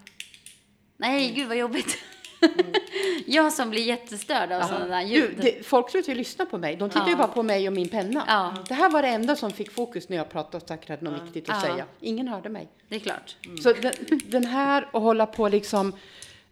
Nej, 0.96 1.32
gud 1.36 1.48
vad 1.48 1.56
jobbigt. 1.56 1.98
jag 3.26 3.52
som 3.52 3.70
blir 3.70 3.82
jättestörd 3.82 4.52
av 4.52 4.60
sådana 4.62 4.86
där 4.86 5.02
Du, 5.04 5.08
ljud. 5.08 5.38
det, 5.42 5.66
folk 5.66 5.90
slutar 5.90 6.08
ju 6.12 6.14
lyssna 6.18 6.46
på 6.46 6.58
mig. 6.58 6.76
De 6.76 6.90
tittar 6.90 7.04
ju 7.06 7.10
Ja. 7.12 7.16
bara 7.16 7.28
på 7.28 7.42
mig 7.42 7.66
och 7.68 7.72
min 7.74 7.88
penna. 7.88 8.24
Ja. 8.26 8.54
Det 8.68 8.74
här 8.74 8.90
var 8.90 9.02
det 9.02 9.08
enda 9.08 9.36
som 9.36 9.50
fick 9.52 9.72
fokus 9.72 10.08
när 10.08 10.16
jag 10.16 10.28
pratade 10.30 10.56
och 10.56 10.68
sagt 10.68 10.88
hade 10.88 11.04
något 11.10 11.22
viktigt 11.22 11.48
att 11.50 11.64
Ja. 11.64 11.70
säga. 11.72 11.84
Ingen 12.00 12.28
hörde 12.28 12.48
mig. 12.48 12.68
Det 12.88 12.96
är 12.96 13.00
klart. 13.00 13.36
Så 13.62 13.72
den, 13.72 13.92
den 14.26 14.44
här 14.46 14.88
och 14.92 15.02
hålla 15.02 15.26
på 15.26 15.48
liksom 15.48 15.92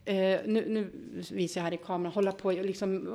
Eh, 0.06 0.14
nu, 0.46 0.64
nu 0.68 0.90
visar 1.30 1.60
jag 1.60 1.64
här 1.64 1.74
i 1.74 1.76
kameran, 1.76 2.12
hålla 2.12 2.32
på 2.32 2.50
liksom, 2.50 3.08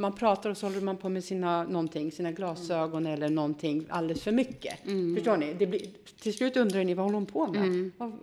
man 0.00 0.12
pratar 0.12 0.50
och 0.50 0.56
så 0.56 0.66
håller 0.66 0.80
man 0.80 0.96
på 0.96 1.08
med 1.08 1.24
sina, 1.24 1.64
någonting, 1.64 2.12
sina 2.12 2.32
glasögon 2.32 3.06
eller 3.06 3.28
någonting 3.28 3.86
alldeles 3.88 4.22
för 4.22 4.32
mycket. 4.32 4.78
Förstår 5.14 5.36
ni? 5.36 5.54
Det 5.54 5.66
blir, 5.66 5.80
till 6.20 6.34
slut 6.34 6.56
undrar 6.56 6.84
ni, 6.84 6.94
vad 6.94 7.04
håller 7.04 7.14
hon 7.14 7.26
på 7.26 7.46
med? 7.46 7.90
Vad- 7.96 8.18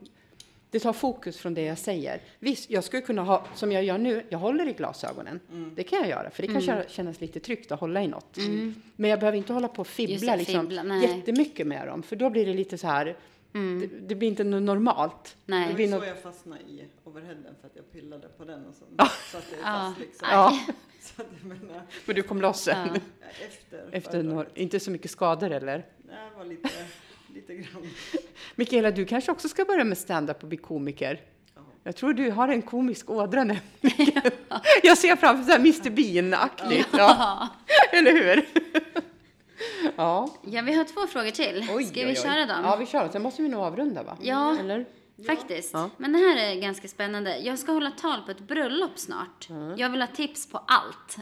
Det 0.70 0.80
tar 0.80 0.94
fokus 0.94 1.38
från 1.38 1.54
det 1.54 1.62
jag 1.62 1.78
säger. 1.78 2.22
Visst, 2.40 2.70
jag 2.70 2.84
skulle 2.84 3.02
kunna 3.02 3.22
ha, 3.24 3.46
som 3.56 3.72
jag 3.72 3.84
gör 3.84 3.98
nu, 3.98 4.24
jag 4.30 4.40
håller 4.40 4.68
i 4.68 4.74
glasögonen. 4.74 5.40
Det 5.76 5.84
kan 5.84 6.00
jag 6.00 6.10
göra, 6.10 6.30
för 6.30 6.42
det 6.42 6.48
kan 6.48 6.62
mm. 6.62 6.84
kännas 6.90 7.22
lite 7.22 7.40
tryggt 7.40 7.72
att 7.72 7.80
hålla 7.80 8.04
i 8.04 8.08
något. 8.08 8.38
Men 8.96 9.10
jag 9.10 9.20
behöver 9.20 9.38
inte 9.38 9.54
hålla 9.54 9.68
på 9.68 9.82
och 9.82 9.88
fibbla, 9.88 10.14
Just 10.14 10.26
det, 10.26 10.38
liksom, 10.38 10.62
fibbla, 10.62 10.84
nej. 10.84 11.02
jättemycket 11.18 11.68
med 11.68 11.88
dem, 11.88 12.04
för 12.04 12.16
då 12.16 12.30
blir 12.30 12.46
det 12.46 12.54
lite 12.54 12.78
så 12.78 12.88
här, 12.88 13.16
det, 13.54 13.88
det 14.08 14.16
blir 14.16 14.28
inte 14.30 14.44
normalt. 14.44 15.38
Nej. 15.46 15.64
Det 15.64 15.70
Det 15.72 15.76
blir 15.76 15.90
något, 15.90 16.02
så 16.04 16.08
jag 16.10 16.22
fastnade 16.22 16.62
i 16.62 16.88
overheaden 17.04 17.56
för 17.62 17.68
att 17.68 17.76
jag 17.76 17.92
pillade 17.92 18.28
på 18.28 18.46
den 18.46 18.66
och 18.66 18.76
så 18.76 18.86
satte 19.32 19.46
jag 19.56 19.60
Ja. 19.64 19.88
fast 19.88 20.00
liksom. 20.00 20.28
ja, 20.32 20.60
Så 21.02 21.22
att 21.22 21.28
jag 21.42 21.48
menar, 21.48 21.82
men 22.06 22.16
du 22.16 22.24
kom 22.24 22.42
loss 22.42 22.62
sen. 22.64 22.88
Ja. 22.94 23.00
efter, 23.48 23.90
Efter 23.92 24.24
några, 24.24 24.46
inte 24.54 24.80
så 24.80 24.92
mycket 24.92 25.12
skador 25.12 25.52
eller? 25.52 25.86
Nej, 26.08 26.30
det 26.32 26.38
var 26.38 26.46
lite, 26.46 26.70
lite 27.34 27.56
grann. 27.56 27.90
Mikaela, 28.56 28.92
du 28.92 29.06
kanske 29.06 29.32
också 29.32 29.50
ska 29.50 29.66
börja 29.66 29.84
med 29.84 29.98
stand-up 29.98 30.42
och 30.44 30.48
bli 30.50 30.58
komiker? 30.58 31.22
Ja. 31.56 31.62
Jag 31.84 31.96
tror 31.96 32.14
du 32.14 32.32
har 32.32 32.48
en 32.48 32.62
komisk 32.62 33.10
ådra 33.10 33.44
nämligen. 33.44 33.62
Jag 34.84 34.98
ser 34.98 35.16
framför 35.16 35.44
så 35.44 35.52
här 35.52 35.60
Mr 35.60 35.90
Bean-aktigt. 35.90 36.88
Ja. 36.98 37.50
Eller 37.92 38.12
hur? 38.12 38.46
Ja. 39.98 40.30
Ja, 40.42 40.62
vi 40.62 40.74
har 40.74 40.84
två 40.84 41.08
frågor 41.08 41.30
till. 41.32 41.68
Oj, 41.76 41.84
Ska 41.84 42.00
oj, 42.00 42.06
vi 42.06 42.12
oj. 42.12 42.16
köra 42.16 42.46
dem? 42.46 42.60
Ja, 42.64 42.76
vi 42.76 42.86
kör. 42.86 43.10
Sen 43.10 43.22
måste 43.22 43.42
vi 43.42 43.50
nog 43.50 43.62
avrunda, 43.62 44.04
va? 44.04 44.18
Ja. 44.22 44.58
Eller? 44.60 44.86
Faktiskt. 45.28 45.74
Ja. 45.74 45.90
Men 45.98 46.14
det 46.14 46.20
här 46.20 46.36
är 46.38 46.56
ganska 46.62 46.88
spännande. 46.88 47.38
Jag 47.38 47.60
ska 47.60 47.72
hålla 47.72 47.92
tal 47.92 48.22
på 48.22 48.32
ett 48.32 48.40
bröllop 48.40 48.92
snart. 49.00 49.48
Jag 49.78 49.90
vill 49.90 50.02
ha 50.02 50.08
tips 50.08 50.50
på 50.52 50.58
allt. 50.68 51.18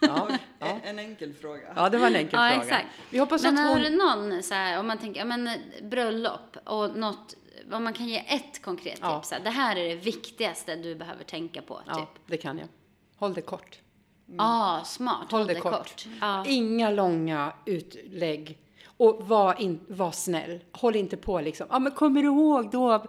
Ja. 0.00 0.28
En, 0.58 0.80
en 0.84 0.98
enkel 0.98 1.32
fråga. 1.32 1.60
ja, 1.76 1.88
det 1.88 1.98
var 1.98 2.06
en 2.06 2.16
enkel 2.16 2.38
Ja, 2.40 2.48
fråga. 2.50 2.62
exakt. 2.64 2.86
Vi 3.10 3.18
hoppas 3.18 3.42
Men 3.42 3.58
att 3.58 3.64
har 3.64 3.72
hon... 3.74 3.82
du 3.82 3.90
någon 3.90 4.42
så 4.42 4.54
här, 4.54 4.80
om 4.80 4.86
man 4.86 4.98
tänker, 4.98 5.20
ja 5.20 5.24
men 5.26 5.48
bröllop 5.82 6.56
och 6.64 6.96
något, 6.96 7.34
om 7.72 7.84
man 7.84 7.92
kan 7.92 8.06
ge 8.08 8.18
ett 8.28 8.62
konkret 8.62 8.98
Ja. 9.02 9.16
tips. 9.18 9.28
Så 9.28 9.34
här, 9.34 9.42
det 9.44 9.50
här 9.50 9.76
är 9.76 9.88
det 9.88 9.94
viktigaste 9.94 10.76
du 10.76 10.94
behöver 10.94 11.24
tänka 11.24 11.62
på, 11.62 11.80
Ja, 11.86 11.94
typ. 11.94 12.08
det 12.26 12.36
kan 12.36 12.58
jag. 12.58 12.68
Håll 13.16 13.34
det 13.34 13.40
kort. 13.42 13.78
Ja, 14.26 14.82
smart. 14.86 15.30
Håll 15.32 15.46
det 15.46 15.54
kort. 15.54 16.06
Ja. 16.20 16.44
Inga 16.46 16.90
långa 16.90 17.52
utlägg. 17.64 18.58
Och 18.96 19.28
var, 19.28 19.60
in, 19.60 19.80
var 19.88 20.12
snäll. 20.12 20.60
Håll 20.72 20.96
inte 20.96 21.16
på 21.16 21.40
liksom. 21.40 21.66
Ja, 21.70 21.78
men 21.78 21.92
kommer 21.92 22.22
du 22.22 22.28
ihåg 22.28 22.70
då 22.70 23.04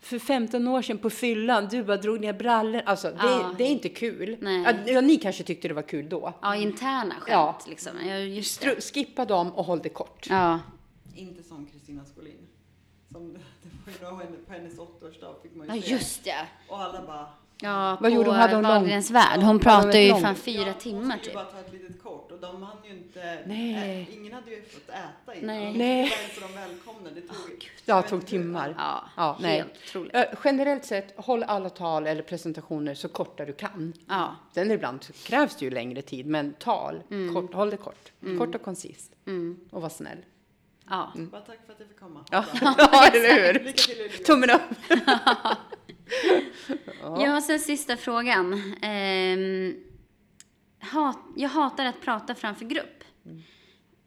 för 0.00 0.18
15 0.18 0.68
år 0.68 0.82
sedan 0.82 0.98
på 0.98 1.10
fyllan, 1.10 1.68
du 1.70 1.84
bara 1.84 1.96
drog 1.96 2.20
ner 2.20 2.32
brallor. 2.32 2.82
Alltså, 2.86 3.10
det, 3.10 3.16
Ja. 3.22 3.54
det 3.58 3.64
är 3.64 3.68
inte 3.70 3.88
kul. 3.88 4.36
Nej. 4.40 4.62
Ja, 4.86 4.92
ja, 4.92 5.00
ni 5.00 5.16
kanske 5.16 5.44
tyckte 5.44 5.68
det 5.68 5.74
var 5.74 5.82
kul 5.82 6.08
då. 6.08 6.32
ja, 6.42 6.56
interna 6.56 7.14
skämt 7.14 7.26
Ja. 7.28 7.58
liksom. 7.68 7.92
Ja, 8.06 8.16
just 8.16 8.60
det. 8.60 8.84
Skippa 8.94 9.24
dem 9.24 9.52
och 9.52 9.64
håll 9.64 9.78
det 9.82 9.88
kort. 9.88 10.26
Ja. 10.30 10.60
Inte 11.14 11.42
som 11.42 11.66
Kristina 11.66 12.04
Skolin. 12.04 12.46
Som 13.12 13.32
det 14.00 14.04
var 14.04 14.10
ju 14.22 14.26
då 14.26 14.44
på 14.46 14.52
hennes 14.52 14.78
80-årsdag 14.78 15.42
fick 15.42 15.54
man 15.56 15.66
ja, 15.68 15.74
ju 15.76 15.82
se. 15.82 15.90
just 15.90 16.24
det. 16.24 16.46
Och 16.68 16.78
alla 16.78 17.06
bara, 17.06 17.26
Ja, 17.60 17.88
Vad 17.90 18.10
på 18.10 18.16
gjorde 18.16 18.30
hon? 18.30 18.38
Hade 18.38 18.54
hon 18.54 18.62
lång- 18.62 18.70
Wahlgrens 18.72 19.10
värld. 19.10 19.40
Hon 19.40 19.58
pratade 19.58 20.00
ju 20.02 20.14
fan 20.14 20.34
fyra 20.34 20.66
Ja, 20.66 20.72
timmar 20.72 21.18
typ. 21.18 21.34
bara 21.34 21.44
ta 21.44 21.58
ett 21.58 21.72
litet 21.72 22.02
kort 22.02 22.32
och 22.32 22.38
de 22.40 22.62
hann 22.62 22.76
ju 22.84 22.90
inte, 22.90 23.38
Nej. 23.46 24.06
Ä, 24.10 24.14
ingen 24.14 24.32
hade 24.32 24.50
ju 24.50 24.62
fått 24.62 24.88
äta 24.88 25.34
innan. 25.34 25.56
Nej. 25.56 25.78
Nej. 25.78 26.02
inte 26.28 26.40
de 26.40 26.54
välkomna. 26.60 27.10
Det 27.14 27.20
tog, 27.20 27.70
Ja, 27.84 27.94
jag 27.94 28.04
det 28.04 28.08
tog 28.08 28.26
timmar. 28.26 28.74
Ja, 28.78 29.04
Ja, 29.16 29.36
nej. 29.40 29.56
helt 29.56 29.72
otroligt. 29.88 30.14
Ö, 30.14 30.24
Generellt 30.44 30.84
sett, 30.84 31.14
håll 31.16 31.42
alla 31.42 31.70
tal 31.70 32.06
eller 32.06 32.22
presentationer 32.22 32.94
så 32.94 33.08
korta 33.08 33.44
du 33.44 33.52
kan. 33.52 33.92
Ja. 34.08 34.36
Sen 34.54 34.70
ibland 34.70 35.02
så 35.04 35.12
krävs 35.12 35.56
det 35.56 35.64
ju 35.64 35.70
längre 35.70 36.02
tid, 36.02 36.26
men 36.26 36.52
tal, 36.52 37.02
kort, 37.34 37.54
håll 37.54 37.70
det 37.70 37.76
kort. 37.76 38.12
Kort 38.38 38.54
och 38.54 38.62
koncist. 38.62 39.12
Mm. 39.26 39.60
Och 39.70 39.82
var 39.82 39.88
snäll. 39.88 40.18
Ja. 40.90 41.12
Bara 41.16 41.40
tack 41.40 41.58
för 41.66 41.72
att 41.72 41.78
jag 41.80 41.88
fick 41.88 42.00
komma. 42.00 42.24
Ja, 42.30 42.44
ja 42.78 43.06
eller 43.06 43.52
hur? 43.52 44.24
Tummen 44.24 44.50
upp. 44.50 44.60
Ja, 47.02 47.36
och 47.36 47.42
sen 47.42 47.60
sista 47.60 47.96
frågan. 47.96 48.74
Ehm, 48.82 49.76
hat, 50.80 51.18
jag 51.36 51.48
hatar 51.48 51.84
att 51.84 52.00
prata 52.00 52.34
framför 52.34 52.64
grupp. 52.64 53.04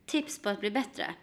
Tips 0.06 0.42
på 0.42 0.50
att 0.50 0.60
bli 0.60 0.72
bättre. 0.72 1.14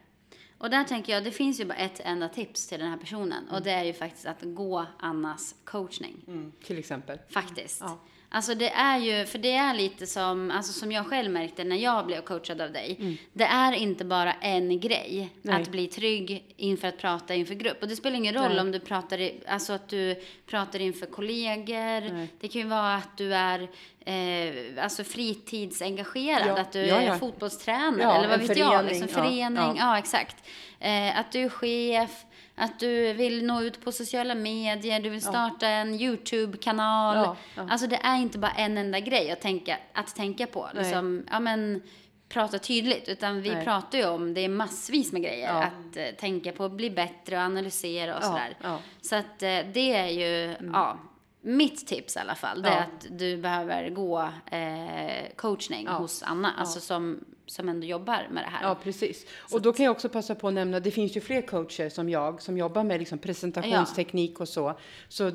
Och 0.59 0.71
där 0.71 0.85
tänker 0.85 1.13
jag, 1.13 1.25
det 1.25 1.31
finns 1.31 1.61
ju 1.61 1.65
bara 1.65 1.79
ett 1.79 2.01
enda 2.05 2.29
tips 2.29 2.67
till 2.67 2.79
den 2.79 2.91
här 2.91 2.97
personen. 2.97 3.49
Och 3.49 3.63
det 3.63 3.71
är 3.71 3.85
ju 3.85 3.93
faktiskt 3.93 4.27
att 4.27 4.43
gå 4.43 4.87
Annas 4.99 5.55
coachning. 5.65 6.53
Till 6.65 6.79
exempel. 6.79 7.19
Faktiskt. 7.29 7.81
Ja. 7.81 7.99
Alltså 8.31 8.55
det 8.55 8.69
är 8.71 8.99
ju, 8.99 9.27
för 9.27 9.39
det 9.39 9.53
är 9.53 9.75
lite 9.75 10.07
som, 10.07 10.51
alltså 10.51 10.73
som 10.73 10.93
jag 10.93 11.07
själv 11.07 11.31
märkte 11.31 11.65
när 11.65 11.77
jag 11.77 12.07
blev 12.07 12.21
coachad 12.21 12.61
av 12.61 12.73
dig. 12.73 13.19
Det 13.33 13.45
är 13.45 13.73
inte 13.73 14.05
bara 14.05 14.33
en 14.33 14.81
grej 14.81 15.17
Mm. 15.19 15.29
Nej. 15.43 15.63
att 15.63 15.69
bli 15.69 15.87
trygg 15.87 16.45
inför 16.57 16.89
att 16.89 16.99
prata 16.99 17.35
inför 17.35 17.55
grupp. 17.55 17.83
Och 17.83 17.89
det 17.89 17.97
spelar 17.97 18.17
ingen 18.17 18.35
roll 18.35 18.49
Nej. 18.49 18.61
om 18.61 18.73
du 18.73 18.81
pratar, 18.81 19.21
i, 19.21 19.41
alltså 19.49 19.73
att 19.73 19.89
du 19.89 20.23
pratar 20.47 20.79
inför 20.81 21.07
kollegor. 21.07 22.13
Nej. 22.15 22.29
Det 22.41 22.49
kan 22.49 22.61
ju 22.63 22.67
vara 22.69 22.95
att 22.95 23.17
du 23.17 23.35
är 23.35 23.69
eh, 24.05 24.85
alltså 24.85 25.05
fritidsengagerad, 25.05 26.47
Ja. 26.49 26.59
att 26.61 26.73
du 26.73 26.79
Ja, 26.81 27.03
ja. 27.03 27.15
är 27.15 27.19
fotbollstränare 27.19 28.17
eller 28.19 28.29
vad 28.29 28.41
vet 28.41 28.57
jag. 28.59 28.71
förening. 28.73 28.89
Liksom, 28.89 29.09
Ja, 29.23 29.29
förening, 29.29 29.57
ja, 29.57 29.75
ja. 29.79 29.99
exakt. 29.99 30.37
Eh, 30.81 31.19
att 31.19 31.33
du 31.33 31.41
är 31.41 31.49
chef, 31.49 32.11
att 32.59 32.79
du 32.79 33.13
vill 33.13 33.47
nå 33.47 33.63
ut 33.63 33.85
på 33.85 33.93
sociala 33.93 34.35
medier, 34.35 35.01
du 35.01 35.09
vill 35.09 35.23
starta 35.23 35.69
en 35.69 35.95
YouTube-kanal. 36.01 37.17
Ja, 37.17 37.37
ja. 37.57 37.67
Alltså 37.71 37.87
det 37.87 37.97
är 37.97 38.17
inte 38.17 38.39
bara 38.39 38.53
en 38.53 38.79
enda 38.79 39.01
grej 39.01 39.31
att 39.31 39.41
tänka, 39.41 39.79
att 39.93 40.17
tänka 40.17 40.47
på. 40.47 40.69
Nej. 40.75 40.85
Liksom, 40.85 41.27
ja 41.31 41.41
men 41.41 41.83
prata 42.29 42.59
tydligt. 42.59 43.09
Utan 43.09 43.43
vi 43.43 43.51
Nej. 43.55 43.65
pratar 43.65 43.99
ju 43.99 44.07
om, 44.07 44.35
det 44.35 44.41
är 44.41 44.49
massvis 44.49 45.13
med 45.13 45.23
grejer 45.23 45.49
Ja. 45.55 45.63
att 45.63 45.97
eh, 45.97 46.05
tänka 46.21 46.53
på, 46.53 46.69
bli 46.69 46.91
bättre 46.91 47.37
och 47.37 47.43
analysera 47.43 48.17
och 48.17 48.23
Ja, 48.23 48.27
sådär. 48.29 48.57
ja. 48.63 48.79
Så 49.01 49.17
att 49.17 49.43
eh, 49.43 49.59
det 49.75 49.93
är 49.93 50.07
ju, 50.09 50.55
ja, 50.73 50.99
mitt 51.41 51.87
tips 51.87 52.17
i 52.17 52.19
alla 52.19 52.35
fall. 52.35 52.63
Det 52.63 52.69
är 52.69 52.73
Ja. 52.77 52.81
att 52.83 53.07
du 53.19 53.37
behöver 53.37 53.91
gå 53.91 54.21
eh, 54.51 55.27
coachning 55.37 55.85
Ja. 55.87 55.93
hos 55.93 56.23
Anna, 56.23 56.53
alltså 56.59 56.81
som, 56.81 57.25
som 57.47 57.69
ändå 57.69 57.87
jobbar 57.87 58.27
med 58.31 58.45
det 58.45 58.49
här. 58.51 58.69
Ja, 58.69 58.75
precis. 58.83 59.27
Och 59.53 59.63
då 59.63 59.73
kan 59.73 59.85
jag 59.85 59.93
också 59.93 60.09
passa 60.09 60.35
på 60.35 60.49
att 60.49 60.55
nämna, 60.55 60.81
det 60.81 60.91
finns 60.91 61.17
ju 61.17 61.21
fler 61.21 61.43
coacher 61.43 61.89
som 61.89 62.09
jag 62.09 62.43
som 62.43 62.59
jobbar 62.59 62.85
med 62.85 62.99
liksom 62.99 63.19
presentationsteknik 63.19 64.41
och 64.41 64.49
så. 64.49 64.79
Så 65.09 65.31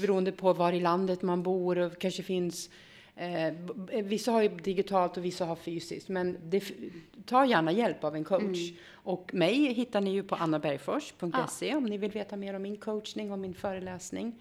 beroende 0.00 0.32
på 0.32 0.52
var 0.52 0.72
i 0.72 0.80
landet 0.80 1.22
man 1.22 1.42
bor 1.42 1.78
och 1.78 1.98
kanske 2.00 2.22
finns 2.22 2.70
Eh, 3.20 3.52
vissa 4.02 4.32
har 4.32 4.42
ju 4.42 4.48
digitalt 4.48 5.16
och 5.16 5.24
vissa 5.24 5.44
har 5.44 5.56
fysiskt, 5.56 6.08
men 6.08 6.38
det, 6.44 6.64
ta 7.26 7.46
gärna 7.46 7.72
hjälp 7.72 8.04
av 8.04 8.16
en 8.16 8.24
coach. 8.24 8.58
Och 8.92 9.34
mig 9.34 9.72
hittar 9.72 10.00
ni 10.00 10.10
ju 10.12 10.22
på 10.22 10.34
annabergfors.se 10.34 11.74
om 11.74 11.84
ni 11.84 11.98
vill 11.98 12.10
veta 12.10 12.36
mer 12.36 12.54
om 12.54 12.62
min 12.62 12.76
coachning 12.76 13.32
och 13.32 13.38
min 13.38 13.54
föreläsning. 13.54 14.34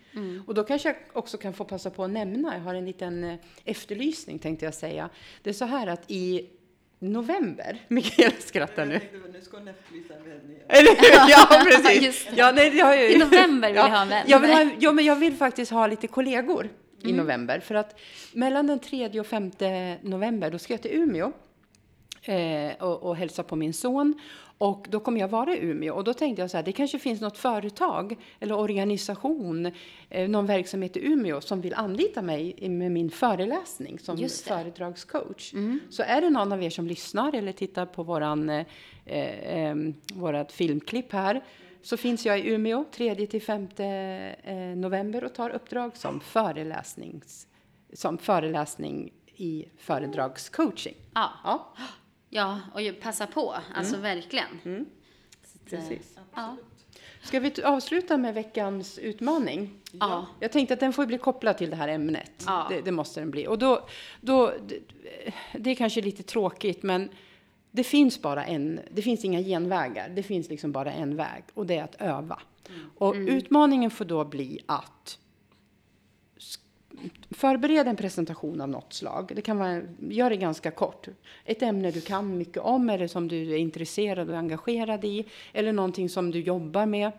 Och 0.47 0.53
då 0.53 0.63
kanske 0.63 0.89
jag 0.89 0.97
också 1.13 1.37
kan 1.37 1.53
få 1.53 1.65
passa 1.65 1.89
på 1.89 2.03
att 2.03 2.09
nämna, 2.09 2.53
jag 2.53 2.61
har 2.61 2.75
en 2.75 2.85
liten 2.85 3.23
eh, 3.23 3.35
efterlysning 3.65 4.39
tänkte 4.39 4.65
jag 4.65 4.73
säga. 4.73 5.09
Det 5.43 5.49
är 5.49 5.53
så 5.53 5.65
här 5.65 5.87
att 5.87 6.11
i 6.11 6.49
november, 6.99 7.77
Mikaela 7.87 8.35
skrattar 8.39 8.85
nu. 8.85 8.93
Jag 8.93 9.01
tänkte, 9.01 9.29
nu 9.31 9.41
ska 9.41 9.57
hon 9.57 9.67
efterlysa 9.67 10.13
en 10.13 10.23
vän 10.23 10.51
igen. 10.51 10.61
Eller 10.67 10.95
hur? 10.95 11.29
Ja, 11.29 11.63
precis. 11.65 12.27
Ja, 12.35 12.51
nej, 12.51 12.69
det 12.69 12.79
har 12.79 12.93
jag 12.93 13.09
ju. 13.09 13.15
I 13.15 13.17
november 13.17 13.67
vill 13.67 13.75
jag 13.75 13.89
ha 13.89 14.01
en 14.01 14.09
vän. 14.09 14.25
Jag 14.27 14.39
vill 14.39 14.51
ha, 14.51 14.69
ja, 14.79 14.91
men 14.91 15.05
jag 15.05 15.15
vill 15.15 15.35
faktiskt 15.35 15.71
ha 15.71 15.87
lite 15.87 16.07
kollegor 16.07 16.69
Mm. 17.03 17.15
i 17.15 17.17
november. 17.17 17.59
För 17.59 17.75
att 17.75 17.99
mellan 18.33 18.67
den 18.67 18.79
3 18.79 19.19
och 19.19 19.27
5 19.27 19.51
november, 20.01 20.51
då 20.51 20.59
ska 20.59 20.73
jag 20.73 20.81
till 20.81 20.91
Umeå 20.91 21.31
eh, 22.21 22.83
och, 22.83 23.03
och 23.03 23.15
hälsa 23.15 23.43
på 23.43 23.55
min 23.55 23.73
son. 23.73 24.19
Och 24.59 24.87
då 24.89 24.99
kommer 24.99 25.19
jag 25.19 25.27
vara 25.27 25.55
i 25.55 25.59
Umeå. 25.61 25.95
Och 25.95 26.03
då 26.03 26.13
tänkte 26.13 26.41
jag 26.41 26.51
så 26.51 26.57
här, 26.57 26.63
det 26.63 26.71
kanske 26.71 26.99
finns 26.99 27.21
något 27.21 27.37
företag 27.37 28.15
eller 28.39 28.57
organisation, 28.57 29.71
eh, 30.09 30.29
någon 30.29 30.45
verksamhet 30.45 30.97
i 30.97 31.07
Umeå 31.07 31.41
som 31.41 31.61
vill 31.61 31.73
anlita 31.73 32.21
mig 32.21 32.69
med 32.69 32.91
min 32.91 33.09
föreläsning 33.09 33.99
som 33.99 34.17
föredragscoach. 34.47 35.53
Så 35.89 36.03
är 36.03 36.21
det 36.21 36.29
någon 36.29 36.51
av 36.51 36.63
er 36.63 36.69
som 36.69 36.87
lyssnar 36.87 37.35
eller 37.35 37.51
tittar 37.51 37.85
på 37.85 38.03
våran, 38.03 38.49
eh, 38.49 38.65
eh, 39.05 39.75
vårat 40.13 40.51
filmklipp 40.51 41.11
här 41.11 41.41
så 41.81 41.97
finns 41.97 42.25
jag 42.25 42.39
i 42.39 42.49
Umeå 42.49 42.85
3 42.91 43.25
till 43.25 43.41
5 43.41 43.67
eh, 43.77 44.55
november 44.77 45.23
och 45.23 45.33
tar 45.33 45.49
uppdrag 45.49 45.97
som, 45.97 46.19
föreläsnings, 46.19 47.47
som 47.93 48.17
föreläsning 48.17 49.13
i 49.35 49.65
föredragscoaching. 49.77 50.95
Ja. 51.13 51.31
Ja, 51.43 51.73
Ja, 52.31 52.59
och 52.73 52.81
passa 53.01 53.27
på. 53.27 53.55
Alltså 53.75 53.95
Mm. 53.95 54.15
verkligen. 54.15 54.45
Så 54.63 54.69
att, 55.65 55.73
eh, 55.73 55.79
precis. 55.79 56.17
Ja. 56.35 56.57
Ska 57.21 57.39
vi 57.39 57.63
avsluta 57.63 58.17
med 58.17 58.33
veckans 58.33 58.97
utmaning? 58.99 59.73
Ja. 59.91 60.25
Jag 60.39 60.51
tänkte 60.51 60.73
att 60.73 60.79
den 60.79 60.93
får 60.93 61.05
bli 61.05 61.17
kopplad 61.17 61.57
till 61.57 61.69
det 61.69 61.75
här 61.75 61.87
ämnet. 61.87 62.43
Ja. 62.45 62.65
Det, 62.69 62.81
det 62.81 62.91
måste 62.91 63.19
den 63.19 63.31
bli. 63.31 63.47
Och 63.47 63.59
då, 63.59 63.87
då, 64.21 64.53
det, 64.67 64.79
det 65.59 65.69
är 65.71 65.75
kanske 65.75 66.01
lite 66.01 66.23
tråkigt, 66.23 66.83
men 66.83 67.09
det 67.71 67.83
finns 67.83 68.21
bara 68.21 68.45
en, 68.45 68.79
det 68.91 69.01
finns 69.01 69.25
inga 69.25 69.41
genvägar. 69.41 70.09
Det 70.09 70.23
finns 70.23 70.49
liksom 70.49 70.71
bara 70.71 70.91
en 70.91 71.15
väg 71.15 71.43
och 71.53 71.65
det 71.65 71.75
är 71.77 71.83
att 71.83 71.95
öva. 72.01 72.39
Och 72.97 73.15
utmaningen 73.15 73.91
får 73.91 74.05
då 74.05 74.25
bli 74.25 74.59
att 74.65 75.19
sk- 76.37 76.59
Förbered 77.29 77.87
en 77.87 77.95
presentation 77.95 78.61
av 78.61 78.69
något 78.69 78.93
slag. 78.93 79.31
Det 79.35 79.41
kan 79.41 79.57
vara, 79.57 79.81
gör 79.99 80.29
det 80.29 80.37
ganska 80.37 80.71
kort. 80.71 81.07
Ett 81.45 81.61
ämne 81.61 81.91
du 81.91 82.01
kan 82.01 82.37
mycket 82.37 82.57
om 82.57 82.89
eller 82.89 83.07
som 83.07 83.27
du 83.27 83.51
är 83.53 83.57
intresserad 83.57 84.29
och 84.29 84.37
engagerad 84.37 85.05
i. 85.05 85.25
Eller 85.53 85.73
någonting 85.73 86.09
som 86.09 86.31
du 86.31 86.39
jobbar 86.39 86.85
med. 86.85 87.11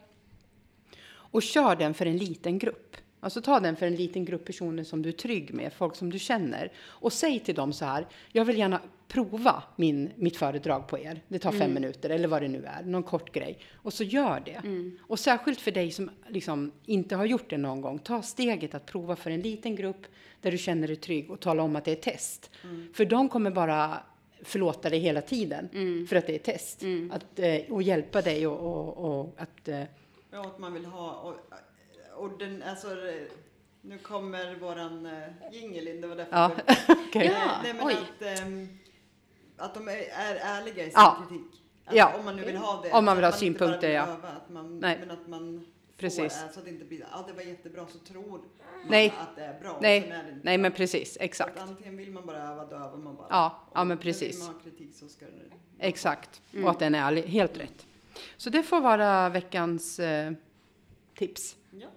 Och 1.10 1.42
kör 1.42 1.76
den 1.76 1.94
för 1.94 2.06
en 2.06 2.16
liten 2.16 2.58
grupp. 2.58 2.96
Alltså 3.20 3.40
ta 3.40 3.60
den 3.60 3.76
för 3.76 3.86
en 3.86 3.94
liten 3.94 4.24
grupp 4.24 4.44
personer 4.44 4.84
som 4.84 5.02
du 5.02 5.08
är 5.08 5.12
trygg 5.12 5.54
med, 5.54 5.72
folk 5.72 5.96
som 5.96 6.10
du 6.10 6.18
känner. 6.18 6.72
Och 6.82 7.12
säg 7.12 7.38
till 7.40 7.54
dem 7.54 7.72
så 7.72 7.84
här, 7.84 8.06
jag 8.32 8.44
vill 8.44 8.58
gärna 8.58 8.80
prova 9.08 9.62
min, 9.76 10.10
mitt 10.16 10.36
föredrag 10.36 10.88
på 10.88 10.98
er. 10.98 11.20
Det 11.28 11.38
tar 11.38 11.52
fem 11.52 11.74
minuter 11.74 12.10
eller 12.10 12.28
vad 12.28 12.42
det 12.42 12.48
nu 12.48 12.64
är, 12.64 12.82
någon 12.82 13.02
kort 13.02 13.32
grej. 13.32 13.58
Och 13.74 13.92
så 13.92 14.04
gör 14.04 14.42
det. 14.44 14.62
Och 15.00 15.18
särskilt 15.18 15.60
för 15.60 15.70
dig 15.70 15.90
som 15.90 16.10
liksom 16.28 16.72
inte 16.86 17.16
har 17.16 17.24
gjort 17.24 17.50
det 17.50 17.58
någon 17.58 17.80
gång, 17.80 17.98
ta 17.98 18.22
steget 18.22 18.74
att 18.74 18.86
prova 18.86 19.16
för 19.16 19.30
en 19.30 19.40
liten 19.40 19.76
grupp 19.76 20.06
där 20.40 20.50
du 20.50 20.58
känner 20.58 20.86
dig 20.86 20.96
trygg 20.96 21.30
och 21.30 21.40
tala 21.40 21.62
om 21.62 21.76
att 21.76 21.84
det 21.84 21.92
är 21.92 21.96
test. 22.12 22.50
För 22.94 23.04
de 23.04 23.28
kommer 23.28 23.50
bara 23.50 24.02
förlåta 24.42 24.90
dig 24.90 24.98
hela 24.98 25.20
tiden 25.20 25.68
för 26.08 26.16
att 26.16 26.26
det 26.26 26.34
är 26.34 26.38
test. 26.38 26.82
Att, 27.10 27.38
eh, 27.38 27.72
och 27.72 27.82
hjälpa 27.82 28.22
dig 28.22 28.46
och, 28.46 28.58
och, 28.60 29.20
och 29.20 29.34
att 29.36 29.68
eh, 29.68 29.82
Ja, 30.32 30.40
att 30.40 30.58
man 30.58 30.72
vill 30.74 30.84
ha 30.84 31.12
och, 31.12 31.34
och 32.20 32.38
den, 32.38 32.62
alltså, 32.62 32.88
nu 33.80 33.98
kommer 33.98 34.54
våran 34.54 35.06
uh, 35.06 35.12
jingel 35.52 35.88
in, 35.88 36.00
det 36.00 36.06
var 36.06 36.16
därför 36.16 36.36
Ja, 36.36 36.50
jag. 37.12 37.22
Eh, 37.24 37.32
Ja, 37.32 37.60
Nej, 37.62 37.74
men 37.74 37.86
oj. 37.86 37.94
att, 37.94 38.22
ehm, 38.40 38.68
att 39.56 39.74
de 39.74 39.88
är, 39.88 39.92
är 39.96 40.34
ärliga 40.36 40.82
i 40.84 40.90
sin 40.90 40.92
Ja. 40.94 41.16
kritik. 41.28 41.46
Alltså, 41.84 41.96
Ja. 41.98 42.12
Om 42.18 42.24
man 42.24 42.36
nu 42.36 42.44
vill 42.44 42.56
ha 42.56 42.82
det. 42.82 42.92
Om 42.92 43.04
man 43.04 43.16
vill 43.16 43.24
Att 43.24 43.32
ha 43.34 43.38
synpunkter, 43.38 43.90
ja. 43.90 44.02
Öva, 44.06 44.28
att 44.28 44.48
man, 44.50 44.78
Nej. 44.80 44.96
Men 45.00 45.10
att 45.10 45.26
man 45.26 45.66
Precis. 45.96 46.18
får, 46.38 46.46
eh, 46.46 46.52
så 46.52 46.58
att 46.58 46.64
det 46.64 46.70
inte 46.70 46.84
blir, 46.84 47.06
ja 47.12 47.24
det 47.28 47.32
var 47.32 47.42
jättebra 47.42 47.86
så 47.86 47.98
tror 47.98 48.28
man 48.30 48.40
Nej. 48.88 49.14
att 49.20 49.36
det 49.36 49.42
är 49.42 49.60
bra. 49.60 49.78
Nej, 49.82 49.98
är 49.98 50.22
det 50.22 50.38
nej 50.42 50.58
men 50.58 50.72
precis, 50.72 51.16
exakt. 51.20 51.56
Att 51.56 51.68
antingen 51.68 51.96
vill 51.96 52.10
man 52.10 52.26
bara 52.26 52.38
öva, 52.38 52.64
då 52.64 52.76
övar 52.76 52.96
man 52.96 53.16
bara. 53.16 53.26
Ja, 53.30 53.60
ja, 53.74 53.84
men 53.84 53.98
precis. 53.98 54.36
Vill 54.36 54.44
man 54.44 54.54
ha 54.54 54.60
kritik 54.62 54.94
så 54.94 55.08
ska 55.08 55.24
det... 55.26 55.86
Exakt. 55.86 56.42
Och 56.64 56.70
att 56.70 56.78
den 56.78 56.94
är 56.94 57.06
ärlig. 57.06 57.22
Helt 57.22 57.58
rätt. 57.58 57.86
Så 58.36 58.50
det 58.50 58.62
får 58.62 58.80
vara 58.80 59.28
veckans 59.28 59.98
eh, 59.98 60.32
tips. 61.18 61.56
Ja. 61.70 61.88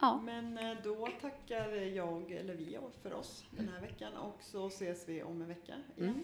Ja. 0.00 0.20
Men 0.24 0.58
eh, 0.58 0.76
då 0.84 1.08
tackar 1.20 1.74
jag, 1.74 2.30
eller 2.30 2.54
vi, 2.54 2.78
för 3.02 3.14
oss 3.14 3.44
den 3.50 3.68
här 3.68 3.80
veckan 3.80 4.12
och 4.16 4.42
så 4.42 4.66
ses 4.66 5.08
vi 5.08 5.22
om 5.22 5.42
en 5.42 5.48
vecka 5.48 5.74
igen. 5.96 6.22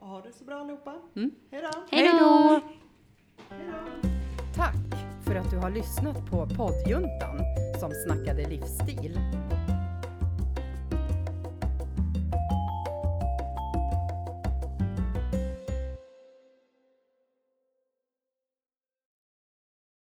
Och 0.00 0.08
ha 0.08 0.20
det 0.20 0.32
så 0.32 0.44
bra 0.44 0.60
allihopa. 0.60 1.00
Mm. 1.14 1.30
Hej 1.50 1.62
då! 1.62 1.84
Hej 1.90 2.08
då! 2.20 2.60
Hej 3.48 3.66
då! 3.66 4.08
Tack 4.56 4.74
för 5.24 5.34
att 5.34 5.50
du 5.50 5.56
har 5.56 5.70
lyssnat 5.70 6.30
på 6.30 6.48
poddjuntan 6.56 7.40
som 7.80 7.90
snackade 8.06 8.48
livsstil. 8.48 9.18